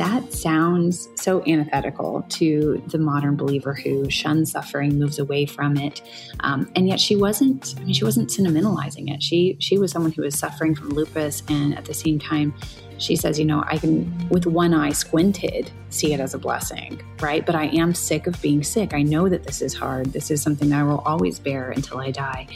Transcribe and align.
that 0.00 0.32
sounds 0.32 1.10
so 1.14 1.42
antithetical 1.46 2.24
to 2.30 2.82
the 2.86 2.96
modern 2.96 3.36
believer 3.36 3.74
who 3.74 4.08
shuns 4.08 4.50
suffering, 4.50 4.98
moves 4.98 5.18
away 5.18 5.44
from 5.44 5.76
it. 5.76 6.00
Um, 6.40 6.72
and 6.74 6.88
yet 6.88 6.98
she 6.98 7.16
wasn't, 7.16 7.74
I 7.76 7.84
mean, 7.84 7.92
she 7.92 8.04
wasn't 8.04 8.30
sentimentalizing 8.30 9.14
it. 9.14 9.22
She, 9.22 9.58
she 9.60 9.76
was 9.76 9.92
someone 9.92 10.12
who 10.12 10.22
was 10.22 10.38
suffering 10.38 10.74
from 10.74 10.88
lupus 10.88 11.42
and 11.50 11.76
at 11.76 11.84
the 11.84 11.92
same 11.92 12.18
time, 12.18 12.54
she 12.96 13.14
says, 13.14 13.38
you 13.38 13.44
know, 13.44 13.62
I 13.66 13.76
can, 13.76 14.28
with 14.30 14.46
one 14.46 14.72
eye 14.72 14.92
squinted, 14.92 15.70
see 15.90 16.14
it 16.14 16.20
as 16.20 16.32
a 16.32 16.38
blessing, 16.38 17.02
right? 17.20 17.44
But 17.44 17.54
I 17.54 17.66
am 17.66 17.92
sick 17.92 18.26
of 18.26 18.40
being 18.40 18.62
sick. 18.62 18.94
I 18.94 19.02
know 19.02 19.28
that 19.28 19.44
this 19.44 19.60
is 19.60 19.74
hard. 19.74 20.14
This 20.14 20.30
is 20.30 20.40
something 20.40 20.70
that 20.70 20.80
I 20.80 20.82
will 20.82 21.00
always 21.00 21.38
bear 21.38 21.72
until 21.72 21.98
I 21.98 22.10
die. 22.10 22.46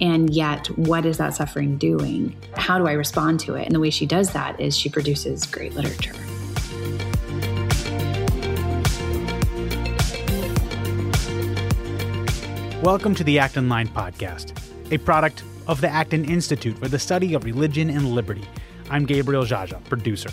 And 0.00 0.30
yet, 0.30 0.66
what 0.78 1.04
is 1.04 1.18
that 1.18 1.34
suffering 1.34 1.76
doing? 1.76 2.34
How 2.56 2.78
do 2.78 2.86
I 2.86 2.92
respond 2.92 3.38
to 3.40 3.56
it? 3.56 3.66
And 3.66 3.74
the 3.74 3.80
way 3.80 3.90
she 3.90 4.06
does 4.06 4.30
that 4.32 4.58
is 4.58 4.74
she 4.74 4.88
produces 4.88 5.44
great 5.44 5.74
literature. 5.74 6.14
Welcome 12.82 13.14
to 13.16 13.24
the 13.24 13.38
Acton 13.38 13.68
Line 13.68 13.88
podcast, 13.88 14.58
a 14.90 14.96
product 14.96 15.42
of 15.66 15.82
the 15.82 15.90
Acton 15.90 16.24
Institute 16.24 16.78
for 16.78 16.88
the 16.88 16.98
Study 16.98 17.34
of 17.34 17.44
Religion 17.44 17.90
and 17.90 18.12
Liberty 18.14 18.42
I'm 18.88 19.04
Gabriel 19.04 19.44
Jaja, 19.44 19.84
producer. 19.84 20.30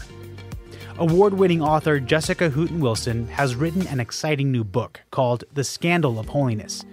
Award 0.97 1.33
winning 1.33 1.61
author 1.61 1.99
Jessica 1.99 2.49
Hooten 2.49 2.79
Wilson 2.79 3.27
has 3.27 3.57
written 3.57 3.85
an 3.87 3.99
exciting 3.99 4.49
new 4.49 4.63
book 4.63 5.01
called 5.11 5.43
The 5.55 5.65
Scandal 5.65 6.19
of 6.19 6.29
Holiness. 6.29 6.85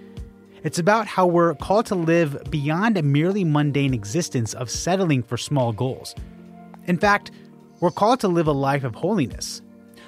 It's 0.63 0.79
about 0.79 1.07
how 1.07 1.25
we're 1.25 1.55
called 1.55 1.85
to 1.85 1.95
live 1.95 2.37
beyond 2.49 2.97
a 2.97 3.01
merely 3.01 3.45
mundane 3.45 3.93
existence 3.93 4.53
of 4.53 4.69
settling 4.69 5.23
for 5.23 5.37
small 5.37 5.71
goals. 5.71 6.15
In 6.83 6.97
fact, 6.97 7.31
we're 7.79 7.91
called 7.91 8.19
to 8.19 8.27
live 8.27 8.47
a 8.47 8.51
life 8.51 8.83
of 8.83 8.93
holiness. 8.93 9.61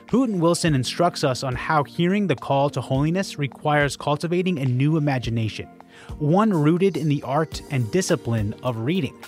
Hooten 0.10 0.40
Wilson 0.40 0.74
instructs 0.74 1.26
us 1.26 1.44
on 1.44 1.54
how 1.54 1.84
hearing 1.84 2.28
the 2.28 2.36
call 2.36 2.70
to 2.70 2.80
holiness 2.80 3.38
requires 3.38 3.98
cultivating 3.98 4.58
a 4.58 4.66
new 4.66 4.96
imagination, 4.96 5.68
one 6.18 6.54
rooted 6.54 6.96
in 6.96 7.10
the 7.10 7.22
art 7.24 7.62
and 7.72 7.92
discipline 7.92 8.56
of 8.64 8.78
reading. 8.78 9.22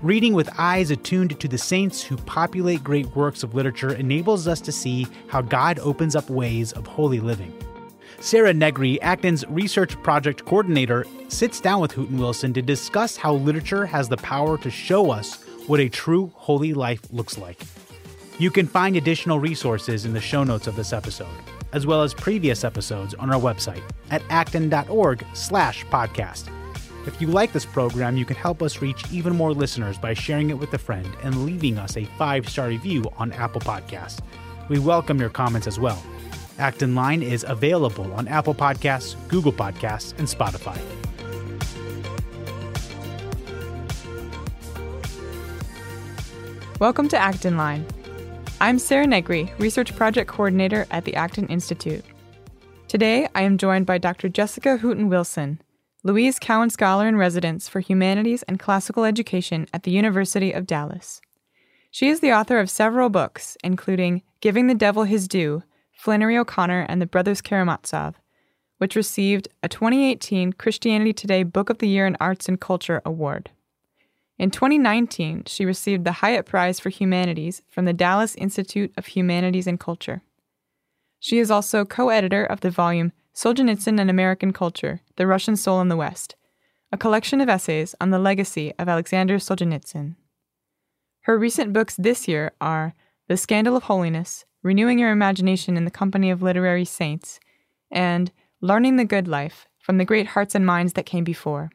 Reading 0.00 0.32
with 0.32 0.48
eyes 0.56 0.90
attuned 0.90 1.38
to 1.38 1.46
the 1.46 1.58
saints 1.58 2.02
who 2.02 2.16
populate 2.16 2.82
great 2.82 3.14
works 3.14 3.42
of 3.42 3.54
literature 3.54 3.94
enables 3.94 4.48
us 4.48 4.62
to 4.62 4.72
see 4.72 5.06
how 5.28 5.42
God 5.42 5.78
opens 5.80 6.16
up 6.16 6.30
ways 6.30 6.72
of 6.72 6.86
holy 6.86 7.20
living. 7.20 7.52
Sarah 8.18 8.54
Negri, 8.54 8.98
Acton's 9.02 9.44
research 9.48 10.02
project 10.02 10.46
coordinator, 10.46 11.04
sits 11.28 11.60
down 11.60 11.82
with 11.82 11.92
Hooten 11.92 12.18
Wilson 12.18 12.54
to 12.54 12.62
discuss 12.62 13.18
how 13.18 13.34
literature 13.34 13.84
has 13.84 14.08
the 14.08 14.16
power 14.16 14.56
to 14.58 14.70
show 14.70 15.10
us 15.10 15.44
what 15.66 15.78
a 15.78 15.90
true 15.90 16.32
holy 16.36 16.72
life 16.72 17.02
looks 17.10 17.36
like. 17.36 17.60
You 18.38 18.50
can 18.50 18.66
find 18.66 18.96
additional 18.96 19.40
resources 19.40 20.04
in 20.04 20.12
the 20.12 20.20
show 20.20 20.44
notes 20.44 20.66
of 20.66 20.76
this 20.76 20.92
episode, 20.92 21.34
as 21.72 21.86
well 21.86 22.02
as 22.02 22.12
previous 22.12 22.64
episodes 22.64 23.14
on 23.14 23.32
our 23.32 23.40
website 23.40 23.82
at 24.10 24.22
acton.org 24.28 25.24
slash 25.32 25.86
podcast. 25.86 26.50
If 27.06 27.18
you 27.18 27.28
like 27.28 27.54
this 27.54 27.64
program, 27.64 28.18
you 28.18 28.26
can 28.26 28.36
help 28.36 28.62
us 28.62 28.82
reach 28.82 29.10
even 29.10 29.34
more 29.34 29.54
listeners 29.54 29.96
by 29.96 30.12
sharing 30.12 30.50
it 30.50 30.58
with 30.58 30.74
a 30.74 30.78
friend 30.78 31.08
and 31.22 31.46
leaving 31.46 31.78
us 31.78 31.96
a 31.96 32.04
five 32.18 32.46
star 32.46 32.68
review 32.68 33.10
on 33.16 33.32
Apple 33.32 33.62
Podcasts. 33.62 34.20
We 34.68 34.80
welcome 34.80 35.18
your 35.18 35.30
comments 35.30 35.66
as 35.66 35.80
well. 35.80 36.02
Acton 36.58 36.94
Line 36.94 37.22
is 37.22 37.42
available 37.48 38.12
on 38.12 38.28
Apple 38.28 38.54
Podcasts, 38.54 39.16
Google 39.28 39.52
Podcasts, 39.52 40.12
and 40.18 40.28
Spotify. 40.28 40.78
Welcome 46.78 47.08
to 47.08 47.16
Acton 47.16 47.56
Line. 47.56 47.86
I'm 48.58 48.78
Sarah 48.78 49.06
Negri, 49.06 49.52
Research 49.58 49.94
Project 49.94 50.30
Coordinator 50.30 50.86
at 50.90 51.04
the 51.04 51.14
Acton 51.14 51.46
Institute. 51.48 52.02
Today, 52.88 53.28
I 53.34 53.42
am 53.42 53.58
joined 53.58 53.84
by 53.84 53.98
Dr. 53.98 54.30
Jessica 54.30 54.78
Hooten 54.78 55.10
Wilson, 55.10 55.60
Louise 56.02 56.38
Cowan 56.38 56.70
Scholar 56.70 57.06
in 57.06 57.18
Residence 57.18 57.68
for 57.68 57.80
Humanities 57.80 58.44
and 58.44 58.58
Classical 58.58 59.04
Education 59.04 59.66
at 59.74 59.82
the 59.82 59.90
University 59.90 60.52
of 60.52 60.66
Dallas. 60.66 61.20
She 61.90 62.08
is 62.08 62.20
the 62.20 62.32
author 62.32 62.58
of 62.58 62.70
several 62.70 63.10
books, 63.10 63.58
including 63.62 64.22
Giving 64.40 64.68
the 64.68 64.74
Devil 64.74 65.04
His 65.04 65.28
Due, 65.28 65.62
Flannery 65.92 66.38
O'Connor 66.38 66.86
and 66.88 67.02
the 67.02 67.06
Brothers 67.06 67.42
Karamazov, 67.42 68.14
which 68.78 68.96
received 68.96 69.48
a 69.62 69.68
2018 69.68 70.54
Christianity 70.54 71.12
Today 71.12 71.42
Book 71.42 71.68
of 71.68 71.76
the 71.76 71.88
Year 71.88 72.06
in 72.06 72.16
Arts 72.20 72.48
and 72.48 72.58
Culture 72.58 73.02
award. 73.04 73.50
In 74.38 74.50
2019, 74.50 75.44
she 75.46 75.64
received 75.64 76.04
the 76.04 76.10
Hiett 76.10 76.44
Prize 76.44 76.78
for 76.78 76.90
Humanities 76.90 77.62
from 77.68 77.86
the 77.86 77.94
Dallas 77.94 78.34
Institute 78.34 78.92
of 78.96 79.06
Humanities 79.06 79.66
and 79.66 79.80
Culture. 79.80 80.22
She 81.18 81.38
is 81.38 81.50
also 81.50 81.84
co 81.84 82.10
editor 82.10 82.44
of 82.44 82.60
the 82.60 82.70
volume 82.70 83.12
Solzhenitsyn 83.34 83.98
and 83.98 84.10
American 84.10 84.52
Culture 84.52 85.00
The 85.16 85.26
Russian 85.26 85.56
Soul 85.56 85.80
in 85.80 85.88
the 85.88 85.96
West, 85.96 86.36
a 86.92 86.98
collection 86.98 87.40
of 87.40 87.48
essays 87.48 87.94
on 88.00 88.10
the 88.10 88.18
legacy 88.18 88.72
of 88.78 88.88
Alexander 88.88 89.36
Solzhenitsyn. 89.38 90.16
Her 91.22 91.38
recent 91.38 91.72
books 91.72 91.96
this 91.96 92.28
year 92.28 92.52
are 92.60 92.94
The 93.28 93.36
Scandal 93.36 93.76
of 93.76 93.84
Holiness, 93.84 94.44
Renewing 94.62 94.98
Your 94.98 95.10
Imagination 95.10 95.76
in 95.76 95.84
the 95.84 95.90
Company 95.90 96.30
of 96.30 96.42
Literary 96.42 96.84
Saints, 96.84 97.40
and 97.90 98.30
Learning 98.60 98.96
the 98.96 99.04
Good 99.04 99.28
Life 99.28 99.66
from 99.78 99.98
the 99.98 100.04
Great 100.04 100.28
Hearts 100.28 100.54
and 100.54 100.64
Minds 100.64 100.92
That 100.92 101.06
Came 101.06 101.24
Before. 101.24 101.70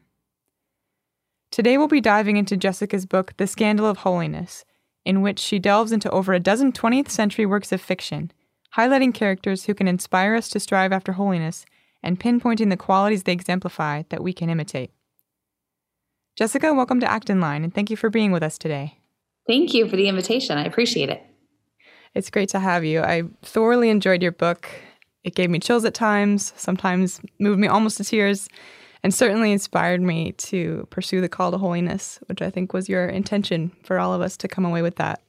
Today 1.52 1.78
we'll 1.78 1.90
be 1.90 2.00
diving 2.00 2.38
into 2.38 2.56
Jessica's 2.56 3.06
book, 3.06 3.34
The 3.36 3.46
Scandal 3.46 3.86
of 3.86 3.98
Holiness, 3.98 4.64
in 5.04 5.22
which 5.22 5.38
she 5.38 5.60
delves 5.60 5.92
into 5.92 6.10
over 6.10 6.32
a 6.32 6.40
dozen 6.40 6.72
20th 6.72 7.10
century 7.10 7.46
works 7.46 7.74
of 7.74 7.82
fiction 7.82 8.32
highlighting 8.78 9.14
characters 9.14 9.66
who 9.66 9.74
can 9.74 9.86
inspire 9.86 10.34
us 10.34 10.48
to 10.48 10.58
strive 10.58 10.94
after 10.94 11.12
holiness 11.12 11.66
and 12.02 12.18
pinpointing 12.18 12.70
the 12.70 12.78
qualities 12.78 13.24
they 13.24 13.34
exemplify 13.34 14.04
that 14.08 14.24
we 14.24 14.32
can 14.32 14.50
imitate. 14.50 14.92
Jessica, 16.38 16.74
welcome 16.74 17.02
to 17.02 17.12
Acton 17.12 17.42
Line, 17.42 17.66
and 17.66 17.76
thank 17.76 17.90
you 17.90 17.98
for 17.98 18.10
being 18.10 18.32
with 18.32 18.44
us 18.44 18.58
today. 18.58 18.98
Thank 19.46 19.74
you 19.74 19.90
for 19.90 19.98
the 19.98 20.08
invitation. 20.08 20.58
I 20.58 20.64
appreciate 20.64 21.10
it. 21.10 21.22
It's 22.16 22.30
great 22.30 22.48
to 22.50 22.60
have 22.60 22.86
you. 22.86 23.02
I 23.02 23.24
thoroughly 23.42 23.90
enjoyed 23.90 24.24
your 24.24 24.32
book. 24.32 24.70
It 25.26 25.36
gave 25.36 25.50
me 25.50 25.60
chills 25.60 25.84
at 25.84 25.94
times, 25.94 26.54
sometimes 26.56 27.20
moved 27.40 27.60
me 27.60 27.68
almost 27.68 27.98
to 27.98 28.06
tears, 28.06 28.48
and 29.04 29.14
certainly 29.14 29.52
inspired 29.52 30.02
me 30.02 30.34
to 30.34 30.88
pursue 30.90 31.22
the 31.22 31.30
call 31.30 31.52
to 31.52 31.58
holiness, 31.58 32.20
which 32.28 32.42
I 32.42 32.50
think 32.50 32.74
was 32.74 32.90
your 32.90 33.08
intention 33.08 33.72
for 33.84 34.00
all 34.00 34.14
of 34.14 34.22
us 34.22 34.38
to 34.38 34.48
come 34.48 34.66
away 34.66 34.82
with 34.82 34.98
that. 34.98 35.22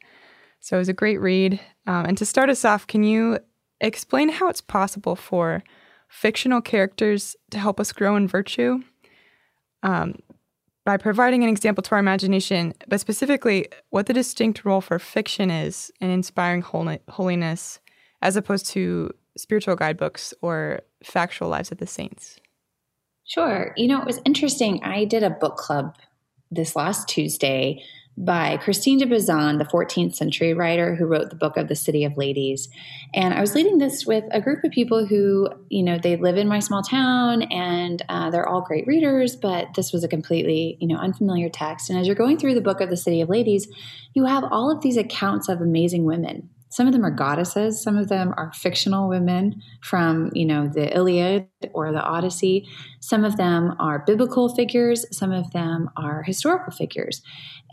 So 0.60 0.76
it 0.76 0.80
was 0.80 0.88
a 0.88 0.94
great 0.94 1.20
read. 1.20 1.60
Um, 1.86 2.06
and 2.06 2.18
to 2.18 2.26
start 2.26 2.50
us 2.50 2.64
off, 2.64 2.86
can 2.86 3.02
you 3.02 3.38
explain 3.80 4.28
how 4.28 4.48
it's 4.48 4.60
possible 4.60 5.16
for 5.16 5.62
fictional 6.08 6.60
characters 6.60 7.34
to 7.50 7.58
help 7.58 7.80
us 7.80 7.92
grow 7.92 8.16
in 8.16 8.28
virtue? 8.28 8.82
Um, 9.82 10.16
by 10.84 10.96
providing 10.96 11.42
an 11.42 11.48
example 11.48 11.82
to 11.82 11.92
our 11.92 11.98
imagination, 11.98 12.74
but 12.88 13.00
specifically 13.00 13.68
what 13.90 14.06
the 14.06 14.12
distinct 14.12 14.64
role 14.64 14.80
for 14.80 14.98
fiction 14.98 15.50
is 15.50 15.92
in 16.00 16.10
inspiring 16.10 16.62
holiness 16.62 17.80
as 18.20 18.36
opposed 18.36 18.66
to 18.66 19.10
spiritual 19.36 19.76
guidebooks 19.76 20.34
or 20.42 20.80
factual 21.02 21.48
lives 21.48 21.72
of 21.72 21.78
the 21.78 21.86
saints. 21.86 22.38
Sure. 23.24 23.72
You 23.76 23.88
know, 23.88 24.00
it 24.00 24.06
was 24.06 24.20
interesting. 24.24 24.82
I 24.82 25.04
did 25.04 25.22
a 25.22 25.30
book 25.30 25.56
club 25.56 25.96
this 26.50 26.76
last 26.76 27.08
Tuesday 27.08 27.82
by 28.16 28.58
Christine 28.58 28.98
de 28.98 29.06
Pizan, 29.06 29.58
the 29.58 29.64
14th 29.64 30.14
century 30.14 30.52
writer 30.52 30.94
who 30.94 31.06
wrote 31.06 31.30
the 31.30 31.36
book 31.36 31.56
of 31.56 31.68
the 31.68 31.74
City 31.74 32.04
of 32.04 32.16
Ladies. 32.18 32.68
And 33.14 33.32
I 33.32 33.40
was 33.40 33.54
leading 33.54 33.78
this 33.78 34.04
with 34.04 34.24
a 34.30 34.40
group 34.40 34.64
of 34.64 34.70
people 34.70 35.06
who, 35.06 35.48
you 35.70 35.82
know, 35.82 35.98
they 35.98 36.16
live 36.16 36.36
in 36.36 36.46
my 36.46 36.58
small 36.58 36.82
town 36.82 37.42
and 37.42 38.02
uh, 38.10 38.30
they're 38.30 38.46
all 38.46 38.60
great 38.60 38.86
readers, 38.86 39.34
but 39.34 39.68
this 39.76 39.92
was 39.92 40.04
a 40.04 40.08
completely, 40.08 40.76
you 40.78 40.86
know, 40.86 40.96
unfamiliar 40.96 41.48
text. 41.48 41.88
And 41.88 41.98
as 41.98 42.06
you're 42.06 42.14
going 42.14 42.38
through 42.38 42.54
the 42.54 42.60
book 42.60 42.82
of 42.82 42.90
the 42.90 42.98
City 42.98 43.22
of 43.22 43.30
Ladies, 43.30 43.66
you 44.12 44.26
have 44.26 44.44
all 44.44 44.70
of 44.70 44.82
these 44.82 44.98
accounts 44.98 45.48
of 45.48 45.62
amazing 45.62 46.04
women 46.04 46.50
some 46.72 46.86
of 46.86 46.94
them 46.94 47.04
are 47.04 47.10
goddesses. 47.10 47.82
Some 47.82 47.98
of 47.98 48.08
them 48.08 48.32
are 48.38 48.50
fictional 48.54 49.06
women 49.06 49.62
from 49.82 50.30
you 50.32 50.46
know 50.46 50.68
the 50.68 50.94
iliad 50.96 51.46
or 51.74 51.92
the 51.92 52.00
odyssey. 52.00 52.66
Some 53.00 53.24
of 53.24 53.36
them 53.36 53.74
are 53.78 54.02
biblical 54.06 54.48
figures. 54.54 55.04
Some 55.14 55.32
of 55.32 55.50
them 55.52 55.90
are 55.98 56.22
historical 56.22 56.72
figures. 56.72 57.20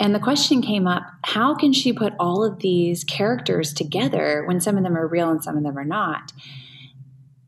And 0.02 0.14
the 0.14 0.20
question 0.20 0.62
came 0.62 0.86
up 0.86 1.04
how 1.24 1.56
can 1.56 1.72
she 1.72 1.94
put 1.94 2.12
all 2.20 2.44
of 2.44 2.60
these 2.60 3.06
characters 3.06 3.72
together 3.74 4.44
when 4.46 4.60
some 4.60 4.78
of 4.78 4.84
them 4.84 4.98
are 4.98 5.08
real 5.08 5.30
and 5.30 5.42
some 5.42 5.56
of 5.56 5.64
them 5.64 5.78
are 5.78 5.86
not? 5.86 6.34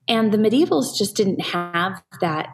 And 0.07 0.31
the 0.31 0.38
medievals 0.38 0.97
just 0.97 1.18
didn't 1.18 1.42
have 1.42 2.01
that 2.21 2.47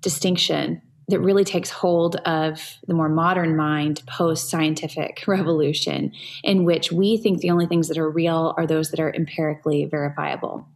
distinction 0.00 0.80
that 1.08 1.20
really 1.20 1.44
takes 1.44 1.70
hold 1.70 2.16
of 2.16 2.78
the 2.86 2.94
more 2.94 3.08
modern 3.08 3.56
mind 3.56 4.02
post 4.06 4.50
scientific 4.50 5.24
revolution, 5.26 6.12
in 6.44 6.64
which 6.64 6.92
we 6.92 7.16
think 7.16 7.40
the 7.40 7.50
only 7.50 7.66
things 7.66 7.88
that 7.88 7.98
are 7.98 8.10
real 8.10 8.54
are 8.56 8.66
those 8.66 8.90
that 8.90 9.00
are 9.00 9.14
empirically 9.14 9.84
verifiable. 9.86 10.66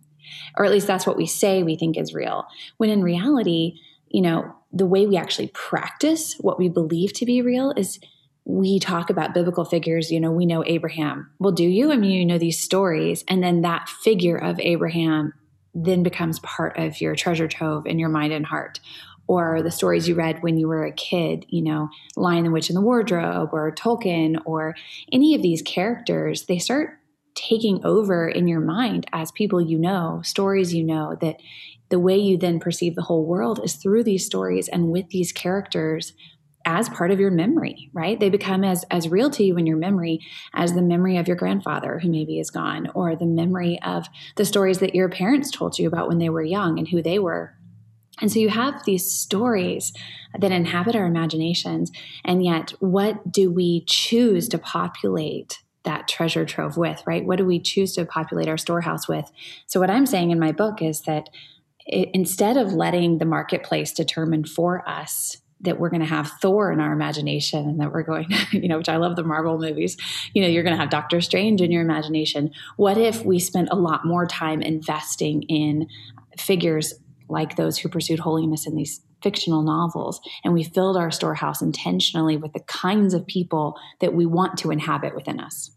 Or 0.57 0.65
at 0.65 0.71
least 0.71 0.87
that's 0.87 1.07
what 1.07 1.17
we 1.17 1.27
say 1.27 1.63
we 1.63 1.77
think 1.77 1.97
is 1.97 2.15
real. 2.15 2.47
When 2.79 2.91
in 2.91 3.03
reality, 3.03 3.79
you 4.09 4.23
know, 4.23 4.55
the 4.73 4.87
way 4.87 5.07
we 5.07 5.17
actually 5.17 5.49
practice 5.49 6.35
what 6.41 6.59
we 6.59 6.69
believe 6.69 7.13
to 7.15 7.27
be 7.27 7.43
real 7.43 7.73
is 7.77 8.01
we 8.45 8.79
talk 8.79 9.11
about 9.11 9.35
biblical 9.35 9.65
figures, 9.65 10.11
you 10.11 10.19
know, 10.19 10.33
we 10.33 10.47
know 10.47 10.65
Abraham. 10.67 11.31
Well, 11.39 11.53
do 11.53 11.65
you? 11.65 11.93
I 11.93 11.97
mean, 11.97 12.11
you 12.11 12.27
know 12.27 12.39
these 12.39 12.59
stories, 12.59 13.25
and 13.29 13.43
then 13.43 13.61
that 13.61 13.89
figure 13.89 14.37
of 14.37 14.59
Abraham 14.61 15.33
then 15.75 16.03
becomes 16.03 16.39
part 16.41 16.77
of 16.77 17.01
your 17.01 17.15
treasure 17.15 17.49
trove 17.49 17.87
in 17.87 17.99
your 17.99 18.09
mind 18.09 18.33
and 18.33 18.45
heart. 18.45 18.81
Or 19.29 19.63
the 19.63 19.71
stories 19.71 20.09
you 20.09 20.15
read 20.15 20.43
when 20.43 20.59
you 20.59 20.69
were 20.69 20.85
a 20.85 20.93
kid, 20.93 21.47
you 21.49 21.63
know, 21.63 21.89
Lion, 22.17 22.45
the 22.45 22.51
Witch, 22.51 22.69
and 22.69 22.77
the 22.77 22.83
Wardrobe, 22.83 23.51
or 23.53 23.73
Tolkien, 23.73 24.41
or 24.45 24.75
any 25.13 25.35
of 25.35 25.43
these 25.43 25.63
characters, 25.63 26.47
they 26.47 26.59
start 26.59 26.99
taking 27.35 27.85
over 27.85 28.29
in 28.29 28.47
your 28.47 28.61
mind 28.61 29.07
as 29.13 29.33
people 29.33 29.61
you 29.61 29.79
know, 29.79 30.21
stories 30.25 30.75
you 30.75 30.85
know, 30.85 31.17
that 31.21 31.37
the 31.89 31.99
way 31.99 32.17
you 32.17 32.37
then 32.37 32.59
perceive 32.59 32.95
the 32.95 33.03
whole 33.03 33.25
world 33.25 33.61
is 33.63 33.75
through 33.75 34.05
these 34.05 34.27
stories 34.27 34.69
and 34.69 34.89
with 34.89 35.09
these 35.11 35.33
characters 35.33 36.15
as 36.65 36.89
part 36.89 37.11
of 37.11 37.21
your 37.21 37.31
memory, 37.31 37.91
right? 37.93 38.19
They 38.19 38.31
become 38.31 38.65
as 38.65 38.85
as 38.91 39.09
real 39.09 39.31
to 39.31 39.45
you 39.45 39.57
in 39.57 39.67
your 39.67 39.77
memory 39.77 40.21
as 40.55 40.73
the 40.73 40.83
memory 40.83 41.17
of 41.17 41.27
your 41.27 41.37
grandfather 41.37 41.99
who 41.99 42.09
maybe 42.09 42.39
is 42.39 42.51
gone 42.51 42.91
or 42.95 43.17
the 43.17 43.27
memory 43.27 43.81
of 43.83 44.07
the 44.37 44.45
stories 44.45 44.79
that 44.79 44.95
your 44.95 45.09
parents 45.09 45.51
told 45.51 45.79
you 45.79 45.89
about 45.89 46.09
when 46.09 46.19
they 46.19 46.29
were 46.29 46.43
young 46.43 46.79
and 46.79 46.89
who 46.89 47.03
they 47.03 47.19
were. 47.19 47.55
And 48.21 48.31
so 48.31 48.39
you 48.39 48.51
have 48.51 48.85
these 48.85 49.11
stories 49.11 49.93
that 50.39 50.53
inhabit 50.53 50.95
our 50.95 51.07
imaginations 51.07 51.91
and 52.25 52.45
yet 52.45 52.71
what 52.81 53.33
do 53.33 53.51
we 53.51 53.85
choose 53.87 54.49
to 54.49 54.59
populate 54.59 55.59
that 55.85 56.07
treasure 56.09 56.45
trove 56.45 56.77
with, 56.77 57.03
right? 57.07 57.25
What 57.25 57.39
do 57.39 57.45
we 57.45 57.59
choose 57.59 57.95
to 57.95 58.05
populate 58.05 58.49
our 58.49 58.59
storehouse 58.59 59.09
with? 59.09 59.31
So 59.67 59.81
what 59.81 59.91
I'm 59.91 60.07
saying 60.07 60.31
in 60.31 60.39
my 60.39 60.53
book 60.53 60.81
is 60.81 61.03
that 61.03 61.29
it, 61.87 62.11
instead 62.15 62.57
of 62.57 62.73
letting 62.73 63.19
the 63.19 63.25
marketplace 63.25 63.93
determine 63.93 64.45
for 64.45 64.89
us 64.89 65.39
that 65.63 65.79
we're 65.79 65.91
going 65.91 66.01
to 66.01 66.07
have 66.07 66.31
Thor 66.41 66.73
in 66.73 66.81
our 66.81 66.93
imagination 66.93 67.69
and 67.69 67.81
that 67.81 67.93
we're 67.93 68.03
going, 68.03 68.29
to, 68.29 68.47
you 68.59 68.69
know, 68.69 68.79
which 68.79 68.89
I 68.89 68.97
love 68.97 69.17
the 69.17 69.23
Marvel 69.23 69.59
movies, 69.59 69.97
you 70.35 70.43
know, 70.43 70.49
you're 70.49 70.65
going 70.65 70.75
to 70.75 70.81
have 70.81 70.91
Doctor 70.91 71.21
Strange 71.21 71.61
in 71.61 71.71
your 71.71 71.83
imagination. 71.83 72.51
What 72.77 72.99
if 72.99 73.25
we 73.25 73.39
spent 73.39 73.69
a 73.71 73.77
lot 73.77 74.05
more 74.05 74.27
time 74.27 74.61
investing 74.61 75.43
in 75.43 75.87
figures 76.39 76.95
like 77.33 77.57
those 77.57 77.79
who 77.79 77.89
pursued 77.89 78.21
holiness 78.21 78.67
in 78.67 78.77
these 78.77 79.01
fictional 79.23 79.63
novels 79.63 80.21
and 80.45 80.53
we 80.53 80.63
filled 80.63 80.97
our 80.97 81.11
storehouse 81.11 81.63
intentionally 81.63 82.37
with 82.37 82.53
the 82.53 82.61
kinds 82.61 83.15
of 83.15 83.27
people 83.27 83.77
that 84.01 84.15
we 84.15 84.27
want 84.27 84.59
to 84.59 84.71
inhabit 84.71 85.15
within 85.15 85.41
us? 85.41 85.71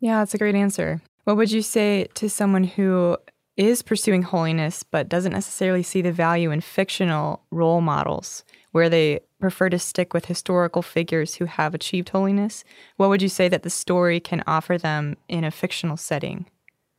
Yeah, 0.00 0.18
that's 0.18 0.34
a 0.34 0.38
great 0.38 0.54
answer. 0.54 1.02
What 1.24 1.36
would 1.36 1.52
you 1.52 1.62
say 1.62 2.08
to 2.14 2.30
someone 2.30 2.64
who 2.64 3.16
is 3.56 3.82
pursuing 3.82 4.22
holiness 4.22 4.82
but 4.82 5.08
doesn't 5.08 5.32
necessarily 5.32 5.82
see 5.82 6.02
the 6.02 6.12
value 6.12 6.50
in 6.50 6.60
fictional 6.60 7.42
role 7.50 7.80
models? 7.80 8.44
where 8.72 8.88
they 8.88 9.20
prefer 9.38 9.68
to 9.68 9.78
stick 9.78 10.12
with 10.12 10.26
historical 10.26 10.82
figures 10.82 11.36
who 11.36 11.44
have 11.44 11.74
achieved 11.74 12.08
holiness, 12.08 12.64
what 12.96 13.08
would 13.08 13.22
you 13.22 13.28
say 13.28 13.48
that 13.48 13.62
the 13.62 13.70
story 13.70 14.18
can 14.18 14.42
offer 14.46 14.76
them 14.76 15.16
in 15.28 15.44
a 15.44 15.50
fictional 15.50 15.96
setting? 15.96 16.46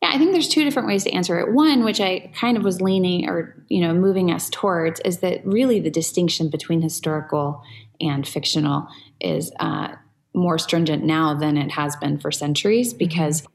Yeah, 0.04 0.10
I 0.12 0.18
think 0.18 0.34
there's 0.34 0.50
two 0.50 0.66
different 0.66 0.90
ways 0.90 1.06
to 1.06 1.12
answer 1.12 1.40
it. 1.40 1.54
One, 1.54 1.86
which 1.86 2.02
I 2.02 2.30
kind 2.36 2.58
of 2.58 2.66
was 2.66 2.82
leaning 2.82 3.30
or, 3.30 3.56
you 3.70 3.80
know, 3.80 3.94
moving 3.94 4.32
us 4.32 4.50
towards, 4.50 5.00
is 5.06 5.20
that 5.20 5.48
really 5.48 5.80
the 5.80 5.90
distinction 5.90 6.50
between 6.50 6.82
historical 6.82 7.64
and 8.02 8.28
fictional 8.28 8.90
is 9.22 9.54
uh, 9.62 9.96
more 10.34 10.58
stringent 10.58 11.06
now 11.06 11.34
than 11.34 11.56
it 11.56 11.72
has 11.72 11.96
been 11.96 12.20
for 12.20 12.34
centuries 12.34 12.90
mm-hmm. 12.90 12.98
because 12.98 13.48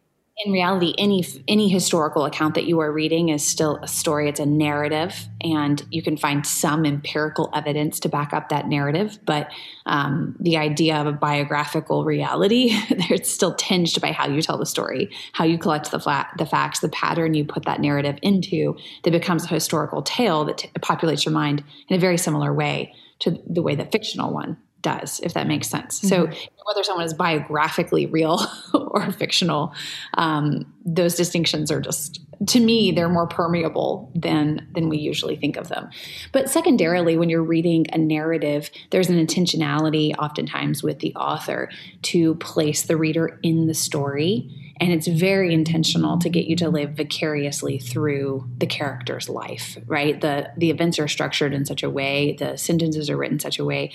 in 0.44 0.52
reality 0.52 0.94
any 0.99 1.25
any 1.49 1.69
historical 1.69 2.25
account 2.25 2.55
that 2.55 2.64
you 2.64 2.79
are 2.81 2.93
reading 2.93 3.29
is 3.29 3.44
still 3.44 3.79
a 3.82 3.88
story 3.88 4.29
it's 4.29 4.38
a 4.38 4.46
narrative 4.46 5.29
and 5.40 5.85
you 5.90 6.02
can 6.02 6.17
find 6.17 6.46
some 6.46 6.87
empirical 6.87 7.50
evidence 7.55 7.99
to 7.99 8.08
back 8.08 8.32
up 8.32 8.49
that 8.49 8.69
narrative 8.69 9.19
but 9.25 9.50
um, 9.87 10.37
the 10.38 10.56
idea 10.56 10.96
of 10.96 11.06
a 11.06 11.12
biographical 11.12 12.05
reality 12.05 12.69
it's 13.11 13.31
still 13.31 13.55
tinged 13.55 14.00
by 14.00 14.12
how 14.12 14.29
you 14.29 14.40
tell 14.40 14.58
the 14.58 14.67
story 14.67 15.11
how 15.32 15.44
you 15.44 15.58
collect 15.58 15.90
the 15.90 15.99
flat 15.99 16.29
the 16.38 16.46
facts 16.46 16.81
the 16.81 16.88
pattern 16.91 17.34
you 17.34 17.44
put 17.44 17.64
that 17.64 17.81
narrative 17.81 18.19
into 18.23 18.76
that 19.02 19.11
becomes 19.11 19.44
a 19.44 19.49
historical 19.49 20.02
tale 20.02 20.44
that 20.44 20.58
t- 20.58 20.70
populates 20.81 21.25
your 21.25 21.32
mind 21.32 21.64
in 21.88 21.96
a 21.96 22.00
very 22.00 22.19
similar 22.19 22.52
way 22.52 22.94
to 23.19 23.43
the 23.49 23.62
way 23.62 23.75
the 23.75 23.84
fictional 23.87 24.32
one 24.32 24.56
does, 24.83 25.21
if 25.21 25.35
that 25.35 25.47
makes 25.47 25.69
sense. 25.69 26.01
Mm-hmm. 26.01 26.09
So 26.09 26.49
whether 26.65 26.83
someone 26.83 27.05
is 27.05 27.15
biographically 27.15 28.07
real 28.07 28.41
or 28.75 29.11
fictional, 29.13 29.75
um, 30.15 30.73
those 30.85 31.15
distinctions 31.15 31.71
are 31.71 31.81
just 31.81 32.21
to 32.47 32.61
me 32.61 32.93
they're 32.93 33.09
more 33.09 33.27
permeable 33.27 34.13
than 34.15 34.69
than 34.73 34.89
we 34.89 34.99
usually 34.99 35.35
think 35.37 35.57
of 35.57 35.69
them. 35.69 35.91
But 36.33 36.49
secondarily, 36.49 37.17
when 37.17 37.29
you're 37.29 37.43
reading 37.43 37.87
a 37.93 37.99
narrative, 37.99 38.71
there's 38.91 39.09
an 39.09 39.17
intentionality 39.17 40.15
oftentimes 40.19 40.83
with 40.83 41.01
the 41.01 41.15
author 41.17 41.69
to 42.03 42.37
place 42.37 42.83
the 42.83 42.97
reader 42.97 43.41
in 43.43 43.67
the 43.67 43.75
story 43.75 44.68
and 44.81 44.93
it's 44.93 45.07
very 45.07 45.53
intentional 45.53 46.19
to 46.19 46.29
get 46.29 46.47
you 46.47 46.57
to 46.57 46.69
live 46.69 46.91
vicariously 46.93 47.79
through 47.79 48.49
the 48.59 48.67
character's 48.67 49.29
life 49.29 49.79
right? 49.87 50.21
The 50.21 50.51
the 50.57 50.71
events 50.71 50.99
are 50.99 51.09
structured 51.09 51.55
in 51.55 51.65
such 51.65 51.83
a 51.83 51.91
way 51.91 52.37
the 52.39 52.57
sentences 52.57 53.09
are 53.11 53.17
written 53.17 53.39
such 53.39 53.59
a 53.59 53.65
way 53.65 53.93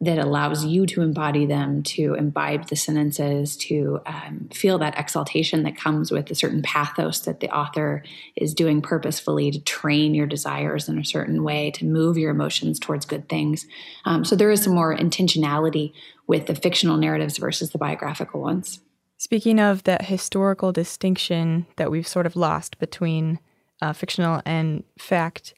that 0.00 0.18
allows 0.18 0.64
you 0.64 0.86
to 0.86 1.02
embody 1.02 1.46
them 1.46 1.82
to 1.82 2.14
imbibe 2.14 2.68
the 2.68 2.76
sentences 2.76 3.56
to 3.56 4.00
um, 4.06 4.48
feel 4.52 4.78
that 4.78 4.98
exaltation 4.98 5.62
that 5.64 5.76
comes 5.76 6.10
with 6.10 6.30
a 6.30 6.34
certain 6.34 6.62
pathos 6.62 7.20
that 7.20 7.40
the 7.40 7.50
author 7.50 8.02
is 8.36 8.54
doing 8.54 8.80
purposefully 8.80 9.50
to 9.50 9.60
train 9.60 10.14
your 10.14 10.26
desires 10.26 10.88
in 10.88 10.98
a 10.98 11.04
certain 11.04 11.42
way 11.44 11.70
to 11.70 11.84
move 11.84 12.16
your 12.16 12.30
emotions 12.30 12.78
towards 12.78 13.04
good 13.04 13.28
things. 13.28 13.66
Um, 14.04 14.24
so 14.24 14.36
there 14.36 14.50
is 14.50 14.62
some 14.62 14.74
more 14.74 14.96
intentionality 14.96 15.92
with 16.26 16.46
the 16.46 16.54
fictional 16.54 16.96
narratives 16.96 17.36
versus 17.36 17.70
the 17.70 17.78
biographical 17.78 18.40
ones 18.40 18.80
Speaking 19.18 19.60
of 19.60 19.84
that 19.84 20.06
historical 20.06 20.72
distinction 20.72 21.66
that 21.76 21.90
we've 21.90 22.06
sort 22.06 22.26
of 22.26 22.36
lost 22.36 22.78
between 22.78 23.38
uh, 23.80 23.92
fictional 23.92 24.42
and 24.44 24.84
fact, 24.98 25.54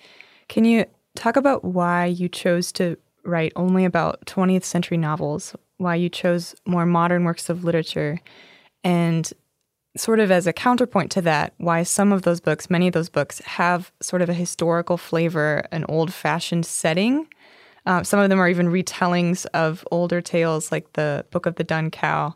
can 0.48 0.64
you 0.64 0.84
talk 1.14 1.36
about 1.36 1.64
why 1.64 2.04
you 2.04 2.28
chose 2.28 2.70
to 2.72 2.96
write 3.24 3.52
only 3.56 3.84
about 3.84 4.24
20th 4.26 4.64
century 4.64 4.96
novels, 4.96 5.56
why 5.78 5.94
you 5.94 6.08
chose 6.08 6.54
more 6.66 6.86
modern 6.86 7.24
works 7.24 7.48
of 7.48 7.64
literature, 7.64 8.20
and 8.84 9.32
sort 9.96 10.20
of 10.20 10.30
as 10.30 10.46
a 10.46 10.52
counterpoint 10.52 11.10
to 11.12 11.22
that, 11.22 11.54
why 11.56 11.82
some 11.82 12.12
of 12.12 12.22
those 12.22 12.40
books, 12.40 12.70
many 12.70 12.86
of 12.86 12.92
those 12.92 13.08
books, 13.08 13.40
have 13.40 13.90
sort 14.00 14.22
of 14.22 14.28
a 14.28 14.34
historical 14.34 14.96
flavor, 14.96 15.66
an 15.72 15.84
old 15.88 16.12
fashioned 16.12 16.66
setting? 16.66 17.26
Uh, 17.86 18.02
some 18.02 18.20
of 18.20 18.28
them 18.28 18.40
are 18.40 18.48
even 18.48 18.68
retellings 18.68 19.46
of 19.54 19.86
older 19.90 20.20
tales, 20.20 20.70
like 20.70 20.92
the 20.92 21.24
Book 21.30 21.46
of 21.46 21.56
the 21.56 21.64
Dun 21.64 21.90
Cow. 21.90 22.34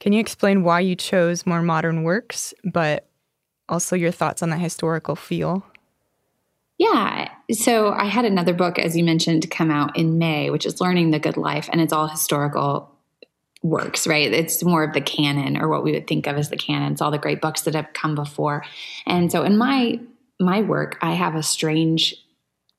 Can 0.00 0.12
you 0.12 0.20
explain 0.20 0.64
why 0.64 0.80
you 0.80 0.96
chose 0.96 1.46
more 1.46 1.62
modern 1.62 2.02
works, 2.02 2.52
but 2.64 3.06
also 3.68 3.94
your 3.94 4.10
thoughts 4.10 4.42
on 4.42 4.50
that 4.50 4.58
historical 4.58 5.14
feel? 5.14 5.64
Yeah. 6.78 7.30
So 7.52 7.92
I 7.92 8.06
had 8.06 8.24
another 8.24 8.54
book, 8.54 8.78
as 8.78 8.96
you 8.96 9.04
mentioned, 9.04 9.50
come 9.50 9.70
out 9.70 9.98
in 9.98 10.18
May, 10.18 10.48
which 10.48 10.64
is 10.64 10.80
Learning 10.80 11.10
the 11.10 11.18
Good 11.18 11.36
Life, 11.36 11.68
and 11.70 11.80
it's 11.80 11.92
all 11.92 12.08
historical 12.08 12.90
works, 13.62 14.06
right? 14.06 14.32
It's 14.32 14.64
more 14.64 14.82
of 14.82 14.94
the 14.94 15.02
canon 15.02 15.58
or 15.58 15.68
what 15.68 15.84
we 15.84 15.92
would 15.92 16.06
think 16.06 16.26
of 16.26 16.36
as 16.36 16.48
the 16.48 16.56
canon. 16.56 16.92
It's 16.92 17.02
all 17.02 17.10
the 17.10 17.18
great 17.18 17.42
books 17.42 17.62
that 17.62 17.74
have 17.74 17.92
come 17.92 18.14
before. 18.14 18.64
And 19.06 19.30
so 19.30 19.42
in 19.44 19.58
my 19.58 20.00
my 20.38 20.62
work, 20.62 20.96
I 21.02 21.12
have 21.12 21.34
a 21.34 21.42
strange 21.42 22.14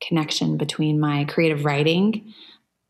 connection 0.02 0.58
between 0.58 1.00
my 1.00 1.26
creative 1.26 1.64
writing 1.64 2.34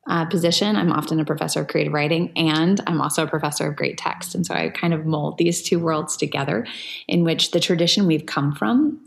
uh, 0.08 0.26
position. 0.26 0.76
I'm 0.76 0.92
often 0.92 1.20
a 1.20 1.26
professor 1.26 1.62
of 1.62 1.68
creative 1.68 1.94
writing 1.94 2.32
and 2.36 2.82
I'm 2.88 3.02
also 3.02 3.24
a 3.24 3.28
professor 3.28 3.68
of 3.68 3.76
great 3.76 3.98
text. 3.98 4.34
And 4.34 4.46
so 4.46 4.56
I 4.56 4.70
kind 4.70 4.94
of 4.94 5.06
mold 5.06 5.38
these 5.38 5.62
two 5.62 5.80
worlds 5.80 6.18
together 6.18 6.66
in 7.08 7.24
which 7.24 7.52
the 7.52 7.60
tradition 7.60 8.08
we've 8.08 8.26
come 8.26 8.54
from 8.54 9.00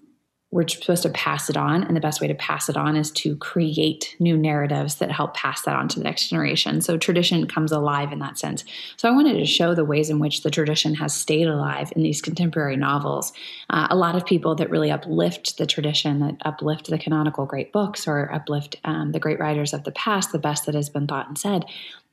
we're 0.54 0.68
supposed 0.68 1.02
to 1.02 1.08
pass 1.08 1.50
it 1.50 1.56
on 1.56 1.82
and 1.82 1.96
the 1.96 2.00
best 2.00 2.20
way 2.20 2.28
to 2.28 2.34
pass 2.37 2.68
it 2.68 2.76
on 2.76 2.94
is 2.94 3.11
to 3.11 3.34
create 3.38 4.14
new 4.20 4.37
narratives 4.37 4.94
that 4.94 5.11
help 5.11 5.34
pass 5.34 5.62
that 5.62 5.75
on 5.75 5.88
to 5.88 5.99
the 5.99 6.04
next 6.04 6.28
generation. 6.28 6.80
So 6.80 6.96
tradition 6.96 7.49
comes 7.49 7.73
alive 7.73 8.12
in 8.12 8.20
that 8.20 8.38
sense. 8.38 8.64
So 8.96 9.08
i 9.08 9.11
wanted 9.11 9.32
to 9.32 9.46
show 9.46 9.75
the 9.75 9.84
ways 9.84 10.11
in 10.11 10.20
which 10.20 10.44
the 10.44 10.52
tradition 10.52 10.94
has 10.94 11.12
stayed 11.12 11.49
alive 11.49 11.92
in 11.96 12.04
these 12.04 12.23
contemporary 12.23 12.76
novels. 12.76 13.32
Uh, 13.68 13.88
a 13.90 13.96
lot 13.96 14.14
of 14.14 14.25
people 14.25 14.54
that 14.54 14.70
really 14.70 14.92
uplift 14.92 15.58
the 15.58 15.66
tradition 15.66 16.20
that 16.20 16.37
uplift 16.44 16.88
the 16.88 16.99
canonical 16.99 17.46
great 17.46 17.73
books 17.73 18.06
or 18.06 18.32
uplift 18.32 18.76
um, 18.84 19.11
the 19.11 19.18
great 19.18 19.40
writers 19.40 19.75
of 19.75 19.82
the 19.82 19.90
past 19.90 20.30
the 20.30 20.38
best 20.38 20.66
that 20.66 20.76
has 20.76 20.88
been 20.88 21.08
thought 21.08 21.26
and 21.26 21.37
said 21.37 21.64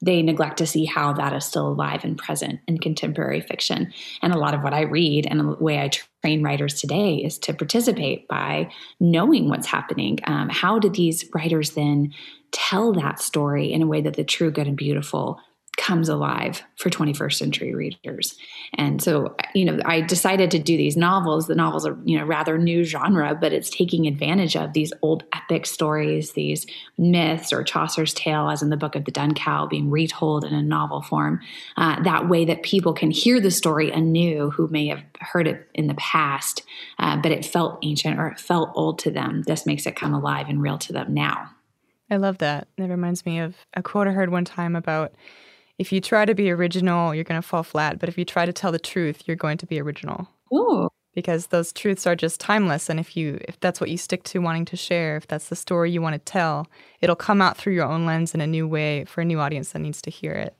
they 0.02 0.22
neglect 0.22 0.58
to 0.58 0.66
see 0.66 0.86
how 0.86 1.14
that 1.14 1.34
is 1.34 1.46
still 1.46 1.68
alive 1.68 2.04
and 2.04 2.18
present 2.18 2.60
in 2.68 2.80
contemporary 2.80 3.42
fiction. 3.42 3.94
And 4.22 4.34
a 4.34 4.38
lot 4.38 4.54
of 4.54 4.62
what 4.64 4.74
I 4.74 4.82
read 4.82 5.28
and 5.28 5.40
the 5.40 5.56
way 5.60 5.80
I 5.80 5.90
train 6.24 6.44
writers 6.44 6.80
today 6.80 7.16
is 7.16 7.38
to 7.40 7.54
participate 7.54 8.28
by 8.28 8.72
knowing 9.00 9.48
what's 9.50 9.68
happening. 9.68 10.20
Um, 10.26 10.50
how 10.50 10.80
do 10.80 10.90
these 10.90 11.26
writers 11.34 11.72
then 11.72 12.14
tell 12.52 12.94
that 12.94 13.20
story 13.20 13.72
in 13.72 13.82
a 13.82 13.88
way 13.88 14.02
that 14.02 14.16
the 14.16 14.24
true, 14.24 14.52
good, 14.52 14.68
and 14.68 14.76
beautiful 14.76 15.40
comes 15.82 16.08
alive 16.08 16.62
for 16.76 16.92
21st 16.92 17.34
century 17.34 17.74
readers. 17.74 18.38
And 18.76 19.02
so, 19.02 19.36
you 19.56 19.66
know, 19.66 19.80
I 19.84 20.02
decided 20.02 20.52
to 20.52 20.60
do 20.60 20.78
these 20.78 20.96
novels. 20.96 21.48
The 21.48 21.56
novels 21.56 21.88
are, 21.88 21.98
you 22.06 22.20
know, 22.20 22.24
rather 22.24 22.60
new 22.60 22.84
genre, 22.84 23.34
but 23.34 23.52
it's 23.52 23.72
taking 23.72 24.06
advantage 24.06 24.56
of 24.56 24.74
these 24.74 24.94
old 25.02 25.24
epic 25.34 25.66
stories, 25.66 26.34
these 26.34 26.68
myths 27.00 27.52
or 27.52 27.64
Chaucer's 27.64 28.14
tale, 28.14 28.48
as 28.48 28.62
in 28.62 28.70
the 28.70 28.78
Book 28.78 28.96
of 28.96 29.06
the 29.06 29.12
Dun 29.12 29.34
Cow, 29.34 29.66
being 29.66 29.90
retold 29.90 30.46
in 30.46 30.54
a 30.54 30.62
novel 30.62 31.02
form. 31.02 31.40
Uh, 31.76 32.00
that 32.04 32.30
way 32.30 32.46
that 32.46 32.62
people 32.62 32.94
can 32.94 33.10
hear 33.10 33.42
the 33.42 33.50
story 33.50 33.90
anew 33.90 34.52
who 34.52 34.68
may 34.68 34.86
have 34.86 35.02
heard 35.20 35.48
it 35.48 35.68
in 35.74 35.88
the 35.88 35.96
past, 35.96 36.62
uh, 37.00 37.18
but 37.18 37.32
it 37.32 37.44
felt 37.44 37.80
ancient 37.82 38.20
or 38.20 38.28
it 38.28 38.40
felt 38.40 38.70
old 38.76 39.00
to 39.00 39.10
them. 39.10 39.42
This 39.48 39.66
makes 39.66 39.88
it 39.88 39.96
come 39.96 40.14
alive 40.14 40.48
and 40.48 40.62
real 40.62 40.78
to 40.78 40.94
them 40.94 41.12
now. 41.12 41.50
I 42.12 42.18
love 42.18 42.38
that. 42.38 42.68
That 42.78 42.90
reminds 42.90 43.26
me 43.26 43.40
of 43.40 43.56
a 43.74 43.82
quote 43.82 44.08
I 44.08 44.12
heard 44.12 44.30
one 44.30 44.46
time 44.46 44.76
about 44.76 45.14
if 45.82 45.92
you 45.92 46.00
try 46.00 46.26
to 46.26 46.36
be 46.36 46.52
original, 46.52 47.16
you're 47.16 47.24
going 47.24 47.42
to 47.42 47.48
fall 47.48 47.64
flat. 47.64 47.98
But 47.98 48.08
if 48.08 48.16
you 48.16 48.24
try 48.24 48.46
to 48.46 48.54
tell 48.54 48.72
the 48.72 48.78
truth, 48.78 49.24
you're 49.26 49.36
going 49.36 49.58
to 49.58 49.66
be 49.66 49.82
original. 49.82 50.30
Ooh. 50.54 50.90
Because 51.16 51.48
those 51.48 51.74
truths 51.74 52.06
are 52.06 52.16
just 52.16 52.40
timeless. 52.40 52.88
And 52.88 53.00
if 53.00 53.18
you 53.18 53.40
if 53.48 53.60
that's 53.60 53.82
what 53.82 53.90
you 53.90 53.98
stick 53.98 54.22
to 54.26 54.40
wanting 54.40 54.66
to 54.66 54.78
share, 54.78 55.18
if 55.18 55.26
that's 55.26 55.50
the 55.50 55.56
story 55.56 55.90
you 55.90 56.00
want 56.00 56.14
to 56.14 56.20
tell, 56.20 56.68
it'll 57.02 57.16
come 57.16 57.42
out 57.42 57.58
through 57.58 57.74
your 57.74 57.88
own 57.88 58.06
lens 58.06 58.36
in 58.36 58.42
a 58.42 58.48
new 58.48 58.68
way 58.68 59.06
for 59.06 59.22
a 59.22 59.26
new 59.26 59.40
audience 59.40 59.72
that 59.72 59.80
needs 59.80 60.04
to 60.04 60.12
hear 60.12 60.34
it. 60.34 60.56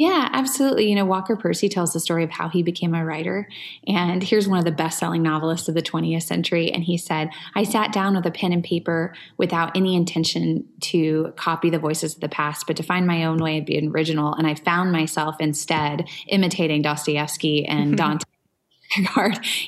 Yeah, 0.00 0.30
absolutely. 0.32 0.88
You 0.88 0.94
know, 0.94 1.04
Walker 1.04 1.36
Percy 1.36 1.68
tells 1.68 1.92
the 1.92 2.00
story 2.00 2.24
of 2.24 2.30
how 2.30 2.48
he 2.48 2.62
became 2.62 2.94
a 2.94 3.04
writer. 3.04 3.46
And 3.86 4.22
here's 4.22 4.48
one 4.48 4.58
of 4.58 4.64
the 4.64 4.72
best 4.72 4.98
selling 4.98 5.22
novelists 5.22 5.68
of 5.68 5.74
the 5.74 5.82
20th 5.82 6.22
century. 6.22 6.72
And 6.72 6.82
he 6.82 6.96
said, 6.96 7.28
I 7.54 7.64
sat 7.64 7.92
down 7.92 8.16
with 8.16 8.24
a 8.24 8.30
pen 8.30 8.54
and 8.54 8.64
paper 8.64 9.14
without 9.36 9.76
any 9.76 9.94
intention 9.94 10.64
to 10.84 11.34
copy 11.36 11.68
the 11.68 11.78
voices 11.78 12.14
of 12.14 12.22
the 12.22 12.30
past, 12.30 12.66
but 12.66 12.78
to 12.78 12.82
find 12.82 13.06
my 13.06 13.24
own 13.24 13.40
way 13.40 13.58
of 13.58 13.66
being 13.66 13.90
original. 13.90 14.32
And 14.32 14.46
I 14.46 14.54
found 14.54 14.90
myself 14.90 15.36
instead 15.38 16.08
imitating 16.28 16.80
Dostoevsky 16.80 17.66
and 17.66 17.94
Dante. 17.98 18.24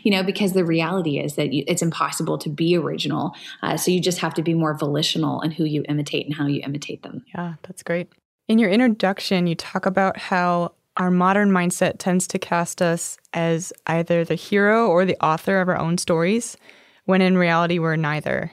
you 0.02 0.10
know, 0.10 0.22
because 0.22 0.54
the 0.54 0.64
reality 0.64 1.18
is 1.18 1.34
that 1.34 1.52
you, 1.52 1.62
it's 1.66 1.82
impossible 1.82 2.38
to 2.38 2.48
be 2.48 2.74
original. 2.74 3.34
Uh, 3.62 3.76
so 3.76 3.90
you 3.90 4.00
just 4.00 4.20
have 4.20 4.32
to 4.32 4.42
be 4.42 4.54
more 4.54 4.72
volitional 4.72 5.42
in 5.42 5.50
who 5.50 5.64
you 5.64 5.84
imitate 5.90 6.24
and 6.24 6.34
how 6.34 6.46
you 6.46 6.62
imitate 6.64 7.02
them. 7.02 7.22
Yeah, 7.34 7.56
that's 7.64 7.82
great. 7.82 8.08
In 8.48 8.58
your 8.58 8.70
introduction, 8.70 9.46
you 9.46 9.54
talk 9.54 9.86
about 9.86 10.16
how 10.16 10.72
our 10.96 11.10
modern 11.10 11.50
mindset 11.50 11.94
tends 11.98 12.26
to 12.28 12.38
cast 12.38 12.82
us 12.82 13.16
as 13.32 13.72
either 13.86 14.24
the 14.24 14.34
hero 14.34 14.88
or 14.88 15.04
the 15.04 15.16
author 15.24 15.60
of 15.60 15.68
our 15.68 15.78
own 15.78 15.96
stories, 15.96 16.56
when 17.04 17.22
in 17.22 17.38
reality, 17.38 17.78
we're 17.78 17.96
neither. 17.96 18.52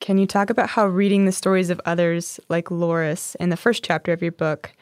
Can 0.00 0.18
you 0.18 0.26
talk 0.26 0.50
about 0.50 0.70
how 0.70 0.86
reading 0.86 1.24
the 1.24 1.32
stories 1.32 1.70
of 1.70 1.80
others, 1.86 2.38
like 2.48 2.70
Laurus 2.70 3.34
in 3.36 3.48
the 3.48 3.56
first 3.56 3.82
chapter 3.82 4.12
of 4.12 4.22
your 4.22 4.32
book, 4.32 4.72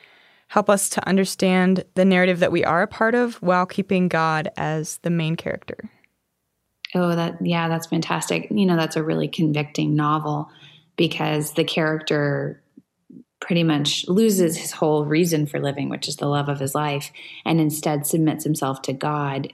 help 0.49 0.69
us 0.69 0.89
to 0.91 1.09
understand 1.09 1.85
the 1.95 2.05
narrative 2.05 2.41
that 2.41 2.53
we 2.53 2.65
are 2.65 2.83
a 2.83 2.89
part 2.89 3.15
of 3.15 3.37
while 3.37 3.67
keeping 3.67 4.09
God 4.09 4.51
as 4.57 4.99
the 4.99 5.11
main 5.11 5.37
character? 5.37 5.91
Oh, 6.95 7.15
that 7.15 7.45
yeah, 7.45 7.69
that's 7.69 7.87
fantastic. 7.87 8.49
You 8.51 8.67
know, 8.67 8.77
that's 8.77 8.97
a 8.97 9.03
really 9.03 9.29
convicting 9.29 9.95
novel 9.95 10.49
because 10.97 11.53
the 11.53 11.65
character 11.65 12.63
pretty 13.45 13.63
much 13.63 14.09
loses 14.09 14.57
his 14.57 14.73
whole 14.73 15.05
reason 15.05 15.45
for 15.45 15.61
living, 15.61 15.91
which 15.91 16.09
is 16.09 16.17
the 16.17 16.27
love 16.27 16.49
of 16.49 16.59
his 16.59 16.75
life, 16.75 17.13
and 17.45 17.61
instead 17.61 18.07
submits 18.07 18.43
himself 18.43 18.81
to 18.81 18.95
God 18.95 19.53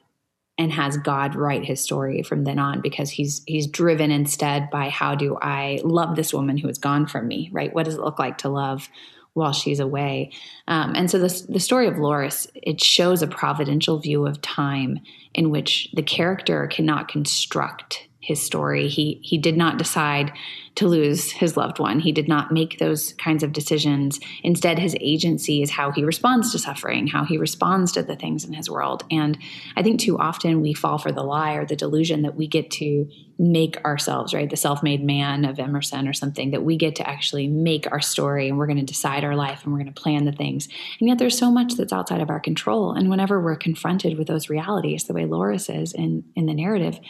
and 0.57 0.73
has 0.73 0.97
God 0.97 1.35
write 1.35 1.65
his 1.65 1.81
story 1.81 2.23
from 2.23 2.45
then 2.45 2.61
on 2.61 2.81
because 2.83 3.11
he's 3.11 3.43
he's 3.47 3.67
driven 3.67 4.13
instead 4.13 4.71
by 4.71 4.91
how 4.91 5.17
do 5.17 5.37
I 5.43 5.81
love 5.83 6.15
this 6.15 6.33
woman 6.33 6.57
who 6.57 6.69
has 6.69 6.79
gone 6.79 7.09
from 7.09 7.27
me, 7.27 7.51
right? 7.53 7.75
What 7.75 7.87
does 7.87 7.95
it 7.95 8.01
look 8.01 8.21
like 8.21 8.39
to 8.39 8.49
love 8.49 8.89
while 9.33 9.53
she's 9.53 9.81
away? 9.81 10.31
Um, 10.69 10.93
and 10.95 11.11
so 11.11 11.19
the 11.19 11.47
the 11.49 11.61
story 11.61 11.89
of 11.89 11.99
Laurus 11.99 12.47
it 12.55 12.81
shows 12.81 13.23
a 13.23 13.27
providential 13.27 13.99
view 13.99 14.25
of 14.25 14.41
time 14.41 15.01
in 15.35 15.51
which 15.51 15.89
the 15.95 16.03
character 16.03 16.69
cannot 16.69 17.09
construct 17.09 18.07
his 18.21 18.41
story. 18.41 18.87
He 18.87 19.19
he 19.23 19.37
did 19.37 19.57
not 19.57 19.79
decide 19.79 20.31
to 20.77 20.87
lose 20.87 21.33
his 21.33 21.57
loved 21.57 21.79
one. 21.79 22.01
He 22.01 22.13
did 22.13 22.29
not 22.29 22.53
make 22.53 22.79
those 22.79 23.13
kinds 23.15 23.43
of 23.43 23.53
decisions. 23.53 24.21
Instead, 24.43 24.79
his 24.79 24.97
agency 25.01 25.63
is 25.63 25.71
how 25.71 25.91
he 25.91 26.05
responds 26.05 26.53
to 26.53 26.59
suffering, 26.59 27.09
how 27.09 27.25
he 27.25 27.37
responds 27.37 27.93
to 27.93 28.03
the 28.03 28.17
things 28.17 28.45
in 28.45 28.53
his 28.53 28.71
world. 28.71 29.05
And 29.11 29.37
I 29.77 29.83
think 29.83 30.01
too 30.01 30.19
often 30.19 30.63
we 30.63 30.73
fall 30.73 30.99
for 30.99 31.13
the 31.13 31.23
lie 31.23 31.55
or 31.55 31.67
the 31.67 31.77
delusion 31.77 32.23
that 32.23 32.37
we 32.37 32.47
get 32.47 32.71
to 32.73 33.09
make 33.39 33.83
ourselves, 33.85 34.33
right? 34.35 34.49
The 34.49 34.57
self-made 34.57 35.03
man 35.03 35.45
of 35.45 35.59
Emerson 35.59 36.07
or 36.07 36.13
something 36.13 36.51
that 36.51 36.63
we 36.63 36.77
get 36.77 36.97
to 36.97 37.09
actually 37.09 37.49
make 37.49 37.91
our 37.91 38.01
story 38.01 38.49
and 38.49 38.59
we're 38.59 38.67
going 38.67 38.79
to 38.79 38.85
decide 38.85 39.25
our 39.25 39.35
life 39.35 39.65
and 39.65 39.73
we're 39.73 39.81
going 39.81 39.93
to 39.93 40.01
plan 40.01 40.25
the 40.25 40.33
things. 40.33 40.69
And 41.01 41.09
yet 41.09 41.19
there's 41.19 41.39
so 41.39 41.51
much 41.51 41.75
that's 41.75 41.93
outside 41.93 42.21
of 42.21 42.31
our 42.31 42.41
control. 42.41 42.93
And 42.93 43.11
whenever 43.11 43.41
we're 43.41 43.57
confronted 43.57 44.19
with 44.19 44.29
those 44.29 44.51
realities, 44.51 45.05
the 45.05 45.15
way 45.15 45.25
Laurus 45.25 45.69
is 45.69 45.93
in 45.95 46.25
in 46.37 46.47
the 46.47 46.55
narrative, 46.55 47.01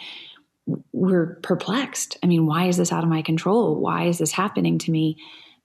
we're 0.92 1.36
perplexed. 1.42 2.16
I 2.22 2.26
mean, 2.26 2.46
why 2.46 2.66
is 2.66 2.76
this 2.76 2.92
out 2.92 3.04
of 3.04 3.10
my 3.10 3.22
control? 3.22 3.76
Why 3.76 4.04
is 4.04 4.18
this 4.18 4.32
happening 4.32 4.78
to 4.78 4.90
me? 4.90 5.16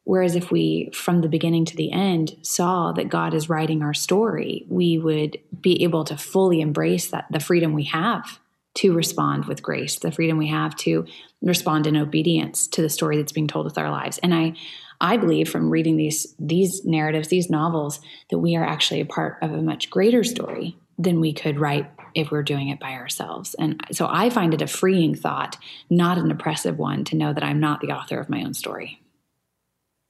Whereas 0.03 0.35
if 0.35 0.51
we, 0.51 0.91
from 0.93 1.21
the 1.21 1.27
beginning 1.27 1.65
to 1.65 1.75
the 1.75 1.91
end, 1.91 2.37
saw 2.43 2.91
that 2.91 3.09
God 3.09 3.33
is 3.33 3.49
writing 3.49 3.81
our 3.81 3.93
story, 3.93 4.65
we 4.69 4.99
would 4.99 5.39
be 5.59 5.83
able 5.83 6.03
to 6.05 6.15
fully 6.15 6.61
embrace 6.61 7.09
that 7.09 7.25
the 7.31 7.39
freedom 7.39 7.73
we 7.73 7.85
have 7.85 8.39
to 8.75 8.93
respond 8.93 9.45
with 9.45 9.63
grace, 9.63 9.97
the 9.97 10.11
freedom 10.11 10.37
we 10.37 10.47
have 10.47 10.75
to 10.75 11.05
respond 11.41 11.87
in 11.87 11.97
obedience 11.97 12.67
to 12.67 12.81
the 12.81 12.89
story 12.89 13.17
that's 13.17 13.31
being 13.31 13.47
told 13.47 13.65
with 13.65 13.77
our 13.77 13.89
lives. 13.89 14.19
And 14.19 14.33
I, 14.33 14.53
I 15.01 15.17
believe 15.17 15.49
from 15.49 15.69
reading 15.69 15.97
these 15.97 16.35
these 16.39 16.85
narratives, 16.85 17.29
these 17.29 17.49
novels, 17.49 17.99
that 18.29 18.37
we 18.37 18.55
are 18.55 18.65
actually 18.65 19.01
a 19.01 19.05
part 19.05 19.37
of 19.41 19.51
a 19.51 19.61
much 19.61 19.89
greater 19.89 20.23
story 20.23 20.77
than 20.97 21.19
we 21.19 21.33
could 21.33 21.59
write 21.59 21.89
if 22.15 22.31
we're 22.31 22.43
doing 22.43 22.69
it 22.69 22.79
by 22.79 22.93
ourselves. 22.93 23.53
And 23.55 23.79
so 23.91 24.07
I 24.09 24.29
find 24.29 24.53
it 24.53 24.61
a 24.61 24.67
freeing 24.67 25.13
thought, 25.13 25.57
not 25.89 26.17
an 26.17 26.31
oppressive 26.31 26.79
one, 26.79 27.03
to 27.05 27.15
know 27.15 27.33
that 27.33 27.43
I'm 27.43 27.59
not 27.59 27.81
the 27.81 27.91
author 27.91 28.19
of 28.19 28.29
my 28.29 28.43
own 28.43 28.53
story. 28.53 29.01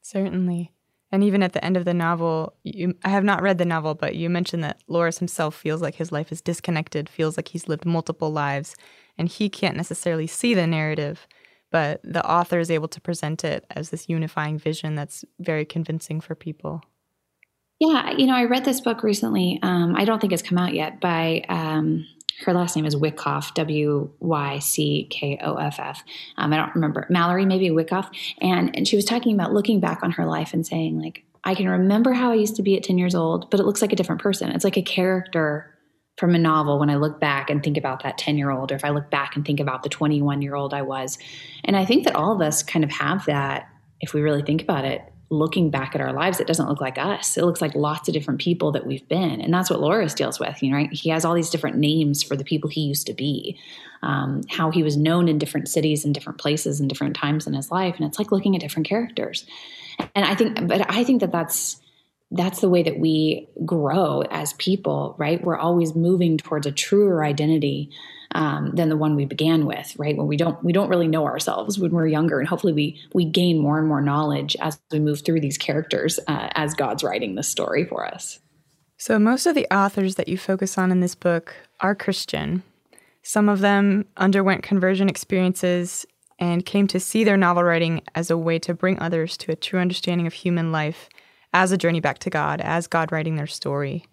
Certainly. 0.02 0.72
And 1.12 1.24
even 1.24 1.44
at 1.44 1.54
the 1.54 1.64
end 1.64 1.78
of 1.78 1.86
the 1.86 1.94
novel, 1.94 2.56
you, 2.64 2.96
I 3.04 3.10
have 3.10 3.24
not 3.24 3.42
read 3.42 3.58
the 3.58 3.66
novel, 3.66 3.96
but 3.96 4.16
you 4.16 4.30
mentioned 4.30 4.64
that 4.64 4.82
Laurus 4.88 5.20
himself 5.20 5.56
feels 5.56 5.82
like 5.82 5.96
his 5.96 6.12
life 6.12 6.32
is 6.32 6.42
disconnected, 6.42 7.10
feels 7.10 7.38
like 7.38 7.50
he's 7.50 7.68
lived 7.68 7.86
multiple 7.86 8.32
lives, 8.32 8.76
and 9.18 9.28
he 9.28 9.50
can't 9.50 9.78
necessarily 9.78 10.28
see 10.28 10.54
the 10.54 10.68
narrative, 10.68 11.28
but 11.72 12.02
the 12.04 12.28
author 12.30 12.60
is 12.60 12.70
able 12.72 12.88
to 12.90 13.02
present 13.02 13.44
it 13.44 13.66
as 13.72 13.90
this 13.90 14.10
unifying 14.10 14.58
vision 14.58 14.96
that's 14.96 15.24
very 15.40 15.66
convincing 15.66 16.22
for 16.22 16.36
people. 16.36 16.84
Yeah, 17.80 18.12
you 18.12 18.26
know, 18.26 18.36
I 18.36 18.46
read 18.46 18.64
this 18.64 18.80
book 18.80 19.04
recently. 19.04 19.60
Um, 19.62 19.96
I 19.96 20.06
don't 20.06 20.20
think 20.20 20.32
it's 20.32 20.42
come 20.42 20.58
out 20.58 20.74
yet 20.74 21.02
by 21.02 21.44
um, 21.50 22.06
her 22.46 22.54
last 22.54 22.76
name 22.76 22.86
is 22.86 22.96
Wyckoff, 22.96 23.54
W 23.54 24.12
Y 24.20 24.60
C 24.60 25.08
K 25.10 25.40
O 25.44 25.56
F 25.56 25.80
F. 25.80 26.04
Um, 26.38 26.54
I 26.54 26.58
don't 26.58 26.76
remember 26.76 27.06
Mallory, 27.10 27.46
maybe 27.46 27.70
Wyckoff, 27.72 28.10
and 28.40 28.76
and 28.76 28.88
she 28.88 28.96
was 28.96 29.06
talking 29.06 29.34
about 29.34 29.54
looking 29.54 29.82
back 29.82 30.04
on 30.04 30.12
her 30.12 30.26
life 30.26 30.54
and 30.54 30.66
saying 30.66 31.02
like, 31.02 31.24
I 31.44 31.54
can 31.54 31.68
remember 31.68 32.14
how 32.14 32.32
I 32.32 32.36
used 32.36 32.56
to 32.58 32.64
be 32.64 32.78
at 32.78 32.84
ten 32.84 32.98
years 32.98 33.16
old, 33.16 33.50
but 33.50 33.60
it 33.60 33.66
looks 33.66 33.82
like 33.82 33.92
a 33.92 33.98
different 33.98 34.22
person. 34.22 34.52
It's 34.52 34.64
like 34.64 34.78
a 34.78 34.82
character 34.82 35.72
from 36.18 36.34
a 36.34 36.40
novel 36.40 36.80
when 36.80 36.90
I 36.90 36.96
look 36.96 37.20
back 37.20 37.50
and 37.50 37.62
think 37.62 37.76
about 37.76 38.04
that 38.04 38.18
10 38.18 38.38
year 38.38 38.50
old, 38.50 38.72
or 38.72 38.76
if 38.76 38.86
I 38.86 38.90
look 38.92 39.12
back 39.12 39.36
and 39.36 39.46
think 39.46 39.60
about 39.60 39.84
the 39.84 39.90
21 39.90 40.42
year 40.42 40.56
old 40.56 40.74
I 40.74 40.82
was. 40.82 41.18
And 41.66 41.76
I 41.76 41.84
think 41.84 42.06
that 42.06 42.16
all 42.16 42.32
of 42.32 42.42
us 42.42 42.64
kind 42.64 42.86
of 42.86 42.92
have 42.92 43.26
that 43.26 43.68
if 44.00 44.14
we 44.14 44.22
really 44.22 44.42
think 44.42 44.62
about 44.62 44.86
it 44.86 45.02
looking 45.30 45.72
back 45.72 45.96
at 45.96 46.02
our 46.02 46.14
lives, 46.14 46.40
it 46.40 46.48
doesn't 46.48 46.70
look 46.70 46.82
like 46.82 46.98
us. 46.98 47.38
It 47.38 47.46
looks 47.46 47.62
like 47.62 47.74
lots 47.74 48.08
of 48.08 48.14
different 48.14 48.40
people 48.40 48.72
that 48.74 48.86
we've 48.86 49.08
been. 49.08 49.42
And 49.42 49.54
that's 49.54 49.70
what 49.70 49.80
Laurus 49.80 50.14
deals 50.14 50.40
with, 50.40 50.62
you 50.62 50.70
know, 50.70 50.78
right? 50.78 50.94
He 50.94 51.10
has 51.10 51.26
all 51.26 51.34
these 51.34 51.50
different 51.50 51.78
names 51.78 52.22
for 52.22 52.36
the 52.36 52.44
people 52.44 52.70
he 52.70 52.82
used 52.82 53.08
to 53.08 53.14
be, 53.14 53.58
um, 54.04 54.42
how 54.50 54.70
he 54.70 54.84
was 54.84 54.98
known 54.98 55.28
in 55.28 55.40
different 55.40 55.68
cities 55.68 56.06
and 56.06 56.14
different 56.14 56.40
places 56.40 56.80
and 56.80 56.88
different 56.88 57.16
times 57.16 57.48
in 57.48 57.54
his 57.54 57.72
life. 57.72 57.96
And 57.98 58.06
it's 58.06 58.20
like 58.20 58.32
looking 58.32 58.56
at 58.56 58.62
different 58.62 58.88
characters. 58.88 59.46
And 60.14 60.26
I 60.26 60.36
think, 60.36 60.68
but 60.68 60.94
I 60.94 61.04
think 61.04 61.22
that 61.22 61.32
that's, 61.32 61.82
that's 62.32 62.62
the 62.62 62.70
way 62.70 62.84
that 62.84 63.00
we 63.00 63.48
grow 63.66 64.22
as 64.30 64.54
people, 64.54 65.16
right? 65.18 65.44
We're 65.44 65.58
always 65.58 65.96
moving 65.96 66.38
towards 66.38 66.68
a 66.68 66.72
truer 66.72 67.24
identity 67.24 67.92
um, 68.32 68.72
than 68.76 68.90
the 68.90 68.98
one 68.98 69.16
we 69.16 69.26
began 69.26 69.66
with, 69.66 69.96
right? 69.98 70.16
When 70.16 70.28
we 70.28 70.38
don't 70.38 70.62
we 70.64 70.74
don't 70.74 70.90
really 70.90 71.08
know 71.08 71.26
ourselves 71.26 71.80
when 71.80 71.92
we're 71.92 72.08
younger, 72.08 72.40
and 72.40 72.48
hopefully 72.48 72.74
we 72.74 73.02
we 73.14 73.26
gain 73.26 73.60
more 73.60 73.78
and 73.80 73.88
more 73.88 74.02
knowledge 74.02 74.56
as 74.60 74.80
we 74.92 75.00
move 75.00 75.22
through 75.22 75.42
these 75.42 75.58
characters 75.58 76.20
uh, 76.28 76.50
as 76.54 76.74
God's 76.74 77.04
writing 77.04 77.36
the 77.36 77.44
story 77.44 77.86
for 77.86 78.06
us. 78.06 78.40
So 78.98 79.20
most 79.20 79.46
of 79.46 79.56
the 79.56 79.68
authors 79.74 80.16
that 80.16 80.28
you 80.28 80.38
focus 80.38 80.78
on 80.78 80.92
in 80.92 81.02
this 81.02 81.16
book 81.16 81.56
are 81.82 81.96
Christian. 81.96 82.64
Some 83.24 83.50
of 83.50 83.60
them 83.60 84.06
underwent 84.18 84.64
conversion 84.64 85.10
experiences 85.10 86.06
and 86.40 86.66
came 86.66 86.88
to 86.88 87.00
see 87.00 87.24
their 87.24 87.38
novel 87.38 87.64
writing 87.64 88.02
as 88.14 88.30
a 88.30 88.38
way 88.38 88.60
to 88.60 88.74
bring 88.74 89.00
others 89.00 89.38
to 89.38 89.52
a 89.52 89.56
true 89.56 89.80
understanding 89.80 90.28
of 90.28 90.34
human 90.34 90.72
life 90.72 91.10
as 91.54 91.72
a 91.72 91.78
journey 91.78 92.00
back 92.00 92.20
to 92.20 92.30
God, 92.30 92.62
as 92.62 92.88
God 92.88 93.12
writing 93.12 93.36
their 93.36 93.48
story. 93.48 94.06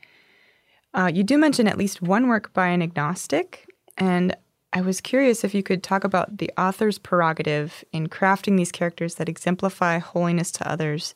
Uh, 0.94 1.10
you 1.12 1.24
do 1.24 1.38
mention 1.38 1.66
at 1.66 1.78
least 1.78 2.02
one 2.02 2.28
work 2.28 2.52
by 2.52 2.68
an 2.68 2.82
agnostic, 2.82 3.66
and 3.96 4.36
I 4.72 4.80
was 4.80 5.00
curious 5.00 5.44
if 5.44 5.54
you 5.54 5.62
could 5.62 5.82
talk 5.82 6.02
about 6.02 6.38
the 6.38 6.50
author's 6.56 6.98
prerogative 6.98 7.84
in 7.92 8.08
crafting 8.08 8.56
these 8.56 8.72
characters 8.72 9.16
that 9.16 9.28
exemplify 9.28 9.98
holiness 9.98 10.50
to 10.52 10.68
others 10.68 11.14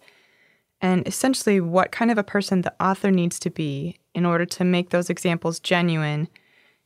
and 0.80 1.06
essentially 1.08 1.60
what 1.60 1.90
kind 1.90 2.10
of 2.10 2.18
a 2.18 2.22
person 2.22 2.62
the 2.62 2.74
author 2.82 3.10
needs 3.10 3.38
to 3.40 3.50
be 3.50 3.98
in 4.14 4.26
order 4.26 4.44
to 4.44 4.64
make 4.64 4.90
those 4.90 5.10
examples 5.10 5.58
genuine 5.60 6.28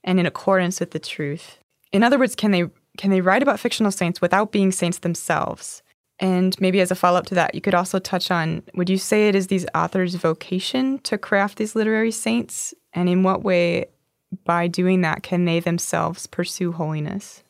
and 0.05 0.21
in 0.21 0.27
accordance 0.27 0.81
with 0.81 0.93
the 0.93 0.99
truth. 0.99 1.59
In 1.93 2.03
other 2.03 2.19
words, 2.19 2.35
can 2.35 2.51
they 2.51 2.65
can 2.99 3.11
they 3.11 3.21
write 3.21 3.43
about 3.43 3.61
fictional 3.61 3.93
saints 3.93 4.21
without 4.21 4.53
being 4.53 4.73
saints 4.73 4.99
themselves? 4.99 5.83
And 6.19 6.61
maybe 6.61 6.81
as 6.81 6.91
a 6.91 6.95
follow 6.95 7.19
up 7.19 7.27
to 7.27 7.35
that, 7.37 7.55
you 7.55 7.61
could 7.61 7.75
also 7.75 7.99
touch 7.99 8.31
on 8.31 8.63
would 8.75 8.91
you 8.91 8.99
say 8.99 9.29
it 9.29 9.35
is 9.35 9.47
these 9.47 9.67
authors' 9.75 10.15
vocation 10.15 10.99
to 11.01 11.19
craft 11.19 11.59
these 11.59 11.75
literary 11.75 12.11
saints? 12.11 12.75
And 12.93 13.09
in 13.09 13.23
what 13.23 13.43
way, 13.43 13.87
by 14.45 14.69
doing 14.69 15.01
that, 15.03 15.23
can 15.23 15.45
they 15.45 15.61
themselves 15.61 16.27
pursue 16.27 16.73
holiness? 16.73 17.43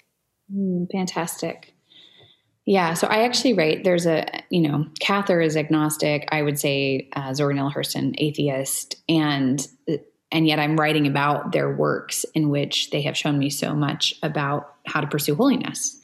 Mm, 0.53 0.87
fantastic. 0.91 1.75
Yeah, 2.67 2.95
so 2.95 3.07
I 3.07 3.25
actually 3.25 3.55
write. 3.55 3.85
There's 3.85 4.07
a, 4.07 4.27
you 4.51 4.61
know, 4.61 4.87
Cather 5.01 5.41
is 5.41 5.57
agnostic. 5.57 6.29
I 6.31 6.43
would 6.43 6.59
say 6.59 7.09
uh, 7.15 7.35
Zora 7.35 7.55
Neale 7.55 7.71
Hurston, 7.71 8.15
atheist, 8.19 8.97
and 9.09 9.67
and 10.33 10.47
yet 10.47 10.61
I'm 10.61 10.77
writing 10.77 11.07
about 11.07 11.53
their 11.53 11.75
works 11.75 12.25
in 12.35 12.51
which 12.51 12.91
they 12.91 13.03
have 13.03 13.17
shown 13.17 13.39
me 13.39 13.51
so 13.51 13.75
much 13.75 14.15
about 14.23 14.75
how 14.87 15.01
to 15.01 15.07
pursue 15.07 15.35
holiness. 15.35 15.99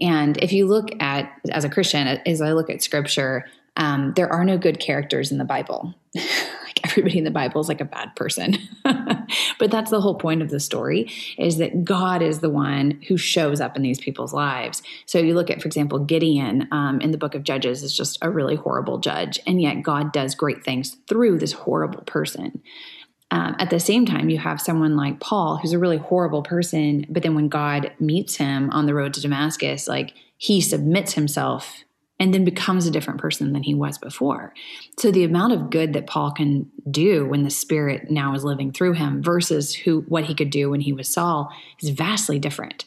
And 0.00 0.36
if 0.38 0.52
you 0.52 0.66
look 0.66 0.88
at, 1.00 1.30
as 1.50 1.64
a 1.64 1.70
Christian, 1.70 2.08
as 2.26 2.40
I 2.40 2.52
look 2.52 2.70
at 2.70 2.82
scripture, 2.82 3.46
um, 3.76 4.12
there 4.16 4.28
are 4.32 4.44
no 4.44 4.58
good 4.58 4.80
characters 4.80 5.30
in 5.30 5.38
the 5.38 5.44
Bible. 5.44 5.94
like 6.72 6.84
everybody 6.90 7.18
in 7.18 7.24
the 7.24 7.30
Bible 7.30 7.60
is 7.60 7.68
like 7.68 7.80
a 7.80 7.86
bad 7.86 8.14
person. 8.16 8.56
but 8.84 9.70
that's 9.70 9.90
the 9.90 10.00
whole 10.00 10.14
point 10.14 10.42
of 10.42 10.50
the 10.50 10.60
story 10.60 11.10
is 11.38 11.58
that 11.58 11.84
God 11.84 12.22
is 12.22 12.40
the 12.40 12.50
one 12.50 13.00
who 13.08 13.16
shows 13.16 13.60
up 13.60 13.76
in 13.76 13.82
these 13.82 13.98
people's 13.98 14.32
lives. 14.32 14.82
So 15.06 15.18
you 15.18 15.34
look 15.34 15.50
at, 15.50 15.60
for 15.60 15.68
example, 15.68 15.98
Gideon 15.98 16.68
um, 16.72 17.00
in 17.00 17.10
the 17.10 17.18
book 17.18 17.34
of 17.34 17.42
Judges 17.42 17.82
is 17.82 17.96
just 17.96 18.18
a 18.22 18.30
really 18.30 18.56
horrible 18.56 18.98
judge. 18.98 19.40
And 19.46 19.60
yet 19.60 19.82
God 19.82 20.12
does 20.12 20.34
great 20.34 20.64
things 20.64 20.96
through 21.08 21.38
this 21.38 21.52
horrible 21.52 22.02
person. 22.02 22.62
Um, 23.30 23.56
at 23.58 23.70
the 23.70 23.80
same 23.80 24.04
time, 24.04 24.28
you 24.28 24.38
have 24.38 24.60
someone 24.60 24.94
like 24.94 25.18
Paul, 25.20 25.56
who's 25.56 25.72
a 25.72 25.78
really 25.78 25.96
horrible 25.96 26.42
person, 26.42 27.06
but 27.08 27.22
then 27.22 27.34
when 27.34 27.48
God 27.48 27.90
meets 27.98 28.36
him 28.36 28.68
on 28.70 28.84
the 28.84 28.92
road 28.92 29.14
to 29.14 29.22
Damascus, 29.22 29.88
like 29.88 30.12
he 30.36 30.60
submits 30.60 31.14
himself 31.14 31.82
and 32.22 32.32
then 32.32 32.44
becomes 32.44 32.86
a 32.86 32.90
different 32.92 33.20
person 33.20 33.52
than 33.52 33.64
he 33.64 33.74
was 33.74 33.98
before. 33.98 34.54
So 34.96 35.10
the 35.10 35.24
amount 35.24 35.54
of 35.54 35.70
good 35.70 35.92
that 35.94 36.06
Paul 36.06 36.30
can 36.30 36.70
do 36.88 37.26
when 37.26 37.42
the 37.42 37.50
Spirit 37.50 38.12
now 38.12 38.32
is 38.36 38.44
living 38.44 38.70
through 38.70 38.92
him 38.92 39.24
versus 39.24 39.74
who 39.74 40.02
what 40.02 40.22
he 40.22 40.34
could 40.36 40.50
do 40.50 40.70
when 40.70 40.80
he 40.80 40.92
was 40.92 41.08
Saul 41.08 41.50
is 41.80 41.88
vastly 41.88 42.38
different. 42.38 42.84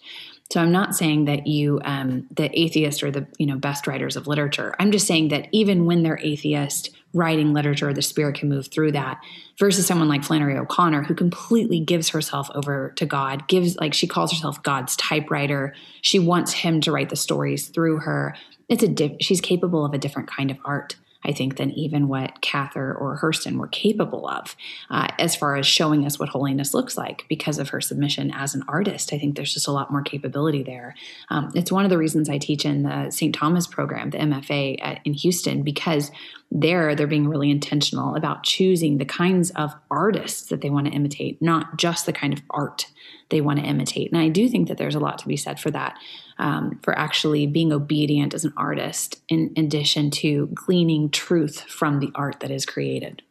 So 0.54 0.62
I'm 0.62 0.72
not 0.72 0.96
saying 0.96 1.26
that 1.26 1.48
you, 1.48 1.82
um, 1.84 2.28
the 2.32 2.50
atheist 2.58 3.04
or 3.04 3.12
the 3.12 3.28
you 3.38 3.46
know 3.46 3.58
best 3.58 3.88
writers 3.88 4.16
of 4.16 4.26
literature. 4.26 4.74
I'm 4.80 4.94
just 4.94 5.06
saying 5.06 5.28
that 5.30 5.50
even 5.52 5.86
when 5.86 6.02
they're 6.02 6.20
atheist, 6.24 6.92
writing 7.14 7.54
literature, 7.54 7.94
the 7.94 8.02
spirit 8.02 8.36
can 8.36 8.48
move 8.48 8.68
through 8.68 8.92
that. 8.92 9.20
Versus 9.58 9.86
someone 9.86 10.10
like 10.10 10.24
Flannery 10.24 10.58
O'Connor, 10.58 11.04
who 11.04 11.16
completely 11.16 11.80
gives 11.80 12.10
herself 12.10 12.50
over 12.54 12.94
to 12.98 13.06
God, 13.06 13.48
gives 13.48 13.76
like 13.78 13.94
she 13.94 14.08
calls 14.08 14.32
herself 14.32 14.64
God's 14.64 14.96
typewriter. 14.96 15.74
She 16.02 16.20
wants 16.20 16.54
him 16.54 16.80
to 16.82 16.92
write 16.92 17.10
the 17.10 17.16
stories 17.16 17.68
through 17.68 18.00
her. 18.00 18.36
It's 18.70 18.84
a 18.84 18.88
diff- 18.88 19.18
she's 19.22 19.42
capable 19.42 19.86
of 19.86 19.94
a 19.94 19.98
different 19.98 20.30
kind 20.30 20.52
of 20.52 20.58
art. 20.66 20.96
I 21.26 21.34
think, 21.34 21.58
than 21.58 21.72
even 21.72 22.08
what 22.08 22.42
Cather 22.42 22.94
or 22.94 23.20
Hurston 23.20 23.58
were 23.58 23.68
capable 23.68 24.28
of 24.28 24.56
uh, 24.92 25.08
as 25.18 25.36
far 25.36 25.56
as 25.56 25.66
showing 25.66 26.06
us 26.06 26.20
what 26.20 26.30
holiness 26.30 26.74
looks 26.74 26.98
like 26.98 27.26
because 27.28 27.58
of 27.58 27.70
her 27.70 27.82
submission 27.82 28.32
as 28.32 28.54
an 28.54 28.64
artist. 28.68 29.12
I 29.12 29.18
think 29.18 29.36
there's 29.36 29.54
just 29.54 29.68
a 29.68 29.72
lot 29.72 29.92
more 29.92 30.04
capability 30.04 30.62
there. 30.62 30.94
Um, 31.30 31.52
it's 31.56 31.72
one 31.72 31.84
of 31.84 31.90
the 31.90 31.98
reasons 31.98 32.30
I 32.30 32.38
teach 32.38 32.64
in 32.64 32.84
the 32.84 33.10
St. 33.10 33.34
Thomas 33.34 33.66
program, 33.66 34.12
the 34.12 34.20
MFA 34.20 34.78
at, 34.82 35.00
in 35.04 35.14
Houston, 35.14 35.64
because 35.64 36.12
there 36.52 36.96
they're 36.96 37.08
being 37.08 37.28
really 37.28 37.50
intentional 37.50 38.16
about 38.16 38.44
choosing 38.44 39.00
the 39.00 39.06
kinds 39.06 39.50
of 39.52 39.74
artists 39.90 40.50
that 40.50 40.62
they 40.62 40.70
want 40.70 40.86
to 40.86 40.94
imitate, 40.94 41.42
not 41.42 41.78
just 41.78 42.06
the 42.06 42.14
kind 42.14 42.34
of 42.34 42.42
art 42.52 42.86
they 43.30 43.42
want 43.42 43.60
to 43.60 43.66
imitate. 43.66 44.12
And 44.12 44.22
I 44.22 44.30
do 44.30 44.48
think 44.48 44.68
that 44.68 44.78
there's 44.78 44.96
a 44.96 45.00
lot 45.00 45.18
to 45.20 45.28
be 45.28 45.38
said 45.38 45.60
for 45.60 45.72
that, 45.72 45.98
um, 46.38 46.80
for 46.84 46.98
actually 46.98 47.48
being 47.48 47.72
obedient 47.72 48.34
as 48.34 48.46
an 48.46 48.54
artist, 48.56 49.22
in 49.30 49.54
addition 49.58 50.12
to 50.12 50.48
gleaning 50.54 51.10
truth 51.10 51.62
from 51.62 52.00
the 52.00 52.12
art 52.16 52.40
that 52.42 52.52
is 52.52 52.66
created. 52.66 53.22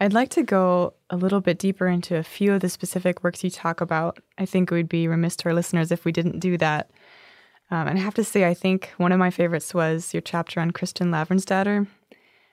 I'd 0.00 0.12
like 0.12 0.30
to 0.30 0.42
go 0.42 0.94
a 1.08 1.16
little 1.16 1.40
bit 1.40 1.58
deeper 1.58 1.86
into 1.86 2.16
a 2.16 2.22
few 2.22 2.52
of 2.52 2.60
the 2.60 2.68
specific 2.68 3.22
works 3.22 3.44
you 3.44 3.50
talk 3.50 3.80
about. 3.80 4.18
I 4.36 4.44
think 4.44 4.70
we'd 4.70 4.88
be 4.88 5.08
remiss 5.08 5.36
to 5.36 5.48
our 5.48 5.54
listeners 5.54 5.92
if 5.92 6.04
we 6.04 6.12
didn't 6.12 6.40
do 6.40 6.58
that. 6.58 6.90
Um, 7.70 7.88
and 7.88 7.98
I 7.98 8.02
have 8.02 8.14
to 8.14 8.24
say, 8.24 8.44
I 8.44 8.54
think 8.54 8.92
one 8.98 9.12
of 9.12 9.18
my 9.18 9.30
favorites 9.30 9.72
was 9.72 10.12
your 10.12 10.20
chapter 10.20 10.60
on 10.60 10.72
Kristin 10.72 11.08
Lavransdatter. 11.08 11.86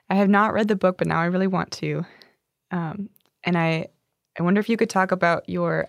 I 0.08 0.14
have 0.14 0.28
not 0.28 0.54
read 0.54 0.68
the 0.68 0.76
book, 0.76 0.98
but 0.98 1.06
now 1.06 1.20
I 1.20 1.26
really 1.26 1.46
want 1.46 1.72
to. 1.72 2.06
Um, 2.72 3.10
and 3.44 3.56
I, 3.56 3.88
I 4.38 4.42
wonder 4.42 4.60
if 4.60 4.68
you 4.68 4.76
could 4.76 4.90
talk 4.90 5.12
about 5.12 5.48
your 5.48 5.88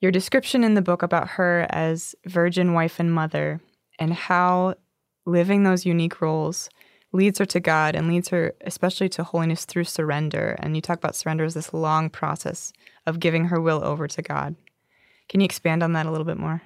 your 0.00 0.10
description 0.10 0.64
in 0.64 0.72
the 0.72 0.82
book 0.82 1.02
about 1.02 1.28
her 1.28 1.66
as 1.68 2.14
virgin 2.24 2.72
wife 2.72 2.98
and 2.98 3.12
mother, 3.12 3.60
and 3.98 4.14
how 4.14 4.74
living 5.26 5.62
those 5.62 5.84
unique 5.84 6.22
roles 6.22 6.70
leads 7.12 7.38
her 7.38 7.44
to 7.44 7.60
God 7.60 7.94
and 7.94 8.08
leads 8.08 8.28
her 8.28 8.54
especially 8.62 9.08
to 9.10 9.24
holiness 9.24 9.64
through 9.64 9.84
surrender. 9.84 10.56
And 10.60 10.74
you 10.74 10.80
talk 10.80 10.98
about 10.98 11.16
surrender 11.16 11.44
as 11.44 11.54
this 11.54 11.74
long 11.74 12.08
process 12.08 12.72
of 13.06 13.20
giving 13.20 13.46
her 13.46 13.60
will 13.60 13.84
over 13.84 14.08
to 14.08 14.22
God. 14.22 14.54
Can 15.28 15.40
you 15.40 15.44
expand 15.44 15.82
on 15.82 15.92
that 15.92 16.06
a 16.06 16.10
little 16.10 16.24
bit 16.24 16.38
more? 16.38 16.62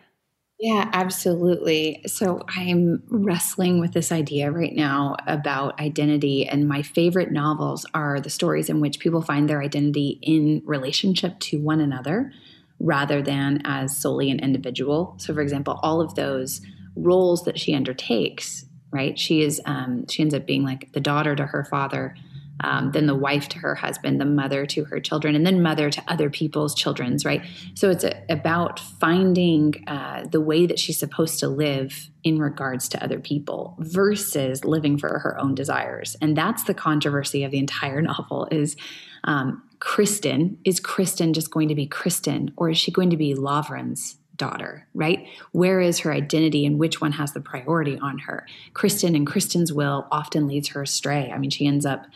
Yeah, 0.60 0.88
absolutely. 0.92 2.02
So 2.06 2.42
I'm 2.48 3.02
wrestling 3.08 3.80
with 3.80 3.92
this 3.92 4.12
idea 4.12 4.50
right 4.52 4.74
now 4.74 5.16
about 5.26 5.78
identity, 5.80 6.46
and 6.46 6.68
my 6.68 6.80
favorite 6.82 7.32
novels 7.32 7.84
are 7.92 8.20
the 8.20 8.30
stories 8.30 8.70
in 8.70 8.80
which 8.80 9.00
people 9.00 9.20
find 9.20 9.48
their 9.48 9.60
identity 9.60 10.18
in 10.22 10.62
relationship 10.64 11.38
to 11.40 11.60
one 11.60 11.80
another 11.80 12.32
rather 12.78 13.20
than 13.20 13.62
as 13.64 13.96
solely 13.96 14.30
an 14.30 14.38
individual. 14.40 15.14
So, 15.18 15.34
for 15.34 15.40
example, 15.40 15.80
all 15.82 16.00
of 16.00 16.14
those 16.14 16.60
roles 16.96 17.42
that 17.44 17.58
she 17.58 17.74
undertakes, 17.74 18.64
right? 18.92 19.18
She 19.18 19.42
is 19.42 19.60
um, 19.66 20.06
she 20.08 20.22
ends 20.22 20.34
up 20.34 20.46
being 20.46 20.62
like 20.62 20.92
the 20.92 21.00
daughter 21.00 21.34
to 21.34 21.46
her 21.46 21.64
father, 21.64 22.14
um, 22.60 22.92
then 22.92 23.06
the 23.06 23.14
wife 23.14 23.48
to 23.50 23.58
her 23.58 23.74
husband, 23.74 24.20
the 24.20 24.24
mother 24.24 24.64
to 24.66 24.84
her 24.84 25.00
children, 25.00 25.34
and 25.34 25.46
then 25.46 25.62
mother 25.62 25.90
to 25.90 26.02
other 26.06 26.30
people's 26.30 26.74
children's, 26.74 27.24
right? 27.24 27.42
So 27.74 27.90
it's 27.90 28.04
a, 28.04 28.22
about 28.28 28.78
finding 28.78 29.84
uh, 29.86 30.24
the 30.30 30.40
way 30.40 30.66
that 30.66 30.78
she's 30.78 30.98
supposed 30.98 31.40
to 31.40 31.48
live 31.48 32.10
in 32.22 32.38
regards 32.38 32.88
to 32.90 33.02
other 33.02 33.18
people 33.18 33.76
versus 33.80 34.64
living 34.64 34.98
for 34.98 35.18
her 35.18 35.38
own 35.40 35.54
desires. 35.54 36.16
And 36.20 36.36
that's 36.36 36.64
the 36.64 36.74
controversy 36.74 37.44
of 37.44 37.50
the 37.50 37.58
entire 37.58 38.00
novel 38.14 38.48
is 38.50 38.76
um, 39.24 39.62
Kristin, 39.80 40.56
is 40.64 40.80
Kristin 40.80 41.32
just 41.32 41.50
going 41.50 41.68
to 41.68 41.74
be 41.74 41.86
Kristin 41.86 42.52
or 42.56 42.70
is 42.70 42.78
she 42.78 42.90
going 42.90 43.10
to 43.10 43.16
be 43.16 43.34
Lavran's 43.34 44.16
daughter, 44.36 44.86
right? 44.94 45.26
Where 45.52 45.80
is 45.80 46.00
her 46.00 46.12
identity 46.12 46.66
and 46.66 46.78
which 46.78 47.00
one 47.00 47.12
has 47.12 47.32
the 47.32 47.40
priority 47.40 47.98
on 47.98 48.18
her? 48.20 48.46
Kristin 48.72 49.14
and 49.14 49.26
Kristin's 49.26 49.72
will 49.72 50.06
often 50.10 50.48
leads 50.48 50.68
her 50.68 50.82
astray. 50.82 51.30
I 51.32 51.38
mean, 51.38 51.50
she 51.50 51.66
ends 51.66 51.86
up 51.86 52.06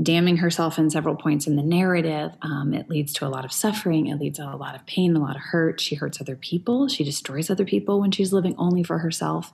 damning 0.00 0.38
herself 0.38 0.78
in 0.78 0.90
several 0.90 1.16
points 1.16 1.46
in 1.46 1.56
the 1.56 1.62
narrative. 1.62 2.32
Um, 2.42 2.72
it 2.72 2.88
leads 2.88 3.12
to 3.14 3.26
a 3.26 3.28
lot 3.28 3.44
of 3.44 3.52
suffering. 3.52 4.06
It 4.06 4.18
leads 4.18 4.38
to 4.38 4.44
a 4.44 4.56
lot 4.56 4.74
of 4.74 4.86
pain, 4.86 5.14
a 5.16 5.20
lot 5.20 5.36
of 5.36 5.42
hurt. 5.42 5.80
She 5.80 5.94
hurts 5.94 6.20
other 6.20 6.36
people. 6.36 6.88
She 6.88 7.04
destroys 7.04 7.50
other 7.50 7.64
people 7.64 8.00
when 8.00 8.10
she's 8.10 8.32
living 8.32 8.54
only 8.56 8.82
for 8.82 8.98
herself, 8.98 9.52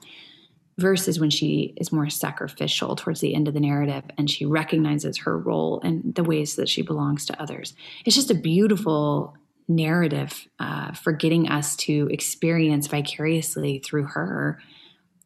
versus 0.79 1.19
when 1.19 1.29
she 1.29 1.75
is 1.77 1.91
more 1.91 2.09
sacrificial 2.09 2.95
towards 2.95 3.21
the 3.21 3.35
end 3.35 3.49
of 3.49 3.55
the 3.55 3.61
narrative 3.61 4.05
and 4.17 4.31
she 4.31 4.47
recognizes 4.47 5.19
her 5.19 5.37
role 5.37 5.81
and 5.83 6.15
the 6.15 6.23
ways 6.23 6.55
that 6.55 6.69
she 6.69 6.83
belongs 6.83 7.27
to 7.27 7.43
others. 7.43 7.75
It's 8.05 8.15
just 8.15 8.31
a 8.31 8.35
beautiful 8.35 9.37
narrative 9.67 10.49
uh, 10.61 10.93
for 10.93 11.13
getting 11.13 11.49
us 11.49 11.77
to 11.77 12.09
experience 12.13 12.87
vicariously 12.87 13.81
through 13.81 14.05
her 14.05 14.61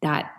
that 0.01 0.31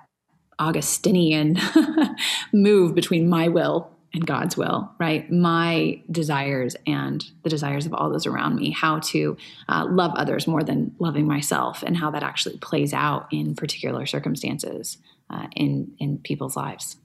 Augustinian 0.58 1.58
move 2.52 2.94
between 2.94 3.28
my 3.28 3.48
will 3.48 3.93
and 4.14 4.26
God's 4.26 4.56
will, 4.56 4.90
right? 4.98 5.30
My 5.30 6.00
desires 6.10 6.76
and 6.86 7.24
the 7.42 7.50
desires 7.50 7.84
of 7.84 7.92
all 7.92 8.08
those 8.10 8.26
around 8.26 8.56
me, 8.56 8.70
how 8.70 9.00
to 9.00 9.36
uh, 9.68 9.86
love 9.90 10.12
others 10.16 10.46
more 10.46 10.62
than 10.62 10.94
loving 10.98 11.26
myself, 11.26 11.82
and 11.82 11.96
how 11.96 12.10
that 12.12 12.22
actually 12.22 12.58
plays 12.58 12.94
out 12.94 13.26
in 13.32 13.54
particular 13.56 14.06
circumstances 14.06 14.98
uh, 15.30 15.48
in 15.56 15.94
in 15.98 16.18
people's 16.18 16.56
lives. 16.56 16.96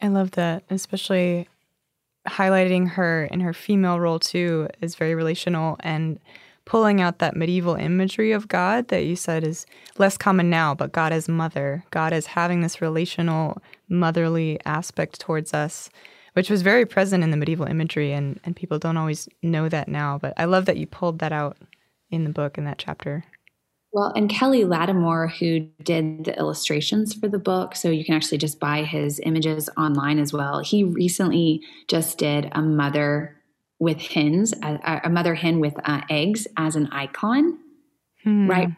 I 0.00 0.08
love 0.08 0.32
that, 0.32 0.64
especially 0.70 1.48
highlighting 2.26 2.90
her 2.90 3.24
in 3.24 3.40
her 3.40 3.52
female 3.52 4.00
role 4.00 4.18
too 4.18 4.68
is 4.80 4.94
very 4.94 5.14
relational 5.14 5.76
and 5.80 6.18
pulling 6.64 7.00
out 7.00 7.18
that 7.18 7.34
medieval 7.34 7.74
imagery 7.74 8.32
of 8.32 8.46
God 8.46 8.88
that 8.88 9.06
you 9.06 9.16
said 9.16 9.42
is 9.42 9.64
less 9.96 10.18
common 10.18 10.50
now, 10.50 10.74
but 10.74 10.92
God 10.92 11.12
as 11.12 11.26
mother, 11.26 11.82
God 11.90 12.12
as 12.12 12.26
having 12.26 12.60
this 12.60 12.82
relational, 12.82 13.62
motherly 13.88 14.58
aspect 14.64 15.20
towards 15.20 15.54
us, 15.54 15.90
which 16.34 16.50
was 16.50 16.62
very 16.62 16.86
present 16.86 17.24
in 17.24 17.30
the 17.30 17.36
medieval 17.36 17.66
imagery, 17.66 18.12
and, 18.12 18.40
and 18.44 18.54
people 18.54 18.78
don't 18.78 18.96
always 18.96 19.28
know 19.42 19.68
that 19.68 19.88
now. 19.88 20.18
But 20.18 20.34
I 20.36 20.44
love 20.44 20.66
that 20.66 20.76
you 20.76 20.86
pulled 20.86 21.18
that 21.20 21.32
out 21.32 21.56
in 22.10 22.24
the 22.24 22.30
book 22.30 22.58
in 22.58 22.64
that 22.64 22.78
chapter. 22.78 23.24
Well, 23.92 24.12
and 24.14 24.28
Kelly 24.28 24.64
Latimore, 24.64 25.30
who 25.30 25.60
did 25.82 26.26
the 26.26 26.38
illustrations 26.38 27.14
for 27.14 27.26
the 27.26 27.38
book, 27.38 27.74
so 27.74 27.88
you 27.88 28.04
can 28.04 28.14
actually 28.14 28.38
just 28.38 28.60
buy 28.60 28.84
his 28.84 29.20
images 29.24 29.70
online 29.78 30.18
as 30.18 30.32
well. 30.32 30.60
He 30.60 30.84
recently 30.84 31.62
just 31.88 32.18
did 32.18 32.50
a 32.52 32.60
mother 32.60 33.34
with 33.78 33.98
hens, 34.00 34.52
a, 34.62 35.00
a 35.04 35.08
mother 35.08 35.34
hen 35.34 35.60
with 35.60 35.74
uh, 35.84 36.02
eggs 36.10 36.46
as 36.56 36.76
an 36.76 36.88
icon, 36.88 37.58
hmm. 38.24 38.50
right? 38.50 38.68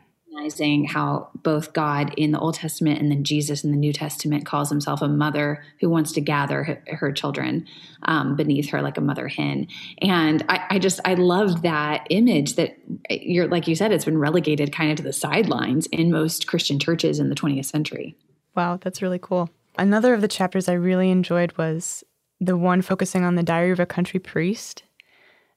Recognizing 0.41 0.85
how 0.85 1.29
both 1.43 1.73
God 1.73 2.15
in 2.17 2.33
the 2.33 2.39
Old 2.39 2.55
Testament 2.55 3.01
and 3.01 3.11
then 3.11 3.25
Jesus 3.25 3.63
in 3.63 3.71
the 3.71 3.77
New 3.77 3.93
Testament 3.93 4.47
calls 4.47 4.71
himself 4.71 5.03
a 5.03 5.09
mother 5.09 5.63
who 5.81 5.91
wants 5.91 6.13
to 6.13 6.21
gather 6.21 6.65
her, 6.65 6.83
her 6.89 7.13
children 7.13 7.67
um, 8.05 8.37
beneath 8.37 8.71
her 8.71 8.81
like 8.81 8.97
a 8.97 9.03
mother 9.03 9.29
hen. 9.29 9.67
And 10.01 10.43
I, 10.49 10.67
I 10.71 10.79
just, 10.79 11.01
I 11.05 11.15
love 11.15 11.63
that 11.63 12.07
image 12.11 12.55
that 12.57 12.77
you're, 13.11 13.49
like 13.49 13.69
you 13.69 13.75
said, 13.75 13.93
it's 13.93 14.05
been 14.05 14.19
relegated 14.19 14.73
kind 14.73 14.91
of 14.91 14.97
to 14.97 15.03
the 15.03 15.13
sidelines 15.13 15.87
in 15.87 16.11
most 16.11 16.47
Christian 16.47 16.79
churches 16.79 17.19
in 17.19 17.29
the 17.29 17.35
20th 17.35 17.67
century. 17.67 18.17
Wow, 18.55 18.79
that's 18.81 19.03
really 19.03 19.21
cool. 19.21 19.51
Another 19.79 20.15
of 20.15 20.21
the 20.21 20.29
chapters 20.29 20.69
I 20.69 20.73
really 20.73 21.11
enjoyed 21.11 21.57
was 21.59 22.03
the 22.41 22.57
one 22.57 22.81
focusing 22.83 23.25
on 23.25 23.35
the 23.35 23.43
diary 23.43 23.71
of 23.71 23.81
a 23.81 23.87
country 23.87 24.19
priest, 24.19 24.85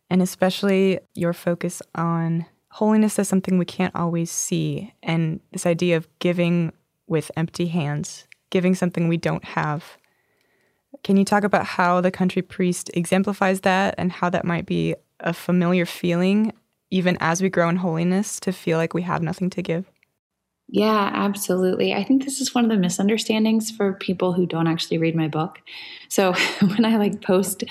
and 0.10 0.22
especially 0.22 1.00
your 1.16 1.34
focus 1.34 1.82
on 1.96 2.46
holiness 2.74 3.20
is 3.20 3.28
something 3.28 3.60
we 3.60 3.66
can't 3.66 3.96
always 3.96 4.32
see. 4.32 4.92
And 5.04 5.40
this 5.52 5.68
idea 5.68 5.96
of 5.96 6.08
giving 6.18 6.74
with 7.06 7.30
empty 7.38 7.68
hands, 7.68 8.28
giving 8.50 8.74
something 8.74 9.08
we 9.08 9.18
don't 9.18 9.44
have. 9.44 9.98
Can 11.04 11.16
you 11.16 11.24
talk 11.24 11.44
about 11.44 11.66
how 11.66 12.02
the 12.02 12.10
country 12.10 12.42
priest 12.42 12.90
exemplifies 12.96 13.62
that 13.62 13.94
and 14.00 14.12
how 14.12 14.30
that 14.32 14.44
might 14.44 14.66
be 14.66 14.96
a 15.20 15.34
familiar 15.34 15.86
feeling, 15.86 16.52
even 16.90 17.16
as 17.20 17.44
we 17.44 17.50
grow 17.50 17.70
in 17.70 17.76
holiness, 17.76 18.40
to 18.40 18.52
feel 18.52 18.80
like 18.80 18.96
we 18.96 19.04
have 19.04 19.22
nothing 19.22 19.52
to 19.52 19.62
give? 19.62 19.92
Yeah, 20.70 21.12
absolutely. 21.14 21.94
I 21.94 22.04
think 22.04 22.24
this 22.24 22.42
is 22.42 22.56
one 22.56 22.64
of 22.64 22.72
the 22.72 22.78
misunderstandings 22.78 23.70
for 23.70 23.94
people 23.94 24.34
who 24.34 24.48
don't 24.48 24.66
actually 24.66 24.98
read 24.98 25.16
my 25.16 25.28
book. 25.28 25.62
So 26.08 26.34
when 26.62 26.86
I 26.86 26.98
like 26.98 27.22
post 27.22 27.64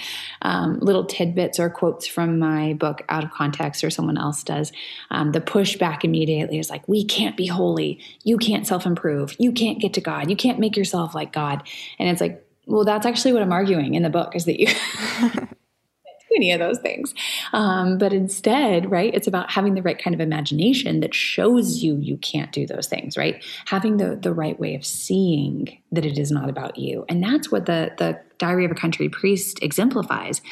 um, 0.42 0.78
little 0.78 1.04
tidbits 1.04 1.58
or 1.58 1.68
quotes 1.70 2.06
from 2.06 2.38
my 2.38 2.74
book 2.74 3.02
out 3.08 3.24
of 3.24 3.30
context 3.32 3.82
or 3.82 3.90
someone 3.90 4.18
else 4.18 4.44
does, 4.44 4.72
um, 5.10 5.32
the 5.32 5.40
pushback 5.40 6.04
immediately 6.04 6.58
is 6.58 6.70
like, 6.70 6.86
we 6.86 7.04
can't 7.04 7.36
be 7.36 7.46
holy. 7.46 7.98
You 8.22 8.38
can't 8.38 8.66
self 8.66 8.86
improve. 8.86 9.34
You 9.38 9.52
can't 9.52 9.80
get 9.80 9.94
to 9.94 10.00
God. 10.00 10.30
You 10.30 10.36
can't 10.36 10.60
make 10.60 10.76
yourself 10.76 11.14
like 11.14 11.32
God. 11.32 11.66
And 11.98 12.08
it's 12.08 12.20
like, 12.20 12.46
well, 12.66 12.84
that's 12.84 13.06
actually 13.06 13.32
what 13.32 13.42
I'm 13.42 13.52
arguing 13.52 13.94
in 13.94 14.04
the 14.04 14.10
book 14.10 14.36
is 14.36 14.44
that 14.44 14.60
you 14.60 14.68
any 16.36 16.52
of 16.52 16.60
those 16.60 16.78
things. 16.78 17.14
Um, 17.52 17.98
but 17.98 18.12
instead, 18.12 18.90
right, 18.90 19.14
it's 19.14 19.26
about 19.26 19.50
having 19.50 19.74
the 19.74 19.82
right 19.82 20.02
kind 20.02 20.14
of 20.14 20.20
imagination 20.20 21.00
that 21.00 21.14
shows 21.14 21.82
you 21.82 21.96
you 21.96 22.16
can't 22.18 22.52
do 22.52 22.66
those 22.66 22.86
things, 22.86 23.16
right? 23.16 23.44
Having 23.66 23.98
the 23.98 24.16
the 24.16 24.32
right 24.32 24.58
way 24.58 24.74
of 24.74 24.84
seeing 24.84 25.78
that 25.90 26.04
it 26.04 26.18
is 26.18 26.30
not 26.30 26.48
about 26.48 26.78
you, 26.78 27.04
and 27.08 27.22
that's 27.22 27.50
what 27.50 27.66
the 27.66 27.92
the 27.98 28.18
Diary 28.38 28.64
of 28.64 28.72
a 28.72 28.74
Country 28.74 29.08
Priest 29.08 29.62
exemplifies 29.62 30.42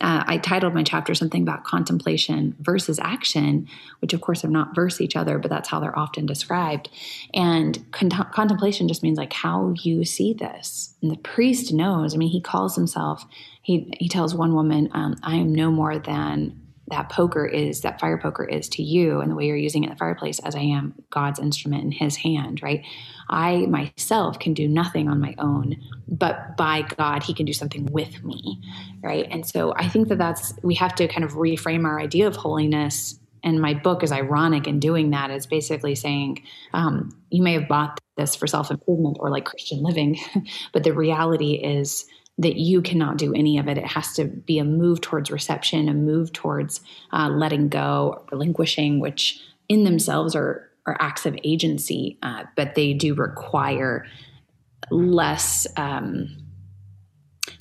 uh, 0.00 0.24
I 0.26 0.38
titled 0.38 0.74
my 0.74 0.82
chapter 0.82 1.14
something 1.14 1.42
about 1.42 1.64
contemplation 1.64 2.56
versus 2.60 2.98
action, 2.98 3.68
which 4.00 4.14
of 4.14 4.20
course 4.20 4.44
are 4.44 4.48
not 4.48 4.74
verse 4.74 5.00
each 5.00 5.14
other, 5.14 5.38
but 5.38 5.50
that's 5.50 5.68
how 5.68 5.78
they're 5.78 5.98
often 5.98 6.24
described. 6.24 6.88
And 7.34 7.90
con- 7.92 8.10
contemplation 8.32 8.88
just 8.88 9.02
means 9.02 9.18
like 9.18 9.32
how 9.32 9.74
you 9.82 10.04
see 10.04 10.32
this. 10.32 10.94
And 11.02 11.10
the 11.10 11.18
priest 11.18 11.72
knows. 11.72 12.14
I 12.14 12.16
mean, 12.16 12.30
he 12.30 12.40
calls 12.40 12.74
himself. 12.76 13.26
He 13.62 13.92
he 13.98 14.08
tells 14.08 14.34
one 14.34 14.54
woman, 14.54 14.88
um, 14.92 15.16
"I 15.22 15.36
am 15.36 15.54
no 15.54 15.70
more 15.70 15.98
than 15.98 16.58
that 16.90 17.08
poker 17.08 17.46
is 17.46 17.80
that 17.80 18.00
fire 18.00 18.18
poker 18.18 18.44
is 18.44 18.68
to 18.70 18.82
you 18.82 19.20
and 19.20 19.30
the 19.30 19.34
way 19.34 19.46
you're 19.46 19.56
using 19.56 19.84
it 19.84 19.86
in 19.86 19.92
the 19.92 19.98
fireplace 19.98 20.38
as 20.40 20.54
I 20.54 20.60
am 20.60 20.94
God's 21.10 21.38
instrument 21.38 21.84
in 21.84 21.92
his 21.92 22.16
hand, 22.16 22.62
right? 22.62 22.84
I 23.28 23.66
myself 23.66 24.38
can 24.38 24.54
do 24.54 24.66
nothing 24.66 25.08
on 25.08 25.20
my 25.20 25.34
own, 25.38 25.76
but 26.08 26.56
by 26.56 26.82
God, 26.82 27.22
he 27.22 27.32
can 27.32 27.46
do 27.46 27.52
something 27.52 27.86
with 27.86 28.22
me, 28.24 28.60
right? 29.02 29.26
And 29.30 29.46
so 29.46 29.72
I 29.76 29.88
think 29.88 30.08
that 30.08 30.18
that's, 30.18 30.54
we 30.62 30.74
have 30.74 30.94
to 30.96 31.06
kind 31.06 31.24
of 31.24 31.32
reframe 31.32 31.84
our 31.84 32.00
idea 32.00 32.26
of 32.26 32.36
holiness. 32.36 33.18
And 33.42 33.60
my 33.60 33.72
book 33.72 34.02
is 34.02 34.12
ironic 34.12 34.66
in 34.66 34.80
doing 34.80 35.10
that. 35.10 35.30
It's 35.30 35.46
basically 35.46 35.94
saying, 35.94 36.42
um, 36.74 37.16
you 37.30 37.42
may 37.42 37.54
have 37.54 37.68
bought 37.68 37.98
this 38.16 38.34
for 38.34 38.46
self 38.46 38.70
improvement 38.70 39.16
or 39.20 39.30
like 39.30 39.44
Christian 39.44 39.82
living, 39.82 40.18
but 40.72 40.82
the 40.82 40.92
reality 40.92 41.52
is, 41.52 42.04
that 42.40 42.56
you 42.56 42.80
cannot 42.80 43.18
do 43.18 43.34
any 43.34 43.58
of 43.58 43.68
it. 43.68 43.76
It 43.76 43.86
has 43.86 44.14
to 44.14 44.24
be 44.24 44.58
a 44.58 44.64
move 44.64 45.02
towards 45.02 45.30
reception, 45.30 45.88
a 45.88 45.94
move 45.94 46.32
towards 46.32 46.80
uh, 47.12 47.28
letting 47.28 47.68
go, 47.68 48.24
relinquishing, 48.32 48.98
which 48.98 49.40
in 49.68 49.84
themselves 49.84 50.34
are, 50.34 50.70
are 50.86 50.96
acts 51.00 51.26
of 51.26 51.38
agency, 51.44 52.18
uh, 52.22 52.44
but 52.56 52.74
they 52.74 52.94
do 52.94 53.14
require 53.14 54.06
less 54.90 55.66
um, 55.76 56.36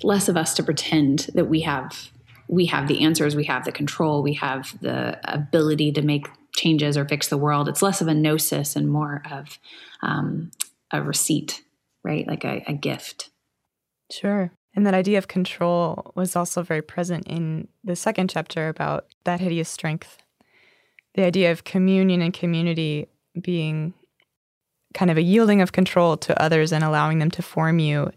less 0.01 0.29
of 0.29 0.37
us 0.37 0.53
to 0.55 0.63
pretend 0.63 1.27
that 1.33 1.45
we 1.45 1.61
have 1.61 2.09
we 2.47 2.65
have 2.67 2.87
the 2.87 3.03
answers, 3.03 3.35
we 3.35 3.43
have 3.43 3.65
the 3.65 3.71
control, 3.71 4.23
we 4.23 4.33
have 4.35 4.79
the 4.81 5.19
ability 5.31 5.91
to 5.91 6.01
make 6.01 6.27
changes 6.55 6.97
or 6.97 7.05
fix 7.05 7.27
the 7.27 7.37
world. 7.37 7.67
It's 7.67 7.81
less 7.81 8.01
of 8.01 8.07
a 8.07 8.13
gnosis 8.13 8.75
and 8.75 8.89
more 8.89 9.21
of 9.29 9.59
um, 10.01 10.49
a 10.91 11.03
receipt, 11.03 11.61
right? 12.03 12.25
Like 12.25 12.45
a, 12.45 12.63
a 12.65 12.73
gift. 12.73 13.29
Sure. 14.11 14.51
And 14.75 14.85
that 14.85 14.93
idea 14.93 15.17
of 15.17 15.27
control 15.27 16.11
was 16.15 16.35
also 16.35 16.61
very 16.61 16.81
present 16.81 17.27
in 17.27 17.67
the 17.83 17.95
second 17.95 18.29
chapter 18.29 18.69
about 18.69 19.05
that 19.23 19.39
hideous 19.39 19.69
strength. 19.69 20.17
The 21.15 21.23
idea 21.23 21.51
of 21.51 21.63
communion 21.63 22.21
and 22.21 22.33
community 22.33 23.07
being 23.39 23.93
kind 24.93 25.11
of 25.11 25.17
a 25.17 25.21
yielding 25.21 25.61
of 25.61 25.71
control 25.71 26.17
to 26.17 26.41
others 26.41 26.71
and 26.71 26.83
allowing 26.83 27.19
them 27.19 27.31
to 27.31 27.41
form 27.41 27.79
you 27.79 28.11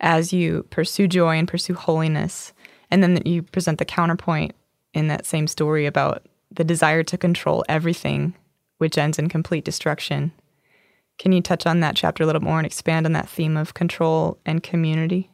as 0.00 0.32
you 0.32 0.64
pursue 0.70 1.06
joy 1.06 1.36
and 1.36 1.46
pursue 1.46 1.74
holiness. 1.74 2.52
And 2.90 3.02
then 3.02 3.20
you 3.24 3.42
present 3.42 3.78
the 3.78 3.84
counterpoint 3.84 4.54
in 4.94 5.08
that 5.08 5.26
same 5.26 5.46
story 5.46 5.86
about 5.86 6.26
the 6.50 6.64
desire 6.64 7.02
to 7.04 7.18
control 7.18 7.64
everything, 7.68 8.34
which 8.78 8.98
ends 8.98 9.18
in 9.18 9.28
complete 9.28 9.64
destruction. 9.64 10.32
Can 11.18 11.32
you 11.32 11.42
touch 11.42 11.66
on 11.66 11.80
that 11.80 11.96
chapter 11.96 12.22
a 12.22 12.26
little 12.26 12.42
more 12.42 12.58
and 12.58 12.66
expand 12.66 13.06
on 13.06 13.12
that 13.12 13.28
theme 13.28 13.56
of 13.56 13.74
control 13.74 14.38
and 14.46 14.62
community? 14.62 15.30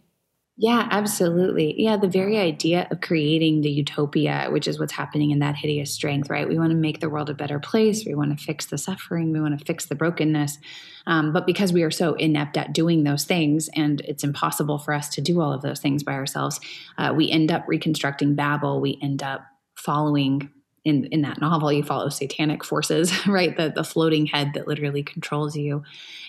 Yeah, 0.58 0.88
absolutely. 0.90 1.74
Yeah, 1.76 1.98
the 1.98 2.08
very 2.08 2.38
idea 2.38 2.88
of 2.90 3.02
creating 3.02 3.60
the 3.60 3.70
utopia, 3.70 4.48
which 4.50 4.66
is 4.66 4.78
what's 4.78 4.94
happening 4.94 5.30
in 5.30 5.40
that 5.40 5.54
hideous 5.54 5.92
strength, 5.92 6.30
right? 6.30 6.48
We 6.48 6.58
want 6.58 6.70
to 6.70 6.76
make 6.76 7.00
the 7.00 7.10
world 7.10 7.28
a 7.28 7.34
better 7.34 7.58
place. 7.58 8.06
We 8.06 8.14
want 8.14 8.36
to 8.38 8.42
fix 8.42 8.64
the 8.64 8.78
suffering. 8.78 9.32
We 9.32 9.40
want 9.40 9.58
to 9.58 9.62
fix 9.66 9.84
the 9.84 9.94
brokenness. 9.94 10.58
Um, 11.06 11.34
but 11.34 11.44
because 11.46 11.74
we 11.74 11.82
are 11.82 11.90
so 11.90 12.14
inept 12.14 12.56
at 12.56 12.72
doing 12.72 13.04
those 13.04 13.24
things, 13.24 13.68
and 13.76 14.00
it's 14.02 14.24
impossible 14.24 14.78
for 14.78 14.94
us 14.94 15.10
to 15.10 15.20
do 15.20 15.42
all 15.42 15.52
of 15.52 15.60
those 15.60 15.78
things 15.78 16.02
by 16.02 16.14
ourselves, 16.14 16.58
uh, 16.96 17.12
we 17.14 17.30
end 17.30 17.52
up 17.52 17.64
reconstructing 17.68 18.34
Babel. 18.34 18.80
We 18.80 18.98
end 19.02 19.22
up 19.22 19.44
following 19.74 20.50
in 20.86 21.04
in 21.06 21.22
that 21.22 21.40
novel 21.40 21.72
you 21.72 21.82
follow 21.82 22.08
satanic 22.08 22.64
forces 22.64 23.12
right? 23.26 23.56
The 23.56 23.70
the 23.74 23.84
floating 23.84 24.26
head 24.26 24.52
that 24.54 24.68
literally 24.68 25.02
controls 25.02 25.56
you. 25.56 25.82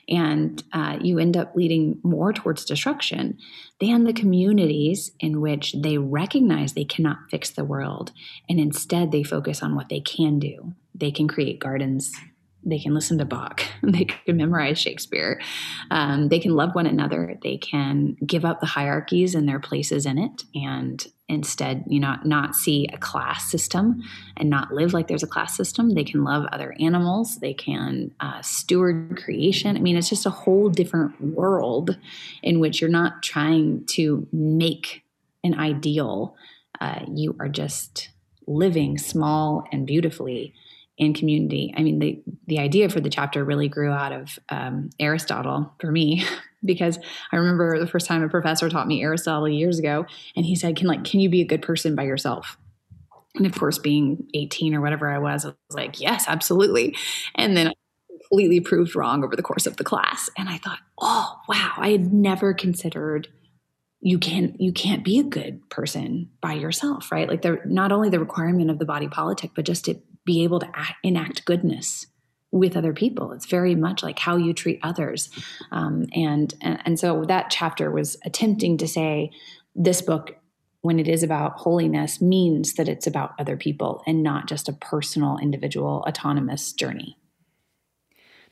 And 0.10 0.64
uh, 0.72 0.98
you 1.02 1.20
end 1.20 1.36
up 1.36 1.56
leading 1.56 2.00
more 2.02 2.32
towards 2.32 2.64
destruction 2.66 3.38
than 3.80 4.06
the 4.06 4.14
communities 4.14 5.12
in 5.20 5.42
which 5.42 5.76
they 5.78 5.98
recognize 5.98 6.74
they 6.74 6.86
cannot 6.86 7.18
fix 7.30 7.50
the 7.50 7.66
world. 7.66 8.14
And 8.50 8.60
instead 8.60 9.12
they 9.12 9.24
focus 9.24 9.62
on 9.62 9.76
what 9.76 9.90
they 9.90 10.00
can 10.00 10.40
do. 10.40 10.74
They 10.96 11.12
can 11.12 11.28
create 11.28 11.60
gardens. 11.60 12.14
They 12.64 12.80
can 12.80 12.94
listen 12.94 13.18
to 13.20 13.26
Bach, 13.26 13.62
they 13.84 14.06
can 14.06 14.36
memorize 14.36 14.78
Shakespeare, 14.78 15.40
um, 15.90 16.28
they 16.28 16.40
can 16.40 16.54
love 16.54 16.76
one 16.76 16.86
another, 16.86 17.38
they 17.42 17.58
can 17.58 18.18
give 18.26 18.44
up 18.44 18.60
the 18.60 18.66
hierarchies 18.66 19.36
and 19.36 19.48
their 19.48 19.60
places 19.60 20.06
in 20.06 20.18
it, 20.18 20.44
and 20.54 21.06
instead, 21.30 21.84
you 21.88 22.00
know, 22.00 22.16
not 22.24 22.56
see 22.56 22.88
a 22.94 22.98
class 22.98 23.52
system 23.52 24.02
and 24.38 24.50
not 24.50 24.72
live 24.72 24.94
like 24.94 25.08
there's 25.08 25.24
a 25.24 25.28
class 25.28 25.56
system. 25.58 25.90
They 25.90 26.04
can 26.04 26.24
love 26.24 26.46
other 26.52 26.76
animals, 26.80 27.38
they 27.38 27.54
can 27.54 28.12
uh, 28.20 28.42
steward 28.42 29.22
creation. 29.22 29.76
I 29.76 29.80
mean, 29.80 29.98
it's 29.98 30.10
just 30.10 30.26
a 30.26 30.32
whole 30.32 30.70
different 30.70 31.20
world 31.22 31.98
in 32.42 32.60
which 32.60 32.80
you're 32.80 32.90
not 32.90 33.24
trying 33.24 33.86
to 33.88 34.28
make 34.32 35.04
an 35.44 35.54
ideal. 35.54 36.36
Uh, 36.80 37.06
you 37.14 37.36
are 37.40 37.50
just 37.50 38.10
living 38.46 38.98
small 38.98 39.66
and 39.72 39.86
beautifully 39.86 40.54
in 40.98 41.14
community. 41.14 41.74
I 41.78 41.84
mean, 41.84 42.00
the 42.00 42.22
the 42.48 42.60
idea 42.60 42.90
for 42.90 43.00
the 43.00 43.10
chapter 43.10 43.44
really 43.44 43.68
grew 43.68 43.92
out 43.92 44.14
of 44.14 44.40
um, 44.50 44.90
Aristotle 45.00 45.74
for 45.80 45.92
me 45.92 46.26
because 46.64 47.00
I 47.32 47.38
remember 47.38 47.80
the 47.80 47.88
first 47.88 48.08
time 48.08 48.24
a 48.24 48.30
professor 48.30 48.70
taught 48.70 48.88
me 48.88 49.04
Aristotle 49.04 49.50
years 49.50 49.80
ago, 49.80 50.06
and 50.36 50.46
he 50.46 50.56
said, 50.56 50.76
"Can 50.76 50.88
like 50.88 51.04
can 51.04 51.20
you 51.20 51.30
be 51.30 51.42
a 51.42 51.46
good 51.46 51.62
person 51.62 51.96
by 51.96 52.04
yourself?" 52.04 52.58
And 53.36 53.46
of 53.46 53.54
course, 53.54 53.78
being 53.78 54.28
18 54.34 54.74
or 54.74 54.82
whatever 54.82 55.10
I 55.10 55.20
was, 55.20 55.46
I 55.46 55.50
was 55.50 55.56
like, 55.72 56.00
"Yes, 56.00 56.26
absolutely." 56.28 56.96
And 57.36 57.56
then 57.56 57.68
I 57.68 57.74
completely 58.10 58.60
proved 58.60 58.96
wrong 58.96 59.24
over 59.24 59.36
the 59.36 59.44
course 59.44 59.68
of 59.68 59.78
the 59.78 59.84
class, 59.84 60.30
and 60.38 60.50
I 60.50 60.58
thought, 60.58 60.80
"Oh, 61.00 61.36
wow! 61.48 61.74
I 61.78 61.90
had 61.90 62.14
never 62.14 62.54
considered." 62.54 63.28
you 64.00 64.20
can't 64.20 64.60
you 64.62 64.72
can't 64.72 65.04
be 65.04 65.18
a 65.20 65.24
good 65.24 65.68
person 65.70 66.30
by 66.40 66.54
yourself 66.54 67.12
right 67.12 67.28
like 67.28 67.42
the 67.42 67.60
not 67.66 67.92
only 67.92 68.10
the 68.10 68.20
requirement 68.20 68.70
of 68.70 68.78
the 68.80 68.86
body 68.86 69.08
politic 69.08 69.52
but 69.56 69.66
just 69.66 69.86
to 69.86 70.00
be 70.24 70.44
able 70.44 70.60
to 70.60 70.70
act, 70.76 70.94
enact 71.04 71.46
goodness 71.46 72.06
with 72.52 72.78
other 72.78 72.94
people. 72.94 73.34
It's 73.34 73.46
very 73.46 73.76
much 73.76 74.04
like 74.04 74.20
how 74.20 74.38
you 74.38 74.54
treat 74.54 74.80
others. 74.82 75.30
Um, 75.72 76.06
and, 76.14 76.54
and, 76.62 76.80
and 76.86 77.00
so 77.00 77.26
that 77.26 77.50
chapter 77.50 77.92
was 77.92 78.18
attempting 78.24 78.78
to 78.78 78.88
say 78.88 79.32
this 79.76 80.02
book, 80.02 80.38
when 80.82 81.00
it 81.00 81.08
is 81.08 81.24
about 81.24 81.58
holiness, 81.58 82.22
means 82.22 82.76
that 82.76 82.88
it's 82.88 83.08
about 83.08 83.34
other 83.38 83.58
people 83.58 84.02
and 84.08 84.24
not 84.24 84.48
just 84.48 84.70
a 84.70 84.74
personal, 84.74 85.38
individual, 85.40 86.04
autonomous 86.08 86.72
journey. 86.72 87.18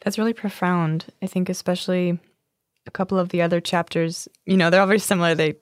That's 0.01 0.17
really 0.17 0.33
profound. 0.33 1.05
I 1.21 1.27
think, 1.27 1.47
especially 1.49 2.19
a 2.85 2.91
couple 2.91 3.17
of 3.17 3.29
the 3.29 3.41
other 3.41 3.61
chapters, 3.61 4.27
you 4.45 4.57
know, 4.57 4.69
they're 4.69 4.81
all 4.81 4.87
very 4.87 4.99
similar. 4.99 5.33
They 5.33 5.55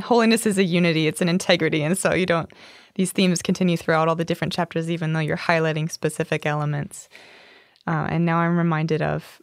holiness 0.00 0.46
is 0.46 0.58
a 0.58 0.64
unity, 0.64 1.06
it's 1.06 1.20
an 1.20 1.28
integrity. 1.28 1.82
And 1.82 1.96
so 1.96 2.14
you 2.14 2.26
don't, 2.26 2.50
these 2.94 3.12
themes 3.12 3.42
continue 3.42 3.76
throughout 3.76 4.08
all 4.08 4.14
the 4.14 4.24
different 4.24 4.52
chapters, 4.52 4.90
even 4.90 5.12
though 5.12 5.20
you're 5.20 5.36
highlighting 5.36 5.90
specific 5.90 6.46
elements. 6.46 7.08
Uh, 7.88 8.06
and 8.10 8.26
now 8.26 8.36
I'm 8.36 8.58
reminded 8.58 9.00
of 9.00 9.40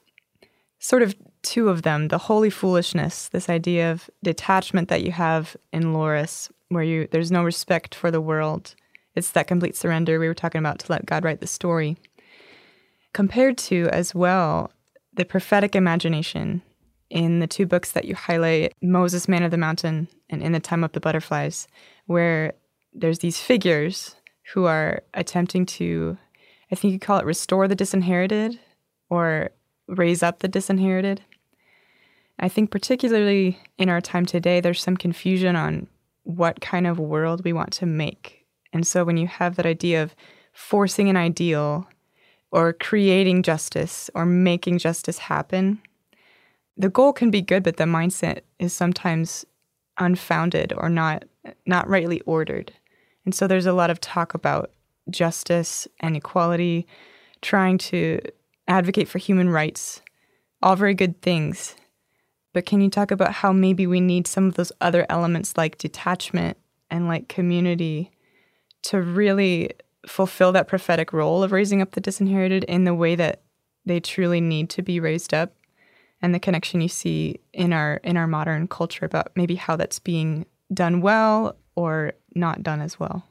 sort 0.77 1.01
of 1.01 1.15
two 1.41 1.67
of 1.67 1.81
them 1.81 2.09
the 2.09 2.19
holy 2.19 2.51
foolishness, 2.51 3.27
this 3.29 3.49
idea 3.49 3.91
of 3.91 4.07
detachment 4.23 4.87
that 4.89 5.03
you 5.03 5.11
have 5.11 5.57
in 5.73 5.93
Laurus, 5.93 6.51
where 6.69 6.83
you 6.83 7.07
there's 7.11 7.31
no 7.31 7.43
respect 7.43 7.95
for 7.95 8.11
the 8.11 8.21
world. 8.21 8.75
It's 9.15 9.31
that 9.31 9.47
complete 9.47 9.75
surrender 9.75 10.19
we 10.19 10.27
were 10.27 10.35
talking 10.35 10.59
about 10.59 10.77
to 10.79 10.91
let 10.91 11.07
God 11.07 11.23
write 11.23 11.39
the 11.39 11.47
story. 11.47 11.97
Compared 13.13 13.57
to, 13.57 13.89
as 13.91 14.13
well, 14.13 14.71
the 15.11 15.25
prophetic 15.25 15.75
imagination 15.75 16.61
in 17.09 17.39
the 17.39 17.47
two 17.47 17.65
books 17.65 17.93
that 17.93 18.05
you 18.05 18.13
highlight 18.13 18.73
Moses, 18.79 19.27
Man 19.27 19.41
of 19.41 19.51
the 19.51 19.57
Mountain, 19.57 20.07
and 20.29 20.43
In 20.43 20.51
the 20.51 20.59
Time 20.59 20.83
of 20.83 20.91
the 20.91 20.99
Butterflies, 20.99 21.67
where 22.05 22.53
there's 22.93 23.19
these 23.19 23.39
figures 23.39 24.15
who 24.53 24.65
are 24.65 25.01
attempting 25.15 25.65
to 25.65 26.17
I 26.71 26.75
think 26.75 26.93
you 26.93 26.99
call 26.99 27.19
it 27.19 27.25
restore 27.25 27.67
the 27.67 27.75
disinherited 27.75 28.59
or 29.09 29.51
raise 29.87 30.23
up 30.23 30.39
the 30.39 30.47
disinherited. 30.47 31.21
I 32.39 32.49
think, 32.49 32.71
particularly 32.71 33.59
in 33.77 33.89
our 33.89 34.01
time 34.01 34.25
today, 34.25 34.59
there's 34.59 34.81
some 34.81 34.97
confusion 34.97 35.55
on 35.55 35.87
what 36.23 36.59
kind 36.59 36.85
of 36.85 36.99
world 36.99 37.43
we 37.45 37.53
want 37.53 37.71
to 37.73 37.85
make. 37.85 38.45
And 38.73 38.85
so, 38.85 39.05
when 39.05 39.17
you 39.17 39.27
have 39.27 39.55
that 39.55 39.65
idea 39.65 40.03
of 40.03 40.15
forcing 40.51 41.09
an 41.09 41.17
ideal 41.17 41.87
or 42.51 42.73
creating 42.73 43.43
justice 43.43 44.09
or 44.13 44.25
making 44.25 44.79
justice 44.79 45.17
happen, 45.17 45.81
the 46.77 46.89
goal 46.89 47.13
can 47.13 47.31
be 47.31 47.41
good, 47.41 47.63
but 47.63 47.77
the 47.77 47.85
mindset 47.85 48.41
is 48.59 48.73
sometimes 48.73 49.45
unfounded 49.97 50.73
or 50.75 50.89
not 50.89 51.23
not 51.65 51.87
rightly 51.87 52.21
ordered. 52.21 52.73
And 53.23 53.33
so 53.33 53.47
there's 53.47 53.65
a 53.65 53.73
lot 53.73 53.89
of 53.89 54.01
talk 54.01 54.33
about 54.33 54.71
justice 55.09 55.87
and 55.99 56.15
equality, 56.15 56.87
trying 57.41 57.77
to 57.77 58.19
advocate 58.67 59.07
for 59.07 59.19
human 59.19 59.49
rights, 59.49 60.01
all 60.61 60.75
very 60.75 60.93
good 60.93 61.21
things. 61.21 61.75
But 62.53 62.65
can 62.65 62.81
you 62.81 62.89
talk 62.89 63.11
about 63.11 63.33
how 63.33 63.51
maybe 63.51 63.85
we 63.85 63.99
need 63.99 64.27
some 64.27 64.47
of 64.47 64.55
those 64.55 64.71
other 64.81 65.05
elements 65.09 65.57
like 65.57 65.77
detachment 65.77 66.57
and 66.89 67.07
like 67.07 67.27
community 67.27 68.11
to 68.83 69.01
really 69.01 69.71
fulfill 70.07 70.51
that 70.53 70.67
prophetic 70.67 71.11
role 71.11 71.43
of 71.43 71.51
raising 71.51 71.81
up 71.81 71.91
the 71.91 72.01
disinherited 72.01 72.63
in 72.65 72.83
the 72.83 72.93
way 72.93 73.15
that 73.15 73.41
they 73.85 73.99
truly 73.99 74.39
need 74.39 74.69
to 74.69 74.81
be 74.81 74.99
raised 74.99 75.33
up? 75.33 75.53
And 76.21 76.33
the 76.33 76.39
connection 76.39 76.81
you 76.81 76.87
see 76.87 77.41
in 77.53 77.73
our 77.73 77.97
in 77.97 78.17
our 78.17 78.25
modern 78.25 78.67
culture 78.67 79.05
about 79.05 79.31
maybe 79.35 79.55
how 79.55 79.75
that's 79.75 79.99
being 79.99 80.45
done 80.73 81.01
well 81.01 81.57
or 81.75 82.13
not 82.33 82.63
done 82.63 82.81
as 82.81 82.99
well. 82.99 83.27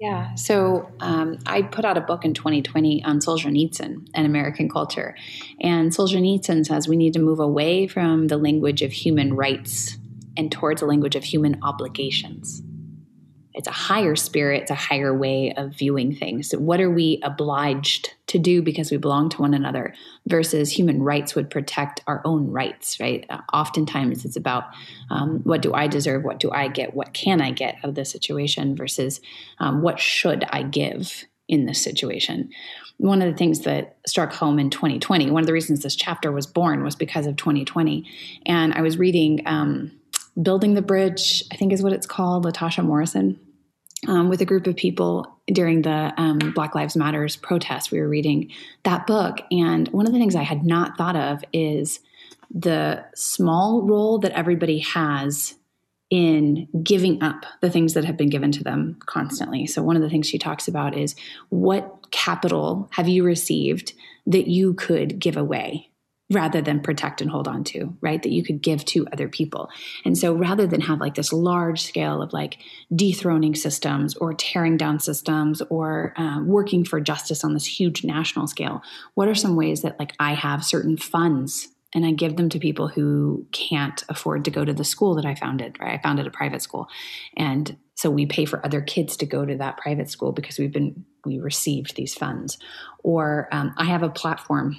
Yeah. 0.00 0.34
So 0.34 0.90
um, 1.00 1.38
I 1.46 1.62
put 1.62 1.84
out 1.84 1.96
a 1.96 2.02
book 2.02 2.24
in 2.24 2.34
2020 2.34 3.02
on 3.04 3.20
Solzhenitsyn 3.20 4.08
and 4.14 4.26
American 4.26 4.68
culture. 4.68 5.16
And 5.60 5.90
Solzhenitsyn 5.90 6.66
says 6.66 6.86
we 6.86 6.96
need 6.96 7.14
to 7.14 7.18
move 7.18 7.40
away 7.40 7.86
from 7.86 8.26
the 8.26 8.36
language 8.36 8.82
of 8.82 8.92
human 8.92 9.34
rights 9.34 9.96
and 10.36 10.52
towards 10.52 10.82
a 10.82 10.86
language 10.86 11.16
of 11.16 11.24
human 11.24 11.58
obligations 11.62 12.62
it's 13.56 13.66
a 13.66 13.72
higher 13.72 14.14
spirit, 14.14 14.62
it's 14.62 14.70
a 14.70 14.74
higher 14.74 15.16
way 15.16 15.52
of 15.56 15.74
viewing 15.74 16.14
things. 16.14 16.50
So 16.50 16.58
what 16.58 16.80
are 16.80 16.90
we 16.90 17.20
obliged 17.24 18.12
to 18.26 18.38
do 18.38 18.60
because 18.60 18.90
we 18.90 18.96
belong 18.96 19.28
to 19.30 19.40
one 19.40 19.54
another 19.54 19.94
versus 20.26 20.70
human 20.70 21.02
rights 21.02 21.34
would 21.34 21.48
protect 21.48 22.00
our 22.06 22.20
own 22.24 22.50
rights, 22.50 22.98
right? 22.98 23.24
Uh, 23.30 23.40
oftentimes 23.52 24.24
it's 24.24 24.36
about 24.36 24.64
um, 25.10 25.40
what 25.44 25.62
do 25.62 25.72
I 25.72 25.86
deserve? 25.86 26.24
What 26.24 26.40
do 26.40 26.50
I 26.50 26.68
get? 26.68 26.94
What 26.94 27.12
can 27.12 27.40
I 27.40 27.52
get 27.52 27.76
of 27.84 27.94
this 27.94 28.10
situation 28.10 28.76
versus 28.76 29.20
um, 29.58 29.82
what 29.82 30.00
should 30.00 30.44
I 30.50 30.62
give 30.62 31.24
in 31.48 31.66
this 31.66 31.80
situation? 31.80 32.50
One 32.98 33.22
of 33.22 33.30
the 33.30 33.36
things 33.36 33.60
that 33.60 33.96
struck 34.06 34.32
home 34.32 34.58
in 34.58 34.70
2020, 34.70 35.30
one 35.30 35.42
of 35.42 35.46
the 35.46 35.52
reasons 35.52 35.82
this 35.82 35.94
chapter 35.94 36.32
was 36.32 36.46
born 36.46 36.82
was 36.82 36.96
because 36.96 37.26
of 37.26 37.36
2020. 37.36 38.04
And 38.46 38.72
I 38.74 38.80
was 38.80 38.98
reading 38.98 39.42
um, 39.46 39.92
Building 40.40 40.74
the 40.74 40.82
Bridge, 40.82 41.44
I 41.52 41.56
think 41.56 41.72
is 41.72 41.82
what 41.82 41.92
it's 41.92 42.06
called, 42.06 42.44
Latasha 42.44 42.84
Morrison 42.84 43.38
um, 44.06 44.28
with 44.28 44.40
a 44.40 44.44
group 44.44 44.66
of 44.66 44.76
people 44.76 45.38
during 45.46 45.82
the 45.82 46.12
um, 46.16 46.38
Black 46.54 46.74
Lives 46.74 46.96
Matters 46.96 47.36
protest. 47.36 47.90
We 47.90 48.00
were 48.00 48.08
reading 48.08 48.50
that 48.84 49.06
book, 49.06 49.38
and 49.50 49.88
one 49.88 50.06
of 50.06 50.12
the 50.12 50.18
things 50.18 50.34
I 50.34 50.42
had 50.42 50.64
not 50.64 50.96
thought 50.96 51.16
of 51.16 51.44
is 51.52 52.00
the 52.50 53.04
small 53.14 53.82
role 53.82 54.18
that 54.18 54.32
everybody 54.32 54.78
has 54.78 55.54
in 56.08 56.68
giving 56.82 57.22
up 57.22 57.44
the 57.60 57.70
things 57.70 57.94
that 57.94 58.04
have 58.04 58.16
been 58.16 58.28
given 58.28 58.52
to 58.52 58.62
them 58.62 58.96
constantly. 59.06 59.66
So, 59.66 59.82
one 59.82 59.96
of 59.96 60.02
the 60.02 60.10
things 60.10 60.28
she 60.28 60.38
talks 60.38 60.68
about 60.68 60.96
is 60.96 61.16
what 61.48 62.10
capital 62.10 62.88
have 62.92 63.08
you 63.08 63.24
received 63.24 63.92
that 64.26 64.48
you 64.48 64.74
could 64.74 65.18
give 65.18 65.36
away? 65.36 65.90
Rather 66.30 66.60
than 66.60 66.80
protect 66.80 67.20
and 67.20 67.30
hold 67.30 67.46
on 67.46 67.62
to, 67.62 67.96
right? 68.00 68.22
That 68.22 68.32
you 68.32 68.42
could 68.42 68.60
give 68.60 68.84
to 68.86 69.06
other 69.12 69.28
people. 69.28 69.70
And 70.04 70.18
so 70.18 70.34
rather 70.34 70.66
than 70.66 70.80
have 70.80 71.00
like 71.00 71.14
this 71.14 71.32
large 71.32 71.82
scale 71.82 72.20
of 72.20 72.32
like 72.32 72.58
dethroning 72.94 73.54
systems 73.54 74.16
or 74.16 74.34
tearing 74.34 74.76
down 74.76 74.98
systems 74.98 75.62
or 75.70 76.14
um, 76.16 76.48
working 76.48 76.84
for 76.84 77.00
justice 77.00 77.44
on 77.44 77.54
this 77.54 77.66
huge 77.66 78.02
national 78.02 78.48
scale, 78.48 78.82
what 79.14 79.28
are 79.28 79.34
some 79.34 79.54
ways 79.54 79.82
that 79.82 79.98
like 80.00 80.14
I 80.18 80.34
have 80.34 80.64
certain 80.64 80.96
funds 80.96 81.68
and 81.94 82.04
I 82.04 82.10
give 82.10 82.36
them 82.36 82.48
to 82.50 82.58
people 82.58 82.88
who 82.88 83.46
can't 83.52 84.02
afford 84.08 84.44
to 84.44 84.50
go 84.50 84.64
to 84.64 84.74
the 84.74 84.84
school 84.84 85.14
that 85.14 85.24
I 85.24 85.36
founded, 85.36 85.78
right? 85.80 85.98
I 85.98 86.02
founded 86.02 86.26
a 86.26 86.30
private 86.30 86.60
school. 86.60 86.88
And 87.36 87.76
so 87.94 88.10
we 88.10 88.26
pay 88.26 88.44
for 88.44 88.64
other 88.66 88.82
kids 88.82 89.16
to 89.18 89.26
go 89.26 89.46
to 89.46 89.56
that 89.58 89.78
private 89.78 90.10
school 90.10 90.32
because 90.32 90.58
we've 90.58 90.72
been, 90.72 91.04
we 91.24 91.38
received 91.38 91.94
these 91.94 92.14
funds. 92.14 92.58
Or 93.04 93.48
um, 93.52 93.72
I 93.78 93.84
have 93.84 94.02
a 94.02 94.10
platform 94.10 94.76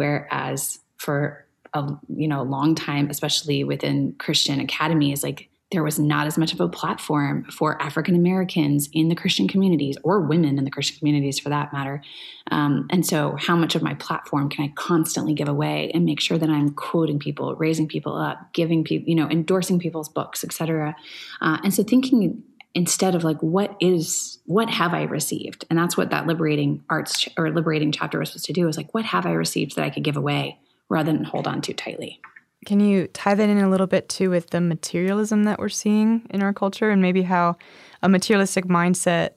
Whereas 0.00 0.78
for 0.96 1.44
a 1.74 1.92
you 2.08 2.26
know 2.26 2.40
a 2.40 2.48
long 2.56 2.74
time, 2.74 3.10
especially 3.10 3.64
within 3.64 4.14
Christian 4.18 4.58
academies, 4.58 5.22
like 5.22 5.50
there 5.72 5.82
was 5.82 5.98
not 5.98 6.26
as 6.26 6.38
much 6.38 6.54
of 6.54 6.60
a 6.62 6.68
platform 6.70 7.44
for 7.44 7.80
African 7.82 8.14
Americans 8.14 8.88
in 8.94 9.10
the 9.10 9.14
Christian 9.14 9.46
communities 9.46 9.98
or 10.02 10.22
women 10.22 10.56
in 10.56 10.64
the 10.64 10.70
Christian 10.70 10.98
communities 10.98 11.38
for 11.38 11.50
that 11.50 11.70
matter. 11.74 12.02
Um, 12.50 12.86
and 12.88 13.04
so, 13.04 13.36
how 13.38 13.56
much 13.56 13.74
of 13.74 13.82
my 13.82 13.92
platform 13.92 14.48
can 14.48 14.64
I 14.64 14.72
constantly 14.74 15.34
give 15.34 15.48
away 15.48 15.90
and 15.92 16.06
make 16.06 16.20
sure 16.20 16.38
that 16.38 16.48
I'm 16.48 16.70
quoting 16.70 17.18
people, 17.18 17.54
raising 17.56 17.86
people 17.86 18.16
up, 18.16 18.54
giving 18.54 18.84
people, 18.84 19.06
you 19.06 19.14
know, 19.14 19.28
endorsing 19.28 19.78
people's 19.78 20.08
books, 20.08 20.42
etc. 20.42 20.96
Uh, 21.42 21.58
and 21.62 21.74
so, 21.74 21.82
thinking 21.82 22.42
instead 22.74 23.14
of 23.14 23.24
like 23.24 23.38
what 23.40 23.76
is 23.80 24.38
what 24.46 24.70
have 24.70 24.94
i 24.94 25.02
received? 25.02 25.64
And 25.70 25.78
that's 25.78 25.96
what 25.96 26.10
that 26.10 26.26
liberating 26.26 26.84
arts 26.88 27.28
or 27.36 27.50
liberating 27.50 27.92
chapter 27.92 28.18
was 28.18 28.30
supposed 28.30 28.46
to 28.46 28.52
do 28.52 28.68
is 28.68 28.76
like 28.76 28.92
what 28.94 29.04
have 29.04 29.26
i 29.26 29.32
received 29.32 29.76
that 29.76 29.84
i 29.84 29.90
could 29.90 30.04
give 30.04 30.16
away 30.16 30.58
rather 30.88 31.12
than 31.12 31.24
hold 31.24 31.46
on 31.46 31.62
too 31.62 31.72
tightly? 31.72 32.20
Can 32.66 32.80
you 32.80 33.06
tie 33.08 33.34
that 33.34 33.48
in 33.48 33.58
a 33.58 33.70
little 33.70 33.86
bit 33.86 34.08
too 34.08 34.28
with 34.28 34.50
the 34.50 34.60
materialism 34.60 35.44
that 35.44 35.58
we're 35.58 35.70
seeing 35.70 36.26
in 36.30 36.42
our 36.42 36.52
culture 36.52 36.90
and 36.90 37.00
maybe 37.00 37.22
how 37.22 37.56
a 38.02 38.08
materialistic 38.08 38.66
mindset 38.66 39.30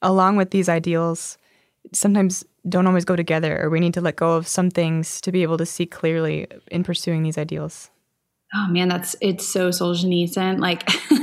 along 0.00 0.36
with 0.36 0.50
these 0.50 0.68
ideals 0.68 1.36
sometimes 1.92 2.44
don't 2.68 2.86
always 2.86 3.04
go 3.04 3.16
together 3.16 3.60
or 3.62 3.70
we 3.70 3.80
need 3.80 3.94
to 3.94 4.00
let 4.00 4.16
go 4.16 4.34
of 4.34 4.48
some 4.48 4.70
things 4.70 5.20
to 5.20 5.32
be 5.32 5.42
able 5.42 5.58
to 5.58 5.66
see 5.66 5.86
clearly 5.86 6.46
in 6.70 6.84
pursuing 6.84 7.22
these 7.22 7.38
ideals? 7.38 7.90
Oh 8.54 8.66
man 8.68 8.88
that's 8.88 9.14
it's 9.20 9.46
so 9.46 9.68
solzhenitsyn. 9.68 10.58
Like 10.58 10.88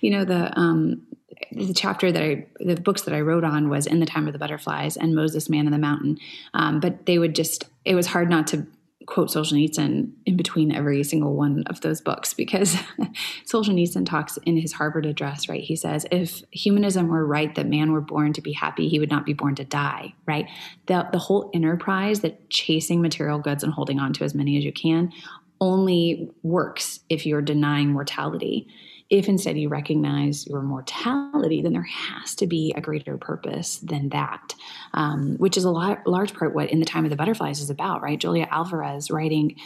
you 0.00 0.10
know 0.10 0.24
the 0.24 0.58
um, 0.58 1.06
the 1.52 1.74
chapter 1.74 2.12
that 2.12 2.22
I, 2.22 2.46
the 2.60 2.80
books 2.80 3.02
that 3.02 3.14
I 3.14 3.20
wrote 3.20 3.44
on 3.44 3.68
was 3.68 3.86
in 3.86 4.00
the 4.00 4.06
time 4.06 4.26
of 4.26 4.32
the 4.32 4.38
butterflies 4.38 4.96
and 4.96 5.14
Moses, 5.14 5.48
Man 5.48 5.66
in 5.66 5.72
the 5.72 5.78
Mountain. 5.78 6.18
Um, 6.54 6.80
but 6.80 7.06
they 7.06 7.18
would 7.18 7.34
just, 7.34 7.64
it 7.84 7.94
was 7.94 8.06
hard 8.06 8.30
not 8.30 8.46
to 8.48 8.66
quote 9.06 9.28
Solzhenitsyn 9.28 10.10
in 10.26 10.36
between 10.36 10.72
every 10.72 11.04
single 11.04 11.34
one 11.34 11.62
of 11.68 11.80
those 11.80 12.00
books 12.00 12.34
because 12.34 12.74
Solzhenitsyn 13.46 14.04
talks 14.04 14.36
in 14.38 14.56
his 14.56 14.72
Harvard 14.72 15.06
address, 15.06 15.48
right? 15.48 15.62
He 15.62 15.76
says, 15.76 16.06
if 16.10 16.42
humanism 16.50 17.08
were 17.08 17.24
right 17.24 17.54
that 17.54 17.66
man 17.66 17.92
were 17.92 18.00
born 18.00 18.32
to 18.32 18.40
be 18.40 18.52
happy, 18.52 18.88
he 18.88 18.98
would 18.98 19.10
not 19.10 19.24
be 19.24 19.32
born 19.32 19.54
to 19.56 19.64
die, 19.64 20.14
right? 20.26 20.48
The, 20.86 21.08
the 21.12 21.18
whole 21.18 21.50
enterprise 21.54 22.20
that 22.20 22.50
chasing 22.50 23.00
material 23.00 23.38
goods 23.38 23.62
and 23.62 23.72
holding 23.72 24.00
on 24.00 24.12
to 24.14 24.24
as 24.24 24.34
many 24.34 24.56
as 24.58 24.64
you 24.64 24.72
can 24.72 25.12
only 25.60 26.28
works 26.42 27.00
if 27.08 27.24
you're 27.24 27.42
denying 27.42 27.92
mortality 27.92 28.68
if 29.08 29.28
instead 29.28 29.56
you 29.56 29.68
recognize 29.68 30.46
your 30.46 30.62
mortality, 30.62 31.62
then 31.62 31.72
there 31.72 31.82
has 31.82 32.34
to 32.36 32.46
be 32.46 32.74
a 32.76 32.80
greater 32.80 33.16
purpose 33.16 33.78
than 33.78 34.08
that, 34.08 34.54
um, 34.94 35.36
which 35.38 35.56
is 35.56 35.64
a 35.64 35.70
lot, 35.70 36.06
large 36.06 36.34
part 36.34 36.54
what 36.54 36.70
In 36.70 36.80
the 36.80 36.86
Time 36.86 37.04
of 37.04 37.10
the 37.10 37.16
Butterflies 37.16 37.60
is 37.60 37.70
about, 37.70 38.02
right? 38.02 38.18
Julia 38.18 38.48
Alvarez 38.50 39.10
writing 39.10 39.56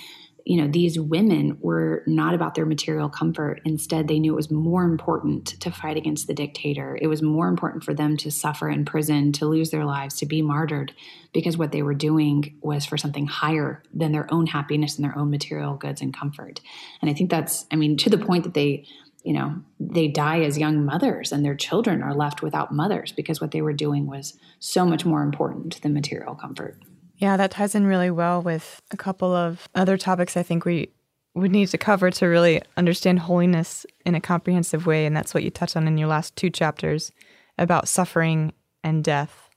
you 0.44 0.56
know 0.56 0.68
these 0.68 0.98
women 0.98 1.58
were 1.60 2.02
not 2.06 2.34
about 2.34 2.54
their 2.54 2.66
material 2.66 3.08
comfort. 3.08 3.60
Instead 3.64 4.08
they 4.08 4.18
knew 4.18 4.32
it 4.32 4.36
was 4.36 4.50
more 4.50 4.84
important 4.84 5.60
to 5.60 5.70
fight 5.70 5.96
against 5.96 6.26
the 6.26 6.34
dictator. 6.34 6.98
It 7.00 7.06
was 7.06 7.22
more 7.22 7.48
important 7.48 7.84
for 7.84 7.94
them 7.94 8.16
to 8.18 8.30
suffer 8.30 8.68
in 8.68 8.84
prison 8.84 9.32
to 9.32 9.46
lose 9.46 9.70
their 9.70 9.84
lives 9.84 10.16
to 10.16 10.26
be 10.26 10.42
martyred 10.42 10.92
because 11.32 11.56
what 11.56 11.72
they 11.72 11.82
were 11.82 11.94
doing 11.94 12.58
was 12.62 12.84
for 12.84 12.96
something 12.96 13.26
higher 13.26 13.82
than 13.92 14.12
their 14.12 14.32
own 14.32 14.46
happiness 14.46 14.96
and 14.96 15.04
their 15.04 15.16
own 15.16 15.30
material 15.30 15.74
goods 15.74 16.00
and 16.00 16.14
comfort. 16.14 16.60
And 17.00 17.10
i 17.10 17.14
think 17.14 17.30
that's 17.30 17.66
i 17.70 17.76
mean 17.76 17.96
to 17.98 18.10
the 18.10 18.18
point 18.18 18.44
that 18.44 18.54
they 18.54 18.86
you 19.24 19.32
know 19.32 19.54
they 19.78 20.08
die 20.08 20.40
as 20.40 20.58
young 20.58 20.84
mothers 20.84 21.32
and 21.32 21.44
their 21.44 21.54
children 21.54 22.02
are 22.02 22.14
left 22.14 22.42
without 22.42 22.72
mothers 22.72 23.12
because 23.12 23.40
what 23.40 23.50
they 23.50 23.62
were 23.62 23.72
doing 23.72 24.06
was 24.06 24.38
so 24.58 24.84
much 24.86 25.04
more 25.04 25.22
important 25.22 25.80
than 25.82 25.92
material 25.92 26.34
comfort 26.34 26.76
yeah, 27.20 27.36
that 27.36 27.50
ties 27.50 27.74
in 27.74 27.86
really 27.86 28.10
well 28.10 28.40
with 28.40 28.80
a 28.90 28.96
couple 28.96 29.34
of 29.34 29.68
other 29.74 29.98
topics 29.98 30.38
I 30.38 30.42
think 30.42 30.64
we 30.64 30.88
would 31.34 31.52
need 31.52 31.68
to 31.68 31.78
cover 31.78 32.10
to 32.10 32.26
really 32.26 32.62
understand 32.76 33.20
holiness 33.20 33.86
in 34.04 34.14
a 34.14 34.20
comprehensive 34.20 34.86
way. 34.86 35.06
And 35.06 35.14
that's 35.14 35.34
what 35.34 35.44
you 35.44 35.50
touched 35.50 35.76
on 35.76 35.86
in 35.86 35.98
your 35.98 36.08
last 36.08 36.34
two 36.34 36.50
chapters 36.50 37.12
about 37.58 37.88
suffering 37.88 38.52
and 38.82 39.04
death. 39.04 39.50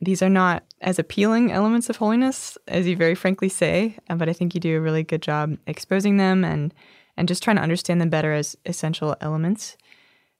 These 0.00 0.22
are 0.22 0.28
not 0.28 0.64
as 0.82 0.98
appealing 0.98 1.50
elements 1.50 1.88
of 1.88 1.96
holiness, 1.96 2.58
as 2.68 2.86
you 2.86 2.94
very 2.94 3.14
frankly 3.14 3.48
say, 3.48 3.96
but 4.14 4.28
I 4.28 4.34
think 4.34 4.54
you 4.54 4.60
do 4.60 4.76
a 4.76 4.80
really 4.80 5.02
good 5.02 5.22
job 5.22 5.56
exposing 5.66 6.18
them 6.18 6.44
and, 6.44 6.74
and 7.16 7.28
just 7.28 7.42
trying 7.42 7.56
to 7.56 7.62
understand 7.62 8.00
them 8.00 8.10
better 8.10 8.32
as 8.32 8.56
essential 8.66 9.16
elements. 9.20 9.76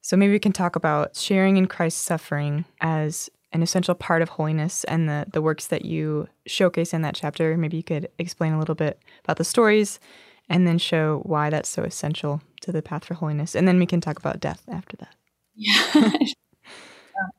So 0.01 0.17
maybe 0.17 0.33
we 0.33 0.39
can 0.39 0.53
talk 0.53 0.77
about 0.77 1.17
sharing 1.17 1.57
in 1.57 1.67
Christ's 1.67 2.01
suffering 2.01 2.65
as 2.81 3.29
an 3.53 3.63
essential 3.63 3.95
part 3.95 4.23
of 4.23 4.29
holiness 4.29 4.85
and 4.85 5.09
the, 5.09 5.27
the 5.33 5.43
works 5.43 5.69
that 5.69 5.85
you 5.85 6.29
showcase 6.47 6.93
in 6.93 7.03
that 7.03 7.15
chapter. 7.15 7.57
Maybe 7.57 7.77
you 7.77 7.83
could 7.83 8.09
explain 8.19 8.53
a 8.53 8.59
little 8.59 8.75
bit 8.75 9.01
about 9.25 9.37
the 9.39 9.45
stories 9.45 9.99
and 10.49 10.67
then 10.67 10.79
show 10.79 11.21
why 11.25 11.51
that's 11.51 11.69
so 11.69 11.83
essential 11.83 12.41
to 12.61 12.73
the 12.73 12.83
path 12.83 13.05
for 13.05 13.15
holiness. 13.15 13.55
And 13.55 13.67
then 13.67 13.79
we 13.79 13.87
can 13.87 14.01
talk 14.01 14.19
about 14.19 14.41
death 14.41 14.63
after 14.69 14.97
that. 14.99 15.15
Yeah. 15.59 16.19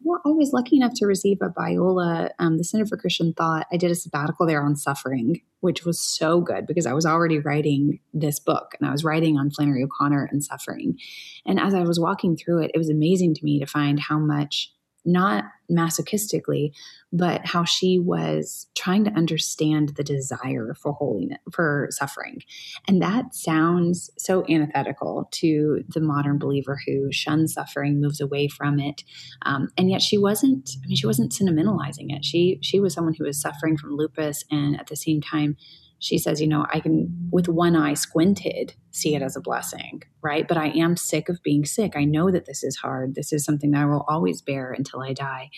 Well, 0.02 0.22
I 0.26 0.30
was 0.30 0.54
lucky 0.54 0.78
enough 0.78 0.94
to 0.96 1.06
receive 1.06 1.38
a 1.42 1.50
Biola, 1.50 2.32
um, 2.40 2.58
the 2.58 2.64
Center 2.64 2.86
for 2.86 2.98
Christian 2.98 3.34
Thought. 3.34 3.68
I 3.72 3.78
did 3.78 3.92
a 3.92 3.96
sabbatical 3.96 4.46
there 4.46 4.64
on 4.64 4.76
suffering, 4.76 5.42
which 5.62 5.86
was 5.86 6.00
so 6.00 6.42
good 6.42 6.68
because 6.68 6.86
I 6.86 6.94
was 6.94 7.06
already 7.06 7.40
writing 7.40 8.00
this 8.14 8.40
book 8.40 8.76
and 8.80 8.88
I 8.88 8.92
was 8.92 9.04
writing 9.04 9.38
on 9.38 9.52
Flannery 9.52 9.84
O'Connor 9.84 10.30
and 10.32 10.44
suffering. 10.44 10.98
And 11.46 11.60
as 11.60 11.74
I 11.74 11.82
was 11.82 12.00
walking 12.00 12.36
through 12.36 12.64
it, 12.64 12.72
it 12.74 12.78
was 12.78 12.90
amazing 12.90 13.36
to 13.36 13.44
me 13.44 13.60
to 13.60 13.66
find 13.66 14.00
how 14.00 14.20
much 14.20 14.72
not 15.08 15.46
masochistically, 15.72 16.72
but 17.12 17.46
how 17.46 17.64
she 17.64 17.98
was 17.98 18.68
trying 18.78 19.06
to 19.06 19.12
understand 19.12 19.90
the 19.96 20.04
desire 20.04 20.76
for 20.80 20.94
holiness, 20.94 21.40
for 21.52 21.88
suffering. 21.92 22.42
And 22.88 23.02
that 23.02 23.34
sounds 23.34 24.12
so 24.18 24.46
antithetical 24.50 25.30
to 25.32 25.84
the 25.88 26.02
modern 26.02 26.38
believer 26.38 26.78
who 26.86 27.12
shuns 27.12 27.54
suffering, 27.54 28.02
moves 28.02 28.22
away 28.22 28.50
from 28.50 28.80
it. 28.80 29.04
Um, 29.44 29.70
and 29.78 29.90
yet 29.90 30.02
she 30.02 30.18
wasn't, 30.18 30.72
I 30.84 30.88
mean, 30.88 30.98
she 30.98 31.08
wasn't 31.08 31.32
sentimentalizing 31.32 32.16
it. 32.16 32.24
She, 32.24 32.60
she 32.62 32.80
was 32.80 32.94
someone 32.94 33.16
who 33.18 33.24
was 33.24 33.42
suffering 33.42 33.78
from 33.78 33.96
lupus 33.96 34.44
and 34.52 34.80
at 34.80 34.88
the 34.88 34.96
same 34.96 35.22
time, 35.22 35.56
she 36.00 36.18
says, 36.18 36.40
you 36.42 36.48
know, 36.48 36.66
I 36.72 36.80
can, 36.80 37.30
with 37.32 37.48
one 37.48 37.76
eye 37.76 37.96
squinted, 37.96 38.74
see 38.92 39.16
it 39.16 39.22
as 39.22 39.36
a 39.36 39.42
blessing, 39.42 40.04
right? 40.22 40.48
But 40.48 40.58
I 40.58 40.68
am 40.70 40.96
sick 40.96 41.30
of 41.30 41.42
being 41.44 41.66
sick. 41.66 41.94
I 41.96 42.04
know 42.04 42.32
that 42.32 42.46
this 42.46 42.64
is 42.64 42.78
hard. 42.78 43.16
This 43.16 43.34
is 43.34 43.44
something 43.44 43.72
that 43.72 43.82
I 43.82 43.86
will 43.86 44.06
always 44.08 44.42
bear 44.42 44.72
until 44.72 45.02
I 45.02 45.14
die. 45.14 45.50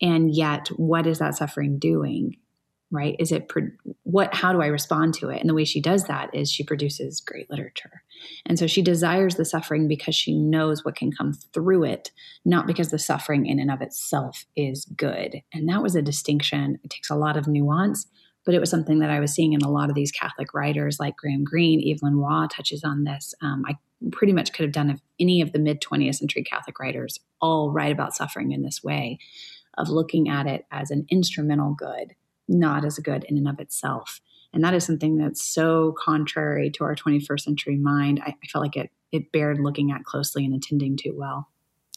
And 0.00 0.34
yet, 0.34 0.68
what 0.76 1.06
is 1.06 1.18
that 1.18 1.34
suffering 1.34 1.78
doing? 1.78 2.36
Right? 2.92 3.16
Is 3.18 3.32
it 3.32 3.50
what? 4.04 4.32
How 4.32 4.52
do 4.52 4.62
I 4.62 4.66
respond 4.66 5.14
to 5.14 5.28
it? 5.28 5.40
And 5.40 5.50
the 5.50 5.54
way 5.54 5.64
she 5.64 5.80
does 5.80 6.04
that 6.04 6.32
is 6.32 6.50
she 6.50 6.62
produces 6.62 7.20
great 7.20 7.50
literature. 7.50 8.02
And 8.46 8.60
so 8.60 8.68
she 8.68 8.80
desires 8.80 9.34
the 9.34 9.44
suffering 9.44 9.88
because 9.88 10.14
she 10.14 10.38
knows 10.38 10.84
what 10.84 10.94
can 10.94 11.10
come 11.10 11.32
through 11.32 11.82
it, 11.82 12.12
not 12.44 12.68
because 12.68 12.90
the 12.90 12.98
suffering 12.98 13.46
in 13.46 13.58
and 13.58 13.72
of 13.72 13.82
itself 13.82 14.44
is 14.54 14.84
good. 14.84 15.42
And 15.52 15.68
that 15.68 15.82
was 15.82 15.96
a 15.96 16.02
distinction. 16.02 16.78
It 16.84 16.90
takes 16.90 17.10
a 17.10 17.16
lot 17.16 17.36
of 17.36 17.48
nuance, 17.48 18.06
but 18.46 18.54
it 18.54 18.60
was 18.60 18.70
something 18.70 19.00
that 19.00 19.10
I 19.10 19.20
was 19.20 19.34
seeing 19.34 19.52
in 19.52 19.60
a 19.60 19.70
lot 19.70 19.90
of 19.90 19.96
these 19.96 20.12
Catholic 20.12 20.54
writers 20.54 20.98
like 20.98 21.16
Graham 21.16 21.44
Greene, 21.44 21.82
Evelyn 21.92 22.18
Waugh 22.18 22.46
touches 22.46 22.84
on 22.84 23.04
this. 23.04 23.34
Um, 23.42 23.64
I 23.66 23.74
pretty 24.12 24.32
much 24.32 24.52
could 24.52 24.62
have 24.62 24.72
done 24.72 24.88
if 24.88 25.00
any 25.20 25.40
of 25.40 25.52
the 25.52 25.58
mid 25.58 25.82
20th 25.82 26.14
century 26.14 26.44
Catholic 26.44 26.78
writers 26.78 27.18
all 27.40 27.72
write 27.72 27.92
about 27.92 28.14
suffering 28.14 28.52
in 28.52 28.62
this 28.62 28.82
way 28.84 29.18
of 29.76 29.88
looking 29.88 30.28
at 30.28 30.46
it 30.46 30.64
as 30.70 30.90
an 30.90 31.06
instrumental 31.10 31.74
good, 31.74 32.14
not 32.48 32.84
as 32.84 32.96
a 32.96 33.02
good 33.02 33.24
in 33.24 33.36
and 33.36 33.48
of 33.48 33.58
itself. 33.58 34.20
And 34.54 34.62
that 34.64 34.74
is 34.74 34.84
something 34.84 35.18
that's 35.18 35.42
so 35.42 35.94
contrary 35.98 36.70
to 36.70 36.84
our 36.84 36.94
21st 36.94 37.40
century 37.40 37.76
mind. 37.76 38.22
I, 38.24 38.36
I 38.42 38.46
felt 38.46 38.62
like 38.62 38.76
it 38.76 38.90
it 39.12 39.32
bared 39.32 39.58
looking 39.60 39.90
at 39.90 40.04
closely 40.04 40.44
and 40.44 40.54
attending 40.54 40.96
to 40.98 41.10
well. 41.10 41.48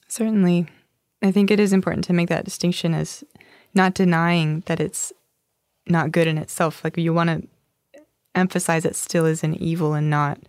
Certainly. 0.08 0.68
I 1.22 1.32
think 1.32 1.52
it 1.52 1.60
is 1.60 1.74
important 1.74 2.06
to 2.06 2.14
make 2.14 2.30
that 2.30 2.46
distinction 2.46 2.94
as 2.94 3.24
not 3.74 3.94
denying 3.94 4.64
that 4.68 4.80
it's 4.80 5.12
not 5.90 6.12
good 6.12 6.28
in 6.28 6.38
itself. 6.38 6.84
Like 6.84 6.98
you 6.98 7.14
want 7.14 7.30
to 7.30 7.48
emphasize 8.36 8.86
it 8.86 8.96
still 8.96 9.26
is 9.26 9.44
an 9.44 9.56
evil 9.56 9.94
and 9.94 10.10
not 10.10 10.40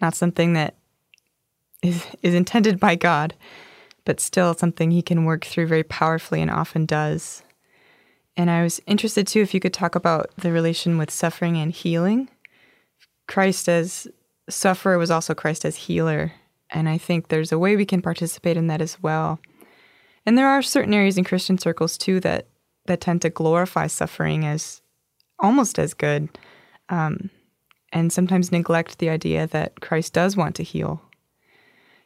not 0.00 0.14
something 0.14 0.52
that 0.54 0.74
is 1.82 2.06
is 2.22 2.34
intended 2.34 2.78
by 2.78 2.94
God, 2.94 3.34
but 4.04 4.20
still 4.20 4.54
something 4.54 4.90
he 4.90 5.02
can 5.02 5.24
work 5.24 5.44
through 5.44 5.66
very 5.66 5.84
powerfully 5.84 6.42
and 6.42 6.50
often 6.50 6.86
does. 6.86 7.42
And 8.36 8.50
I 8.50 8.62
was 8.62 8.80
interested 8.86 9.26
too 9.26 9.40
if 9.40 9.52
you 9.54 9.60
could 9.60 9.74
talk 9.74 9.94
about 9.94 10.30
the 10.36 10.52
relation 10.52 10.98
with 10.98 11.10
suffering 11.10 11.56
and 11.56 11.72
healing. 11.72 12.28
Christ 13.26 13.68
as 13.68 14.08
sufferer 14.48 14.98
was 14.98 15.10
also 15.10 15.34
Christ 15.34 15.64
as 15.64 15.76
healer. 15.76 16.32
And 16.70 16.88
I 16.88 16.98
think 16.98 17.28
there's 17.28 17.52
a 17.52 17.58
way 17.58 17.76
we 17.76 17.84
can 17.84 18.02
participate 18.02 18.56
in 18.56 18.68
that 18.68 18.80
as 18.80 19.02
well. 19.02 19.40
And 20.24 20.38
there 20.38 20.48
are 20.48 20.62
certain 20.62 20.94
areas 20.94 21.18
in 21.18 21.24
Christian 21.24 21.58
circles 21.58 21.98
too 21.98 22.20
that 22.20 22.46
that 22.86 23.00
tend 23.00 23.22
to 23.22 23.30
glorify 23.30 23.86
suffering 23.86 24.44
as 24.44 24.79
almost 25.40 25.78
as 25.78 25.94
good, 25.94 26.28
um, 26.88 27.30
and 27.92 28.12
sometimes 28.12 28.52
neglect 28.52 28.98
the 28.98 29.08
idea 29.08 29.46
that 29.48 29.80
Christ 29.80 30.12
does 30.12 30.36
want 30.36 30.54
to 30.56 30.62
heal. 30.62 31.02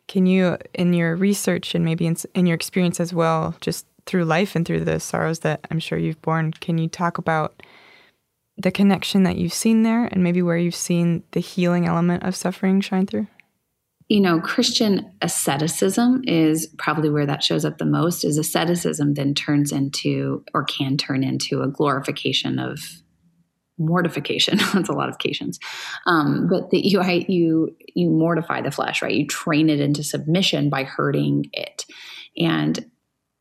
Can 0.06 0.26
you, 0.26 0.58
in 0.74 0.92
your 0.92 1.16
research 1.16 1.74
and 1.74 1.84
maybe 1.84 2.06
in, 2.06 2.16
in 2.34 2.46
your 2.46 2.54
experience 2.54 3.00
as 3.00 3.14
well, 3.14 3.54
just 3.60 3.86
through 4.06 4.24
life 4.24 4.54
and 4.54 4.66
through 4.66 4.84
the 4.84 5.00
sorrows 5.00 5.40
that 5.40 5.66
I'm 5.70 5.78
sure 5.78 5.98
you've 5.98 6.20
borne, 6.22 6.52
can 6.52 6.78
you 6.78 6.88
talk 6.88 7.18
about 7.18 7.62
the 8.56 8.70
connection 8.70 9.22
that 9.24 9.36
you've 9.36 9.54
seen 9.54 9.82
there 9.82 10.04
and 10.04 10.22
maybe 10.22 10.42
where 10.42 10.58
you've 10.58 10.74
seen 10.74 11.22
the 11.32 11.40
healing 11.40 11.86
element 11.86 12.22
of 12.22 12.36
suffering 12.36 12.80
shine 12.80 13.06
through? 13.06 13.26
you 14.08 14.20
know 14.20 14.40
christian 14.40 15.10
asceticism 15.22 16.22
is 16.26 16.66
probably 16.78 17.10
where 17.10 17.26
that 17.26 17.42
shows 17.42 17.64
up 17.64 17.78
the 17.78 17.84
most 17.84 18.24
is 18.24 18.38
asceticism 18.38 19.14
then 19.14 19.34
turns 19.34 19.72
into 19.72 20.44
or 20.52 20.64
can 20.64 20.96
turn 20.96 21.24
into 21.24 21.62
a 21.62 21.68
glorification 21.68 22.58
of 22.58 22.78
mortification. 23.78 24.58
That's 24.74 24.88
a 24.88 24.92
lot 24.92 25.08
of 25.08 25.16
occasions 25.16 25.58
um, 26.06 26.48
but 26.48 26.70
that 26.70 26.86
you 26.86 27.02
you 27.28 27.76
you 27.94 28.10
mortify 28.10 28.62
the 28.62 28.70
flesh 28.70 29.02
right? 29.02 29.14
You 29.14 29.26
train 29.26 29.68
it 29.68 29.80
into 29.80 30.02
submission 30.02 30.70
by 30.70 30.84
hurting 30.84 31.46
it. 31.52 31.84
And 32.36 32.90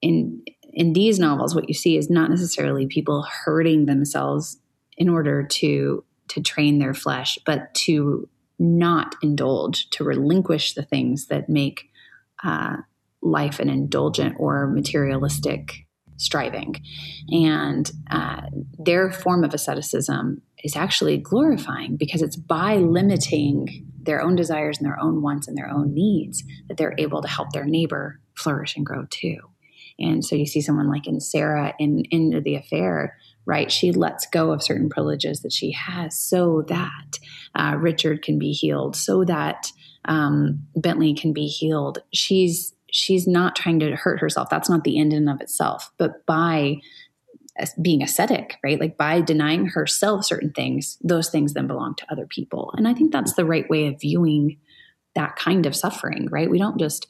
in 0.02 0.44
in 0.72 0.94
these 0.94 1.20
novels 1.20 1.54
what 1.54 1.68
you 1.68 1.74
see 1.74 1.98
is 1.98 2.10
not 2.10 2.30
necessarily 2.30 2.88
people 2.88 3.26
hurting 3.46 3.86
themselves 3.86 4.60
in 4.98 5.10
order 5.10 5.44
to 5.44 6.04
to 6.30 6.42
train 6.42 6.80
their 6.80 6.94
flesh 6.94 7.38
but 7.46 7.74
to 7.74 8.28
not 8.60 9.16
indulge 9.22 9.90
to 9.92 10.04
relinquish 10.04 10.74
the 10.74 10.84
things 10.84 11.28
that 11.28 11.50
make 11.50 11.90
uh, 12.44 12.78
life 13.22 13.60
an 13.60 13.70
indulgent 13.70 14.36
or 14.38 14.68
materialistic 14.68 15.83
striving. 16.24 16.76
And 17.30 17.90
uh, 18.10 18.42
their 18.78 19.12
form 19.12 19.44
of 19.44 19.54
asceticism 19.54 20.42
is 20.64 20.76
actually 20.76 21.18
glorifying 21.18 21.98
because 21.98 22.22
it's 22.22 22.36
by 22.36 22.78
limiting 22.78 23.86
their 24.02 24.22
own 24.22 24.36
desires 24.36 24.78
and 24.78 24.86
their 24.86 25.00
own 25.00 25.22
wants 25.22 25.48
and 25.48 25.58
their 25.58 25.70
own 25.70 25.94
needs 25.94 26.44
that 26.68 26.78
they're 26.78 26.96
able 26.98 27.22
to 27.22 27.28
help 27.28 27.52
their 27.52 27.66
neighbor 27.66 28.20
flourish 28.36 28.76
and 28.76 28.86
grow 28.86 29.06
too. 29.10 29.38
And 30.00 30.26
so 30.26 30.36
you 30.36 30.46
see 30.46 30.62
someone 30.62 30.90
like 30.90 31.08
in 31.08 31.20
Sarah 31.20 31.74
in 31.80 32.04
End 32.12 32.34
of 32.34 32.44
the 32.44 32.56
Affair, 32.56 33.18
right? 33.46 33.72
She 33.72 33.92
lets 33.92 34.26
go 34.28 34.52
of 34.52 34.64
certain 34.64 34.90
privileges 34.90 35.42
that 35.42 35.54
she 35.54 35.72
has 35.72 36.18
so 36.18 36.64
that 36.68 37.20
uh, 37.56 37.76
Richard 37.78 38.24
can 38.24 38.40
be 38.40 38.52
healed, 38.52 38.96
so 38.96 39.24
that 39.26 39.68
um, 40.06 40.66
Bendrix 40.78 41.22
can 41.22 41.34
be 41.34 41.46
healed. 41.46 42.00
She's 42.12 42.73
she's 42.94 43.26
not 43.26 43.56
trying 43.56 43.80
to 43.80 43.96
hurt 43.96 44.20
herself. 44.20 44.50
That's 44.50 44.70
not 44.70 44.84
the 44.84 45.00
end 45.00 45.14
in 45.14 45.28
and 45.28 45.30
of 45.30 45.42
itself. 45.42 45.92
But 45.98 46.24
by 46.28 46.76
being 47.82 48.04
ascetic, 48.04 48.58
right? 48.64 48.80
Like 48.80 48.98
by 48.98 49.20
denying 49.20 49.66
herself 49.66 50.26
certain 50.26 50.52
things, 50.52 51.00
those 51.02 51.30
things 51.30 51.54
then 51.54 51.66
belong 51.66 51.96
to 51.96 52.12
other 52.12 52.28
people. 52.28 52.72
And 52.78 52.88
I 52.88 52.94
think 52.94 53.12
that's 53.12 53.34
the 53.34 53.46
right 53.46 53.68
way 53.68 53.88
of 53.88 54.00
viewing 54.00 54.58
that 55.16 55.36
kind 55.36 55.66
of 55.66 55.76
suffering, 55.76 56.28
right? 56.32 56.50
We 56.50 56.60
don't 56.60 56.80
just 56.80 57.08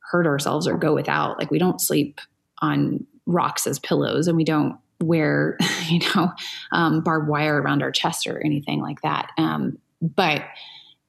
hurt 0.00 0.26
ourselves 0.26 0.66
or 0.66 0.76
go 0.76 0.94
without. 0.94 1.38
Like 1.38 1.50
we 1.50 1.58
don't 1.58 1.80
sleep 1.80 2.20
on 2.60 3.06
rocks 3.24 3.66
as 3.66 3.78
pillows 3.78 4.28
and 4.28 4.36
we 4.36 4.44
don't 4.44 4.78
wear, 5.02 5.56
you 5.88 6.00
know, 6.14 6.30
um, 6.72 7.00
barbed 7.00 7.28
wire 7.28 7.60
around 7.60 7.82
our 7.82 7.90
chest 7.90 8.26
or 8.26 8.38
anything 8.44 8.82
like 8.82 9.00
that. 9.00 9.30
Um, 9.38 9.78
but 10.02 10.44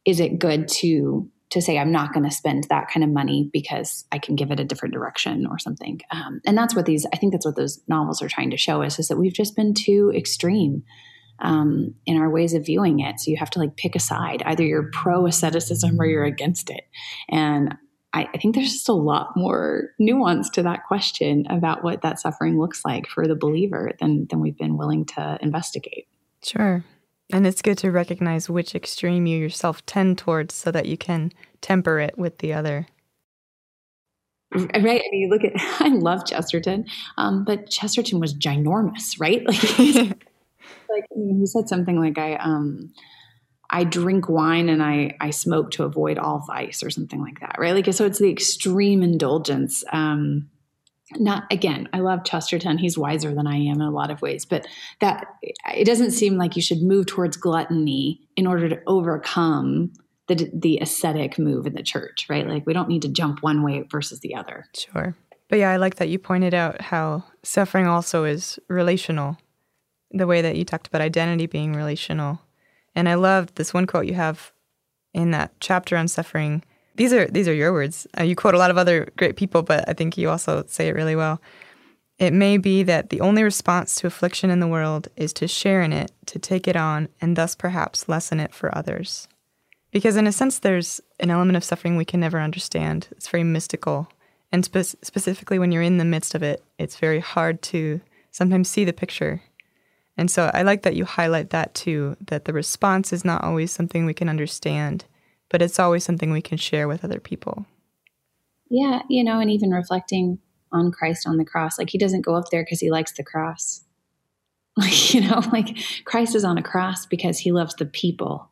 is 0.05 0.21
it 0.21 0.39
good 0.39 0.69
to 0.69 1.29
to 1.49 1.61
say 1.61 1.77
I'm 1.77 1.91
not 1.91 2.13
going 2.13 2.25
to 2.25 2.35
spend 2.35 2.65
that 2.69 2.89
kind 2.89 3.03
of 3.03 3.09
money 3.09 3.49
because 3.53 4.05
I 4.11 4.19
can 4.19 4.35
give 4.35 4.51
it 4.51 4.59
a 4.59 4.65
different 4.65 4.93
direction 4.93 5.47
or 5.47 5.59
something? 5.59 6.01
Um, 6.11 6.41
and 6.45 6.57
that's 6.57 6.75
what 6.75 6.85
these 6.85 7.05
I 7.13 7.17
think 7.17 7.33
that's 7.33 7.45
what 7.45 7.55
those 7.55 7.81
novels 7.87 8.21
are 8.21 8.27
trying 8.27 8.51
to 8.51 8.57
show 8.57 8.81
us 8.81 8.99
is 8.99 9.07
that 9.07 9.17
we've 9.17 9.33
just 9.33 9.55
been 9.55 9.73
too 9.73 10.11
extreme 10.15 10.83
um, 11.39 11.93
in 12.05 12.17
our 12.17 12.29
ways 12.29 12.53
of 12.53 12.65
viewing 12.65 12.99
it. 12.99 13.19
So 13.19 13.31
you 13.31 13.37
have 13.37 13.51
to 13.51 13.59
like 13.59 13.77
pick 13.77 13.95
a 13.95 13.99
side. 13.99 14.43
Either 14.45 14.63
you're 14.63 14.89
pro 14.91 15.25
asceticism 15.27 15.99
or 15.99 16.05
you're 16.05 16.25
against 16.25 16.69
it. 16.69 16.81
And 17.29 17.75
I, 18.13 18.27
I 18.33 18.37
think 18.37 18.55
there's 18.55 18.73
just 18.73 18.89
a 18.89 18.93
lot 18.93 19.35
more 19.35 19.91
nuance 19.99 20.49
to 20.51 20.63
that 20.63 20.85
question 20.87 21.45
about 21.49 21.83
what 21.83 22.01
that 22.01 22.19
suffering 22.19 22.59
looks 22.59 22.83
like 22.83 23.07
for 23.07 23.27
the 23.27 23.35
believer 23.35 23.91
than 23.99 24.27
than 24.29 24.39
we've 24.39 24.57
been 24.57 24.77
willing 24.77 25.05
to 25.05 25.37
investigate. 25.41 26.07
Sure. 26.43 26.83
And 27.31 27.45
it's 27.45 27.61
good 27.61 27.77
to 27.79 27.91
recognize 27.91 28.49
which 28.49 28.73
extreme 28.73 29.25
you 29.25 29.37
yourself 29.37 29.85
tend 29.85 30.17
towards 30.17 30.55
so 30.55 30.71
that 30.71 30.85
you 30.85 30.97
can 30.97 31.33
temper 31.61 31.99
it 31.99 32.17
with 32.17 32.37
the 32.37 32.53
other. 32.53 32.87
Right. 34.53 34.71
I 34.73 34.79
mean, 35.11 35.21
you 35.21 35.29
look 35.29 35.43
at, 35.43 35.51
I 35.81 35.89
love 35.89 36.25
Chesterton, 36.25 36.85
um, 37.17 37.43
but 37.43 37.69
Chesterton 37.69 38.19
was 38.19 38.33
ginormous, 38.33 39.19
right? 39.19 39.45
Like, 40.89 41.03
like 41.13 41.37
he 41.37 41.45
said 41.45 41.67
something 41.67 41.99
like 41.99 42.17
I 42.17 42.35
um 42.35 42.93
I 43.69 43.83
drink 43.83 44.29
wine 44.29 44.69
and 44.69 44.81
I 44.81 45.15
I 45.19 45.29
smoke 45.31 45.71
to 45.71 45.83
avoid 45.83 46.17
all 46.17 46.43
vice 46.47 46.81
or 46.83 46.89
something 46.89 47.21
like 47.21 47.39
that, 47.41 47.57
right? 47.59 47.73
Like 47.73 47.93
so 47.93 48.05
it's 48.05 48.19
the 48.19 48.31
extreme 48.31 49.03
indulgence. 49.03 49.83
Um 49.91 50.49
not 51.15 51.43
again, 51.51 51.87
I 51.93 51.99
love 51.99 52.23
Chesterton. 52.23 52.77
He's 52.77 52.97
wiser 52.97 53.33
than 53.33 53.47
I 53.47 53.55
am 53.55 53.75
in 53.75 53.81
a 53.81 53.91
lot 53.91 54.11
of 54.11 54.21
ways, 54.21 54.45
but 54.45 54.67
that 54.99 55.25
it 55.73 55.85
doesn't 55.85 56.11
seem 56.11 56.37
like 56.37 56.55
you 56.55 56.61
should 56.61 56.81
move 56.81 57.05
towards 57.05 57.37
gluttony 57.37 58.21
in 58.35 58.45
order 58.45 58.67
to 58.69 58.81
overcome 58.87 59.93
the 60.27 60.49
the 60.53 60.79
ascetic 60.79 61.39
move 61.39 61.65
in 61.65 61.73
the 61.73 61.83
church, 61.83 62.27
right? 62.29 62.47
Like 62.47 62.65
we 62.65 62.73
don't 62.73 62.89
need 62.89 63.03
to 63.03 63.09
jump 63.09 63.41
one 63.41 63.63
way 63.63 63.83
versus 63.89 64.19
the 64.19 64.35
other. 64.35 64.65
Sure. 64.75 65.15
But 65.49 65.59
yeah, 65.59 65.71
I 65.71 65.77
like 65.77 65.95
that 65.95 66.09
you 66.09 66.19
pointed 66.19 66.53
out 66.53 66.81
how 66.81 67.23
suffering 67.43 67.87
also 67.87 68.25
is 68.25 68.59
relational 68.67 69.37
the 70.11 70.27
way 70.27 70.41
that 70.41 70.55
you 70.55 70.65
talked 70.65 70.87
about 70.87 71.01
identity 71.01 71.45
being 71.47 71.73
relational. 71.73 72.41
And 72.95 73.07
I 73.07 73.15
loved 73.15 73.55
this 73.55 73.73
one 73.73 73.87
quote 73.87 74.07
you 74.07 74.13
have 74.13 74.51
in 75.13 75.31
that 75.31 75.53
chapter 75.59 75.95
on 75.97 76.07
suffering. 76.07 76.63
These 76.97 77.13
are 77.13 77.27
these 77.27 77.47
are 77.47 77.53
your 77.53 77.71
words. 77.71 78.07
Uh, 78.17 78.23
you 78.23 78.35
quote 78.35 78.53
a 78.53 78.57
lot 78.57 78.71
of 78.71 78.77
other 78.77 79.09
great 79.17 79.37
people, 79.37 79.63
but 79.63 79.87
I 79.87 79.93
think 79.93 80.17
you 80.17 80.29
also 80.29 80.63
say 80.67 80.87
it 80.87 80.95
really 80.95 81.15
well. 81.15 81.41
It 82.19 82.33
may 82.33 82.57
be 82.57 82.83
that 82.83 83.09
the 83.09 83.21
only 83.21 83.43
response 83.43 83.95
to 83.95 84.07
affliction 84.07 84.49
in 84.49 84.59
the 84.59 84.67
world 84.67 85.07
is 85.15 85.31
to 85.33 85.47
share 85.47 85.81
in 85.81 85.93
it, 85.93 86.11
to 86.25 86.39
take 86.39 86.67
it 86.67 86.75
on, 86.75 87.09
and 87.21 87.35
thus 87.35 87.55
perhaps 87.55 88.09
lessen 88.09 88.39
it 88.39 88.53
for 88.53 88.75
others. 88.75 89.27
Because, 89.91 90.17
in 90.17 90.27
a 90.27 90.31
sense, 90.31 90.59
there's 90.59 90.99
an 91.19 91.29
element 91.29 91.55
of 91.55 91.63
suffering 91.63 91.95
we 91.95 92.05
can 92.05 92.19
never 92.19 92.41
understand. 92.41 93.07
It's 93.11 93.29
very 93.29 93.43
mystical. 93.43 94.09
And 94.51 94.65
spe- 94.65 94.97
specifically, 95.03 95.59
when 95.59 95.71
you're 95.71 95.83
in 95.83 95.99
the 95.99 96.05
midst 96.05 96.33
of 96.33 96.41
it, 96.41 96.63
it's 96.79 96.97
very 96.97 97.19
hard 97.19 97.61
to 97.63 98.01
sometimes 98.31 98.67
see 98.67 98.83
the 98.83 98.93
picture 98.93 99.41
and 100.17 100.31
so 100.31 100.49
I 100.53 100.63
like 100.63 100.81
that 100.81 100.95
you 100.95 101.05
highlight 101.05 101.51
that 101.51 101.75
too, 101.75 102.17
that 102.19 102.45
the 102.45 102.53
response 102.53 103.13
is 103.13 103.23
not 103.23 103.43
always 103.43 103.71
something 103.71 104.05
we 104.05 104.15
can 104.15 104.29
understand, 104.29 105.05
but 105.49 105.61
it's 105.61 105.79
always 105.79 106.03
something 106.03 106.31
we 106.31 106.41
can 106.41 106.57
share 106.57 106.87
with 106.87 107.03
other 107.03 107.19
people. 107.19 107.65
Yeah, 108.69 109.01
you 109.09 109.23
know, 109.23 109.39
and 109.39 109.49
even 109.49 109.71
reflecting 109.71 110.39
on 110.71 110.91
Christ 110.91 111.27
on 111.27 111.37
the 111.37 111.45
cross, 111.45 111.79
like 111.79 111.89
he 111.89 111.97
doesn't 111.97 112.25
go 112.25 112.35
up 112.35 112.49
there 112.51 112.63
because 112.63 112.79
he 112.79 112.91
likes 112.91 113.13
the 113.13 113.23
cross. 113.23 113.83
Like, 114.79 115.11
you 115.11 115.21
know, 115.21 115.41
like 115.51 115.75
Christ 116.05 116.35
is 116.35 116.43
on 116.43 116.59
a 116.59 116.61
cross 116.61 117.07
because 117.07 117.39
he 117.39 117.51
loves 117.51 117.73
the 117.73 117.85
people, 117.87 118.51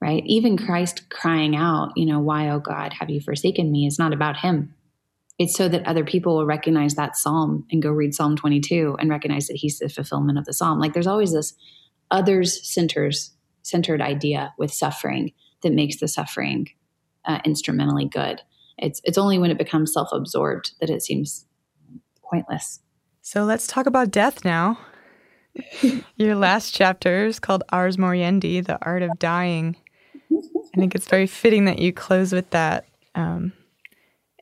right? 0.00 0.24
Even 0.26 0.56
Christ 0.56 1.08
crying 1.10 1.54
out, 1.54 1.92
you 1.94 2.06
know, 2.06 2.18
why, 2.18 2.50
oh 2.50 2.58
God, 2.58 2.92
have 2.94 3.08
you 3.08 3.20
forsaken 3.20 3.70
me 3.70 3.86
It's 3.86 3.96
not 3.96 4.12
about 4.12 4.38
him 4.38 4.74
it's 5.40 5.56
so 5.56 5.70
that 5.70 5.86
other 5.86 6.04
people 6.04 6.36
will 6.36 6.44
recognize 6.44 6.96
that 6.96 7.16
psalm 7.16 7.64
and 7.70 7.80
go 7.80 7.88
read 7.90 8.14
Psalm 8.14 8.36
22 8.36 8.96
and 9.00 9.08
recognize 9.08 9.46
that 9.46 9.56
he's 9.56 9.78
the 9.78 9.88
fulfillment 9.88 10.36
of 10.36 10.44
the 10.44 10.52
psalm. 10.52 10.78
Like 10.78 10.92
there's 10.92 11.06
always 11.06 11.32
this 11.32 11.54
others 12.10 12.62
centers 12.70 13.32
centered 13.62 14.02
idea 14.02 14.52
with 14.58 14.70
suffering 14.70 15.32
that 15.62 15.72
makes 15.72 15.98
the 15.98 16.08
suffering 16.08 16.68
uh, 17.24 17.40
instrumentally 17.44 18.06
good. 18.06 18.40
It's 18.78 19.00
it's 19.04 19.18
only 19.18 19.38
when 19.38 19.50
it 19.50 19.58
becomes 19.58 19.92
self 19.92 20.08
absorbed 20.12 20.72
that 20.80 20.90
it 20.90 21.02
seems 21.02 21.46
pointless. 22.22 22.80
So 23.22 23.44
let's 23.44 23.66
talk 23.66 23.86
about 23.86 24.10
death 24.10 24.44
now. 24.44 24.78
Your 26.16 26.34
last 26.34 26.74
chapter 26.74 27.26
is 27.26 27.38
called 27.38 27.62
Ars 27.70 27.96
Moriendi, 27.96 28.64
the 28.64 28.78
art 28.82 29.02
of 29.02 29.18
dying. 29.18 29.76
I 30.32 30.78
think 30.78 30.94
it's 30.94 31.08
very 31.08 31.26
fitting 31.26 31.64
that 31.64 31.80
you 31.80 31.92
close 31.92 32.32
with 32.32 32.48
that. 32.50 32.86
Um, 33.14 33.52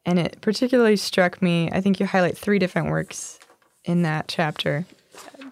and 0.05 0.19
it 0.19 0.39
particularly 0.41 0.97
struck 0.97 1.43
me, 1.43 1.71
I 1.73 1.81
think 1.81 1.99
you 1.99 2.07
highlight 2.07 2.37
three 2.37 2.59
different 2.59 2.89
works 2.89 3.39
in 3.85 4.03
that 4.03 4.29
chapter, 4.29 4.87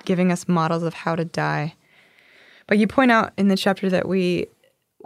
giving 0.04 0.30
us 0.30 0.46
models 0.46 0.82
of 0.82 0.94
how 0.94 1.16
to 1.16 1.24
die. 1.24 1.74
But 2.66 2.78
you 2.78 2.86
point 2.86 3.10
out 3.10 3.32
in 3.36 3.48
the 3.48 3.56
chapter 3.56 3.88
that 3.90 4.08
we 4.08 4.46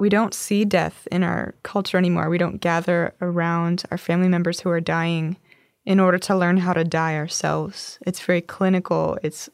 we 0.01 0.09
don't 0.09 0.35
see 0.35 0.65
death 0.65 1.07
in 1.13 1.23
our 1.23 1.55
culture 1.63 1.99
anymore. 1.99 2.31
We 2.31 2.39
don't 2.39 2.61
gather 2.61 3.15
around 3.21 3.85
our 3.91 3.99
family 3.99 4.29
members 4.29 4.61
who 4.61 4.71
are 4.71 4.81
dying 4.81 5.37
in 5.85 6.01
order 6.01 6.19
to 6.19 6.37
learn 6.37 6.57
how 6.57 6.73
to 6.73 6.85
die 6.85 7.17
ourselves. 7.17 7.99
It's 8.07 8.21
very 8.21 8.41
clinical. 8.41 9.19
It's 9.23 9.51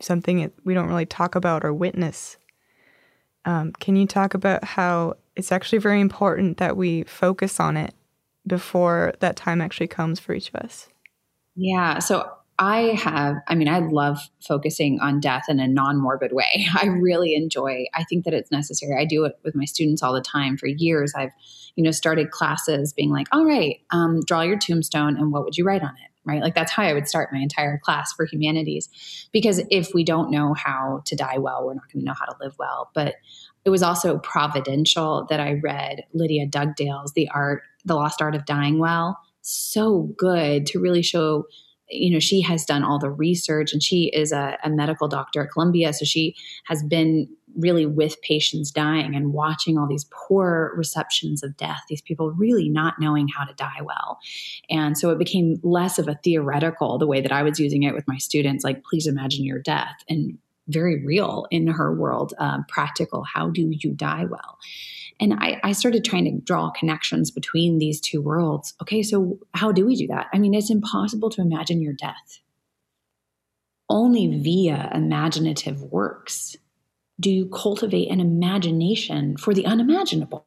something 0.00 0.50
we 0.64 0.74
don't 0.74 0.88
really 0.88 1.06
talk 1.06 1.34
about 1.34 1.64
or 1.64 1.74
witness. 1.74 2.38
Um, 3.44 3.72
can 3.72 3.94
you 3.94 4.06
talk 4.06 4.32
about 4.34 4.64
how 4.64 5.14
it's 5.36 5.52
actually 5.52 5.78
very 5.78 6.00
important 6.00 6.56
that 6.56 6.76
we 6.76 7.04
focus 7.04 7.60
on 7.60 7.76
it 7.76 7.94
before 8.46 9.14
that 9.20 9.36
time 9.36 9.60
actually 9.60 9.88
comes 9.88 10.18
for 10.18 10.32
each 10.32 10.48
of 10.48 10.56
us? 10.56 10.88
Yeah. 11.56 11.98
So 11.98 12.30
I 12.62 12.94
have, 13.02 13.36
I 13.48 13.54
mean, 13.54 13.68
I 13.68 13.78
love 13.78 14.18
focusing 14.46 15.00
on 15.00 15.18
death 15.18 15.44
in 15.48 15.58
a 15.60 15.66
non 15.66 15.98
morbid 15.98 16.32
way. 16.32 16.66
I 16.76 16.86
really 16.86 17.34
enjoy, 17.34 17.86
I 17.94 18.04
think 18.04 18.26
that 18.26 18.34
it's 18.34 18.50
necessary. 18.50 19.00
I 19.00 19.06
do 19.06 19.24
it 19.24 19.32
with 19.42 19.56
my 19.56 19.64
students 19.64 20.02
all 20.02 20.12
the 20.12 20.20
time. 20.20 20.58
For 20.58 20.66
years, 20.66 21.14
I've, 21.16 21.30
you 21.74 21.82
know, 21.82 21.90
started 21.90 22.30
classes 22.30 22.92
being 22.92 23.10
like, 23.10 23.28
all 23.32 23.46
right, 23.46 23.80
um, 23.90 24.20
draw 24.26 24.42
your 24.42 24.58
tombstone 24.58 25.16
and 25.16 25.32
what 25.32 25.44
would 25.44 25.56
you 25.56 25.64
write 25.64 25.82
on 25.82 25.88
it? 25.88 26.10
Right. 26.26 26.42
Like 26.42 26.54
that's 26.54 26.70
how 26.70 26.82
I 26.82 26.92
would 26.92 27.08
start 27.08 27.30
my 27.32 27.40
entire 27.40 27.78
class 27.78 28.12
for 28.12 28.26
humanities. 28.26 28.90
Because 29.32 29.62
if 29.70 29.94
we 29.94 30.04
don't 30.04 30.30
know 30.30 30.52
how 30.52 31.00
to 31.06 31.16
die 31.16 31.38
well, 31.38 31.64
we're 31.64 31.72
not 31.72 31.90
going 31.90 32.04
to 32.04 32.06
know 32.06 32.14
how 32.16 32.26
to 32.26 32.36
live 32.42 32.54
well. 32.58 32.90
But 32.94 33.14
it 33.64 33.70
was 33.70 33.82
also 33.82 34.18
providential 34.18 35.26
that 35.30 35.40
I 35.40 35.54
read 35.62 36.04
Lydia 36.12 36.46
Dugdale's 36.46 37.14
The 37.14 37.30
Art, 37.30 37.62
The 37.86 37.94
Lost 37.94 38.20
Art 38.20 38.34
of 38.34 38.44
Dying 38.44 38.78
Well. 38.78 39.18
So 39.40 40.14
good 40.18 40.66
to 40.66 40.78
really 40.78 41.02
show, 41.02 41.44
you 41.90 42.12
know, 42.12 42.20
she 42.20 42.40
has 42.42 42.64
done 42.64 42.84
all 42.84 42.98
the 42.98 43.10
research 43.10 43.72
and 43.72 43.82
she 43.82 44.10
is 44.14 44.32
a, 44.32 44.56
a 44.62 44.70
medical 44.70 45.08
doctor 45.08 45.42
at 45.42 45.50
Columbia. 45.50 45.92
So 45.92 46.04
she 46.04 46.34
has 46.66 46.82
been 46.82 47.28
really 47.56 47.84
with 47.84 48.20
patients 48.22 48.70
dying 48.70 49.14
and 49.14 49.32
watching 49.32 49.76
all 49.76 49.88
these 49.88 50.06
poor 50.12 50.72
receptions 50.76 51.42
of 51.42 51.56
death, 51.56 51.80
these 51.88 52.00
people 52.00 52.30
really 52.32 52.68
not 52.68 52.94
knowing 53.00 53.26
how 53.28 53.44
to 53.44 53.54
die 53.54 53.80
well. 53.82 54.18
And 54.68 54.96
so 54.96 55.10
it 55.10 55.18
became 55.18 55.58
less 55.62 55.98
of 55.98 56.06
a 56.06 56.18
theoretical, 56.22 56.98
the 56.98 57.08
way 57.08 57.20
that 57.20 57.32
I 57.32 57.42
was 57.42 57.58
using 57.58 57.82
it 57.82 57.94
with 57.94 58.06
my 58.06 58.18
students, 58.18 58.62
like, 58.62 58.84
please 58.84 59.06
imagine 59.06 59.44
your 59.44 59.58
death. 59.58 59.96
And 60.08 60.38
very 60.68 61.04
real 61.04 61.46
in 61.50 61.66
her 61.66 61.92
world, 61.92 62.32
um, 62.38 62.64
practical. 62.68 63.24
How 63.24 63.50
do 63.50 63.72
you 63.72 63.92
die 63.92 64.24
well? 64.30 64.58
And 65.20 65.34
I, 65.34 65.60
I 65.62 65.72
started 65.72 66.04
trying 66.04 66.24
to 66.24 66.44
draw 66.44 66.70
connections 66.70 67.30
between 67.30 67.78
these 67.78 68.00
two 68.00 68.22
worlds. 68.22 68.74
Okay, 68.80 69.02
so 69.02 69.38
how 69.52 69.70
do 69.70 69.84
we 69.84 69.94
do 69.94 70.06
that? 70.06 70.28
I 70.32 70.38
mean, 70.38 70.54
it's 70.54 70.70
impossible 70.70 71.28
to 71.30 71.42
imagine 71.42 71.82
your 71.82 71.92
death. 71.92 72.40
Only 73.88 74.38
via 74.38 74.90
imaginative 74.94 75.82
works 75.82 76.56
do 77.20 77.30
you 77.30 77.46
cultivate 77.48 78.10
an 78.10 78.18
imagination 78.18 79.36
for 79.36 79.52
the 79.52 79.66
unimaginable, 79.66 80.46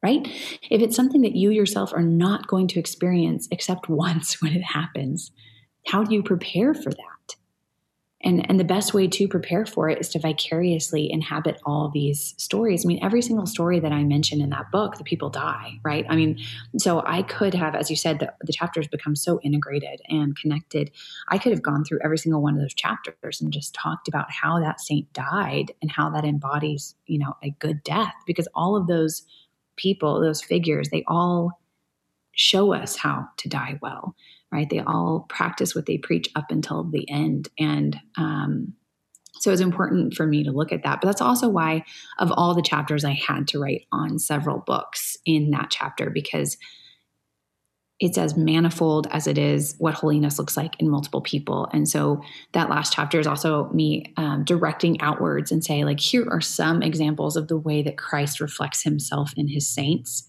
right? 0.00 0.24
If 0.70 0.80
it's 0.80 0.94
something 0.94 1.22
that 1.22 1.34
you 1.34 1.50
yourself 1.50 1.92
are 1.92 2.02
not 2.02 2.46
going 2.46 2.68
to 2.68 2.78
experience 2.78 3.48
except 3.50 3.88
once 3.88 4.40
when 4.40 4.52
it 4.52 4.62
happens, 4.62 5.32
how 5.86 6.04
do 6.04 6.14
you 6.14 6.22
prepare 6.22 6.72
for 6.72 6.90
that? 6.90 7.36
And 8.24 8.48
and 8.48 8.58
the 8.58 8.64
best 8.64 8.94
way 8.94 9.06
to 9.06 9.28
prepare 9.28 9.66
for 9.66 9.88
it 9.88 9.98
is 10.00 10.08
to 10.10 10.18
vicariously 10.18 11.10
inhabit 11.10 11.60
all 11.64 11.90
these 11.92 12.34
stories. 12.38 12.84
I 12.84 12.88
mean 12.88 12.98
every 13.02 13.22
single 13.22 13.46
story 13.46 13.80
that 13.80 13.92
i 13.92 14.02
mention 14.02 14.40
in 14.40 14.50
that 14.50 14.70
book 14.72 14.96
the 14.96 15.04
people 15.04 15.30
die 15.30 15.78
right? 15.84 16.06
I 16.08 16.16
mean 16.16 16.38
so 16.78 17.02
i 17.06 17.22
could 17.22 17.54
have 17.54 17.74
as 17.74 17.90
you 17.90 17.96
said 17.96 18.18
the, 18.18 18.32
the 18.40 18.52
chapters 18.52 18.88
become 18.88 19.14
so 19.14 19.40
integrated 19.42 20.00
and 20.08 20.36
connected. 20.36 20.90
I 21.28 21.38
could 21.38 21.52
have 21.52 21.62
gone 21.62 21.84
through 21.84 22.00
every 22.02 22.18
single 22.18 22.42
one 22.42 22.54
of 22.54 22.60
those 22.60 22.74
chapters 22.74 23.40
and 23.40 23.52
just 23.52 23.74
talked 23.74 24.08
about 24.08 24.30
how 24.30 24.58
that 24.60 24.80
saint 24.80 25.12
died 25.12 25.72
and 25.82 25.90
how 25.90 26.10
that 26.10 26.24
embodies 26.24 26.94
you 27.06 27.18
know 27.18 27.34
a 27.42 27.50
good 27.50 27.82
death 27.84 28.14
because 28.26 28.48
all 28.54 28.76
of 28.76 28.86
those 28.86 29.22
people, 29.76 30.20
those 30.20 30.42
figures, 30.42 30.88
they 30.90 31.04
all 31.06 31.60
show 32.32 32.72
us 32.72 32.96
how 32.96 33.28
to 33.36 33.48
die 33.48 33.78
well, 33.80 34.14
right? 34.54 34.70
They 34.70 34.78
all 34.78 35.26
practice 35.28 35.74
what 35.74 35.86
they 35.86 35.98
preach 35.98 36.30
up 36.36 36.50
until 36.50 36.84
the 36.84 37.10
end. 37.10 37.48
And 37.58 38.00
um, 38.16 38.74
so 39.40 39.50
it's 39.50 39.60
important 39.60 40.14
for 40.14 40.26
me 40.26 40.44
to 40.44 40.52
look 40.52 40.72
at 40.72 40.84
that. 40.84 41.00
But 41.00 41.08
that's 41.08 41.20
also 41.20 41.48
why, 41.48 41.84
of 42.18 42.30
all 42.30 42.54
the 42.54 42.62
chapters, 42.62 43.04
I 43.04 43.12
had 43.12 43.48
to 43.48 43.58
write 43.58 43.86
on 43.90 44.20
several 44.20 44.58
books 44.58 45.18
in 45.26 45.50
that 45.50 45.70
chapter 45.70 46.08
because 46.08 46.56
it's 48.00 48.18
as 48.18 48.36
manifold 48.36 49.06
as 49.10 49.26
it 49.26 49.38
is 49.38 49.74
what 49.78 49.94
holiness 49.94 50.38
looks 50.38 50.56
like 50.56 50.78
in 50.80 50.88
multiple 50.88 51.20
people. 51.20 51.68
And 51.72 51.88
so 51.88 52.22
that 52.52 52.70
last 52.70 52.92
chapter 52.92 53.18
is 53.18 53.26
also 53.26 53.70
me 53.72 54.12
um, 54.16 54.44
directing 54.44 55.00
outwards 55.00 55.50
and 55.50 55.64
say, 55.64 55.84
like, 55.84 56.00
here 56.00 56.26
are 56.30 56.40
some 56.40 56.82
examples 56.82 57.36
of 57.36 57.48
the 57.48 57.58
way 57.58 57.82
that 57.82 57.98
Christ 57.98 58.40
reflects 58.40 58.82
himself 58.82 59.32
in 59.36 59.48
his 59.48 59.68
saints. 59.68 60.28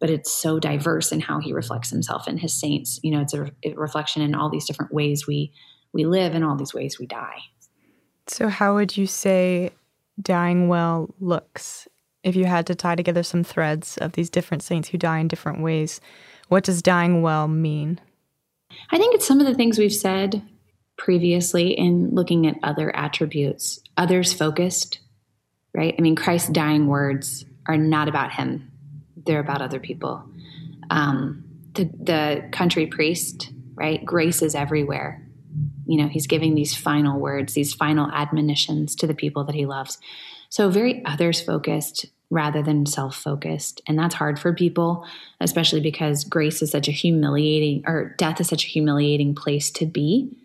But 0.00 0.10
it's 0.10 0.30
so 0.30 0.60
diverse 0.60 1.10
in 1.10 1.20
how 1.20 1.40
he 1.40 1.52
reflects 1.52 1.90
himself 1.90 2.28
in 2.28 2.38
his 2.38 2.52
saints. 2.52 3.00
You 3.02 3.12
know, 3.12 3.20
it's 3.20 3.34
a, 3.34 3.50
a 3.64 3.72
reflection 3.74 4.22
in 4.22 4.34
all 4.34 4.48
these 4.48 4.66
different 4.66 4.92
ways 4.92 5.26
we 5.26 5.52
we 5.92 6.04
live 6.04 6.34
and 6.34 6.44
all 6.44 6.56
these 6.56 6.74
ways 6.74 6.98
we 6.98 7.06
die. 7.06 7.40
So, 8.26 8.48
how 8.48 8.74
would 8.74 8.96
you 8.96 9.06
say 9.06 9.70
dying 10.20 10.68
well 10.68 11.14
looks 11.18 11.88
if 12.22 12.36
you 12.36 12.44
had 12.44 12.66
to 12.66 12.74
tie 12.74 12.94
together 12.94 13.22
some 13.22 13.42
threads 13.42 13.96
of 13.98 14.12
these 14.12 14.30
different 14.30 14.62
saints 14.62 14.88
who 14.88 14.98
die 14.98 15.18
in 15.18 15.28
different 15.28 15.62
ways? 15.62 16.00
What 16.48 16.64
does 16.64 16.82
dying 16.82 17.22
well 17.22 17.48
mean? 17.48 18.00
I 18.90 18.98
think 18.98 19.14
it's 19.14 19.26
some 19.26 19.40
of 19.40 19.46
the 19.46 19.54
things 19.54 19.78
we've 19.78 19.92
said 19.92 20.42
previously 20.96 21.70
in 21.70 22.10
looking 22.10 22.46
at 22.46 22.56
other 22.62 22.94
attributes, 22.94 23.80
others 23.96 24.32
focused, 24.32 24.98
right? 25.74 25.94
I 25.96 26.02
mean, 26.02 26.16
Christ's 26.16 26.50
dying 26.50 26.86
words 26.86 27.44
are 27.66 27.76
not 27.76 28.08
about 28.08 28.32
him, 28.32 28.67
they're 29.28 29.38
about 29.38 29.62
other 29.62 29.78
people. 29.78 30.28
Um, 30.90 31.44
the, 31.74 31.84
the 31.84 32.48
country 32.50 32.88
priest, 32.88 33.52
right? 33.76 34.04
Grace 34.04 34.42
is 34.42 34.56
everywhere 34.56 35.28
you 35.88 35.96
know, 35.96 36.06
he's 36.06 36.26
giving 36.26 36.54
these 36.54 36.76
final 36.76 37.18
words, 37.18 37.54
these 37.54 37.72
final 37.72 38.10
admonitions 38.12 38.94
to 38.96 39.06
the 39.06 39.14
people 39.14 39.44
that 39.44 39.54
he 39.54 39.64
loves. 39.64 39.98
So, 40.50 40.68
very 40.68 41.02
others 41.06 41.40
focused 41.40 42.06
rather 42.30 42.62
than 42.62 42.84
self 42.84 43.16
focused. 43.16 43.80
And 43.88 43.98
that's 43.98 44.14
hard 44.14 44.38
for 44.38 44.52
people, 44.52 45.06
especially 45.40 45.80
because 45.80 46.24
grace 46.24 46.60
is 46.60 46.70
such 46.70 46.88
a 46.88 46.92
humiliating, 46.92 47.84
or 47.86 48.14
death 48.18 48.38
is 48.38 48.48
such 48.48 48.64
a 48.64 48.68
humiliating 48.68 49.34
place 49.34 49.70
to 49.72 49.86
be, 49.86 50.36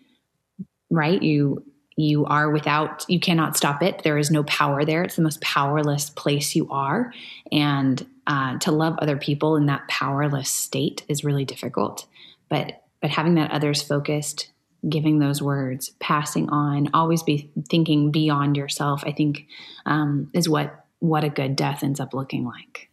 right? 0.90 1.22
You, 1.22 1.66
you 1.98 2.26
are 2.26 2.50
without 2.50 3.06
you 3.08 3.20
cannot 3.20 3.56
stop 3.56 3.84
it 3.84 4.02
there 4.02 4.18
is 4.18 4.32
no 4.32 4.44
power 4.46 4.84
there 4.84 5.04
it's 5.04 5.16
the 5.16 5.22
most 5.22 5.40
powerless 5.42 6.10
place 6.10 6.56
you 6.56 6.68
are 6.72 7.14
and 7.52 8.04
uh, 8.28 8.58
to 8.60 8.72
love 8.72 8.96
other 9.00 9.18
people 9.18 9.56
in 9.56 9.66
that 9.66 9.88
powerless 9.88 10.50
state 10.50 11.04
is 11.08 11.24
really 11.24 11.46
difficult 11.46 12.06
but 12.50 12.84
but 13.02 13.12
having 13.12 13.36
that 13.36 13.52
others 13.52 13.82
focused 13.82 14.54
giving 14.88 15.20
those 15.20 15.42
words, 15.42 15.92
passing 16.00 16.50
on, 16.50 16.90
always 16.94 17.24
be 17.24 17.52
thinking 17.70 18.12
beyond 18.12 18.58
yourself, 18.58 19.04
I 19.06 19.12
think 19.12 19.48
um, 19.86 20.30
is 20.34 20.50
what 20.50 20.86
what 21.00 21.24
a 21.24 21.30
good 21.30 21.56
death 21.56 21.84
ends 21.84 22.00
up 22.00 22.14
looking 22.14 22.46
like. 22.46 22.90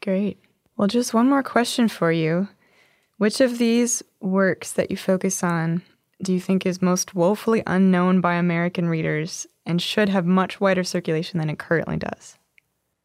Great. 0.00 0.38
Well, 0.76 0.88
just 0.88 1.14
one 1.14 1.28
more 1.28 1.42
question 1.42 1.88
for 1.88 2.10
you. 2.10 2.48
Which 3.18 3.40
of 3.40 3.58
these 3.58 4.02
works 4.20 4.72
that 4.72 4.90
you 4.90 4.96
focus 4.96 5.42
on 5.42 5.82
do 6.22 6.32
you 6.32 6.40
think 6.40 6.64
is 6.64 6.80
most 6.80 7.14
woefully 7.14 7.62
unknown 7.66 8.20
by 8.20 8.34
American 8.34 8.88
readers 8.88 9.46
and 9.66 9.80
should 9.80 10.08
have 10.08 10.24
much 10.24 10.60
wider 10.60 10.84
circulation 10.84 11.38
than 11.38 11.50
it 11.50 11.58
currently 11.58 11.96
does? 11.96 12.38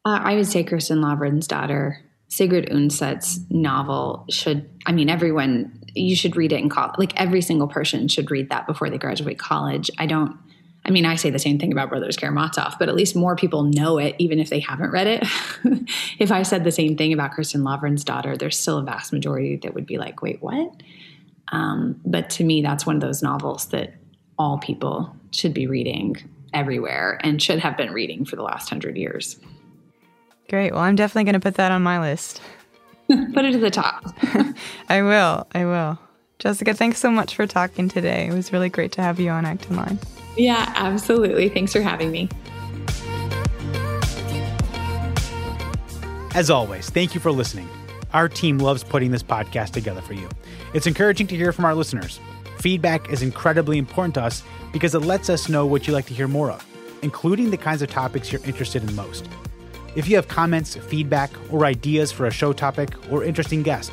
Uh, 0.04 0.18
I 0.22 0.34
would 0.34 0.46
say 0.46 0.64
Kristin 0.64 0.98
Lavransdatter 1.04 1.98
Sigrid 2.28 2.70
Undset's 2.70 3.40
novel 3.50 4.24
should, 4.30 4.70
I 4.86 4.92
mean, 4.92 5.10
everyone, 5.10 5.82
you 5.94 6.14
should 6.14 6.36
read 6.36 6.52
it 6.52 6.60
in 6.60 6.68
college. 6.68 6.94
Like 6.96 7.20
every 7.20 7.42
single 7.42 7.66
person 7.66 8.06
should 8.06 8.30
read 8.30 8.50
that 8.50 8.66
before 8.66 8.88
they 8.88 8.98
graduate 8.98 9.38
college. 9.38 9.90
I 9.98 10.06
don't, 10.06 10.38
I 10.84 10.90
mean, 10.90 11.04
I 11.04 11.16
say 11.16 11.28
the 11.30 11.40
same 11.40 11.58
thing 11.58 11.72
about 11.72 11.90
Brothers 11.90 12.16
Karamazov, 12.16 12.76
but 12.78 12.88
at 12.88 12.94
least 12.94 13.16
more 13.16 13.36
people 13.36 13.64
know 13.64 13.98
it, 13.98 14.14
even 14.18 14.38
if 14.38 14.48
they 14.48 14.60
haven't 14.60 14.92
read 14.92 15.08
it. 15.08 15.24
if 16.18 16.30
I 16.32 16.42
said 16.42 16.64
the 16.64 16.70
same 16.70 16.96
thing 16.96 17.12
about 17.12 17.32
Kristin 17.32 17.62
Lavransdatter, 17.62 18.38
there's 18.38 18.56
still 18.56 18.78
a 18.78 18.82
vast 18.82 19.12
majority 19.12 19.56
that 19.56 19.74
would 19.74 19.86
be 19.86 19.98
like, 19.98 20.22
wait, 20.22 20.40
what? 20.40 20.82
Um, 21.48 22.00
but 22.06 22.30
to 22.30 22.44
me, 22.44 22.62
that's 22.62 22.86
one 22.86 22.94
of 22.94 23.02
those 23.02 23.22
novels 23.22 23.66
that 23.70 23.94
all 24.38 24.58
people 24.58 25.14
should 25.32 25.52
be 25.52 25.66
reading 25.66 26.16
everywhere 26.54 27.20
and 27.22 27.42
should 27.42 27.58
have 27.58 27.76
been 27.76 27.92
reading 27.92 28.24
for 28.24 28.36
the 28.36 28.42
last 28.42 28.70
hundred 28.70 28.96
years. 28.96 29.36
Great. 30.50 30.72
Well, 30.72 30.82
I'm 30.82 30.96
definitely 30.96 31.24
going 31.24 31.34
to 31.34 31.40
put 31.40 31.54
that 31.54 31.70
on 31.70 31.80
my 31.84 32.00
list. 32.00 32.42
put 33.06 33.44
it 33.44 33.52
to 33.52 33.58
the 33.58 33.70
top. 33.70 34.02
I 34.88 35.00
will. 35.00 35.46
I 35.54 35.64
will. 35.64 35.96
Jessica, 36.40 36.74
thanks 36.74 36.98
so 36.98 37.08
much 37.08 37.36
for 37.36 37.46
talking 37.46 37.88
today. 37.88 38.26
It 38.26 38.34
was 38.34 38.52
really 38.52 38.68
great 38.68 38.90
to 38.92 39.02
have 39.02 39.20
you 39.20 39.30
on 39.30 39.44
Acton 39.44 39.76
Line. 39.76 40.00
Yeah, 40.36 40.72
absolutely. 40.74 41.50
Thanks 41.50 41.72
for 41.72 41.80
having 41.80 42.10
me. 42.10 42.28
As 46.34 46.50
always, 46.50 46.90
thank 46.90 47.14
you 47.14 47.20
for 47.20 47.30
listening. 47.30 47.68
Our 48.12 48.28
team 48.28 48.58
loves 48.58 48.82
putting 48.82 49.12
this 49.12 49.22
podcast 49.22 49.70
together 49.70 50.00
for 50.00 50.14
you. 50.14 50.28
It's 50.74 50.88
encouraging 50.88 51.28
to 51.28 51.36
hear 51.36 51.52
from 51.52 51.64
our 51.64 51.76
listeners. 51.76 52.18
Feedback 52.58 53.08
is 53.12 53.22
incredibly 53.22 53.78
important 53.78 54.14
to 54.14 54.22
us 54.22 54.42
because 54.72 54.96
it 54.96 55.00
lets 55.00 55.30
us 55.30 55.48
know 55.48 55.64
what 55.64 55.86
you'd 55.86 55.94
like 55.94 56.06
to 56.06 56.14
hear 56.14 56.26
more 56.26 56.50
of, 56.50 56.66
including 57.02 57.52
the 57.52 57.56
kinds 57.56 57.82
of 57.82 57.90
topics 57.90 58.32
you're 58.32 58.44
interested 58.44 58.82
in 58.82 58.96
most. 58.96 59.28
If 59.96 60.08
you 60.08 60.16
have 60.16 60.28
comments, 60.28 60.76
feedback, 60.76 61.30
or 61.50 61.64
ideas 61.64 62.12
for 62.12 62.26
a 62.26 62.30
show 62.30 62.52
topic 62.52 62.90
or 63.10 63.24
interesting 63.24 63.62
guest, 63.62 63.92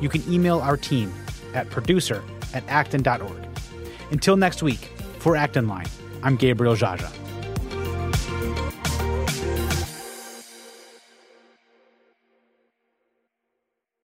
you 0.00 0.08
can 0.08 0.22
email 0.32 0.60
our 0.60 0.76
team 0.76 1.12
at 1.52 1.68
producer 1.70 2.22
at 2.54 2.64
acton.org. 2.68 3.48
Until 4.10 4.36
next 4.36 4.62
week, 4.62 4.90
for 5.18 5.36
Acton 5.36 5.68
Line, 5.68 5.86
I'm 6.22 6.36
Gabriel 6.36 6.74
Jaja. 6.74 7.23